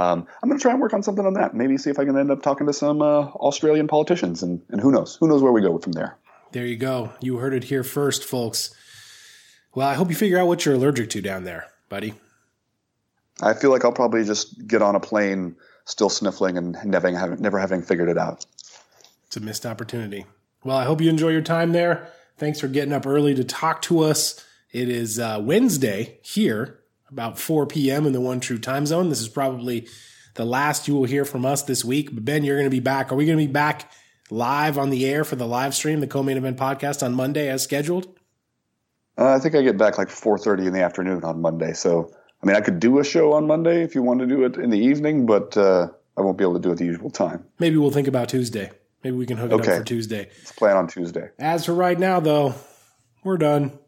um, 0.00 0.26
I'm 0.42 0.48
going 0.48 0.58
to 0.58 0.62
try 0.62 0.72
and 0.72 0.80
work 0.80 0.94
on 0.94 1.02
something 1.02 1.26
on 1.26 1.34
that. 1.34 1.54
Maybe 1.54 1.76
see 1.78 1.90
if 1.90 1.98
I 1.98 2.04
can 2.04 2.16
end 2.16 2.30
up 2.30 2.42
talking 2.42 2.66
to 2.66 2.72
some 2.72 3.02
uh, 3.02 3.26
Australian 3.34 3.88
politicians, 3.88 4.42
and, 4.42 4.62
and 4.70 4.80
who 4.80 4.90
knows? 4.90 5.16
Who 5.16 5.28
knows 5.28 5.42
where 5.42 5.52
we 5.52 5.60
go 5.60 5.78
from 5.78 5.92
there? 5.92 6.16
There 6.52 6.66
you 6.66 6.76
go. 6.76 7.12
You 7.20 7.36
heard 7.36 7.54
it 7.54 7.64
here 7.64 7.84
first, 7.84 8.24
folks. 8.24 8.74
Well, 9.74 9.86
I 9.86 9.94
hope 9.94 10.08
you 10.08 10.16
figure 10.16 10.38
out 10.38 10.48
what 10.48 10.64
you're 10.64 10.74
allergic 10.74 11.10
to 11.10 11.20
down 11.20 11.44
there, 11.44 11.66
buddy. 11.88 12.14
I 13.40 13.54
feel 13.54 13.70
like 13.70 13.84
I'll 13.84 13.92
probably 13.92 14.24
just 14.24 14.66
get 14.66 14.82
on 14.82 14.96
a 14.96 15.00
plane 15.00 15.56
still 15.84 16.10
sniffling 16.10 16.58
and 16.58 16.76
never 16.84 17.16
having, 17.16 17.40
never 17.40 17.58
having 17.58 17.82
figured 17.82 18.08
it 18.08 18.18
out. 18.18 18.44
It's 19.26 19.36
a 19.36 19.40
missed 19.40 19.64
opportunity. 19.64 20.26
Well, 20.64 20.76
I 20.76 20.84
hope 20.84 21.00
you 21.00 21.08
enjoy 21.08 21.30
your 21.30 21.40
time 21.40 21.72
there. 21.72 22.08
Thanks 22.36 22.60
for 22.60 22.68
getting 22.68 22.92
up 22.92 23.06
early 23.06 23.34
to 23.34 23.44
talk 23.44 23.82
to 23.82 24.00
us 24.00 24.44
It 24.72 24.88
is 24.88 25.18
uh, 25.18 25.40
Wednesday 25.42 26.18
here, 26.22 26.79
about 27.12 27.38
4 27.38 27.66
p.m. 27.66 28.06
in 28.06 28.12
the 28.12 28.20
One 28.20 28.40
True 28.40 28.58
Time 28.58 28.86
Zone. 28.86 29.08
This 29.08 29.20
is 29.20 29.28
probably 29.28 29.88
the 30.34 30.44
last 30.44 30.88
you 30.88 30.94
will 30.94 31.04
hear 31.04 31.24
from 31.24 31.44
us 31.44 31.62
this 31.62 31.84
week. 31.84 32.14
But 32.14 32.24
Ben, 32.24 32.44
you're 32.44 32.56
going 32.56 32.66
to 32.66 32.70
be 32.70 32.80
back. 32.80 33.10
Are 33.12 33.16
we 33.16 33.26
going 33.26 33.38
to 33.38 33.44
be 33.46 33.52
back 33.52 33.90
live 34.30 34.78
on 34.78 34.90
the 34.90 35.04
air 35.06 35.24
for 35.24 35.36
the 35.36 35.46
live 35.46 35.74
stream, 35.74 36.00
the 36.00 36.06
co-main 36.06 36.36
event 36.36 36.56
podcast 36.56 37.02
on 37.04 37.14
Monday 37.14 37.48
as 37.48 37.62
scheduled? 37.62 38.06
Uh, 39.18 39.34
I 39.34 39.38
think 39.38 39.54
I 39.54 39.62
get 39.62 39.76
back 39.76 39.98
like 39.98 40.08
4:30 40.08 40.66
in 40.68 40.72
the 40.72 40.82
afternoon 40.82 41.24
on 41.24 41.40
Monday. 41.42 41.72
So, 41.72 42.12
I 42.42 42.46
mean, 42.46 42.56
I 42.56 42.60
could 42.60 42.80
do 42.80 43.00
a 43.00 43.04
show 43.04 43.32
on 43.32 43.46
Monday 43.46 43.82
if 43.82 43.94
you 43.94 44.02
want 44.02 44.20
to 44.20 44.26
do 44.26 44.44
it 44.44 44.56
in 44.56 44.70
the 44.70 44.78
evening, 44.78 45.26
but 45.26 45.56
uh, 45.56 45.88
I 46.16 46.22
won't 46.22 46.38
be 46.38 46.44
able 46.44 46.54
to 46.54 46.60
do 46.60 46.70
it 46.70 46.76
the 46.78 46.84
usual 46.86 47.10
time. 47.10 47.44
Maybe 47.58 47.76
we'll 47.76 47.90
think 47.90 48.08
about 48.08 48.28
Tuesday. 48.28 48.70
Maybe 49.02 49.16
we 49.16 49.26
can 49.26 49.36
hook 49.36 49.50
it 49.50 49.54
Okay. 49.54 49.72
up 49.72 49.78
for 49.78 49.84
Tuesday. 49.84 50.28
Let's 50.38 50.52
plan 50.52 50.76
on 50.76 50.86
Tuesday. 50.86 51.30
As 51.38 51.66
for 51.66 51.74
right 51.74 51.98
now, 51.98 52.20
though, 52.20 52.54
we're 53.24 53.36
done. 53.36 53.78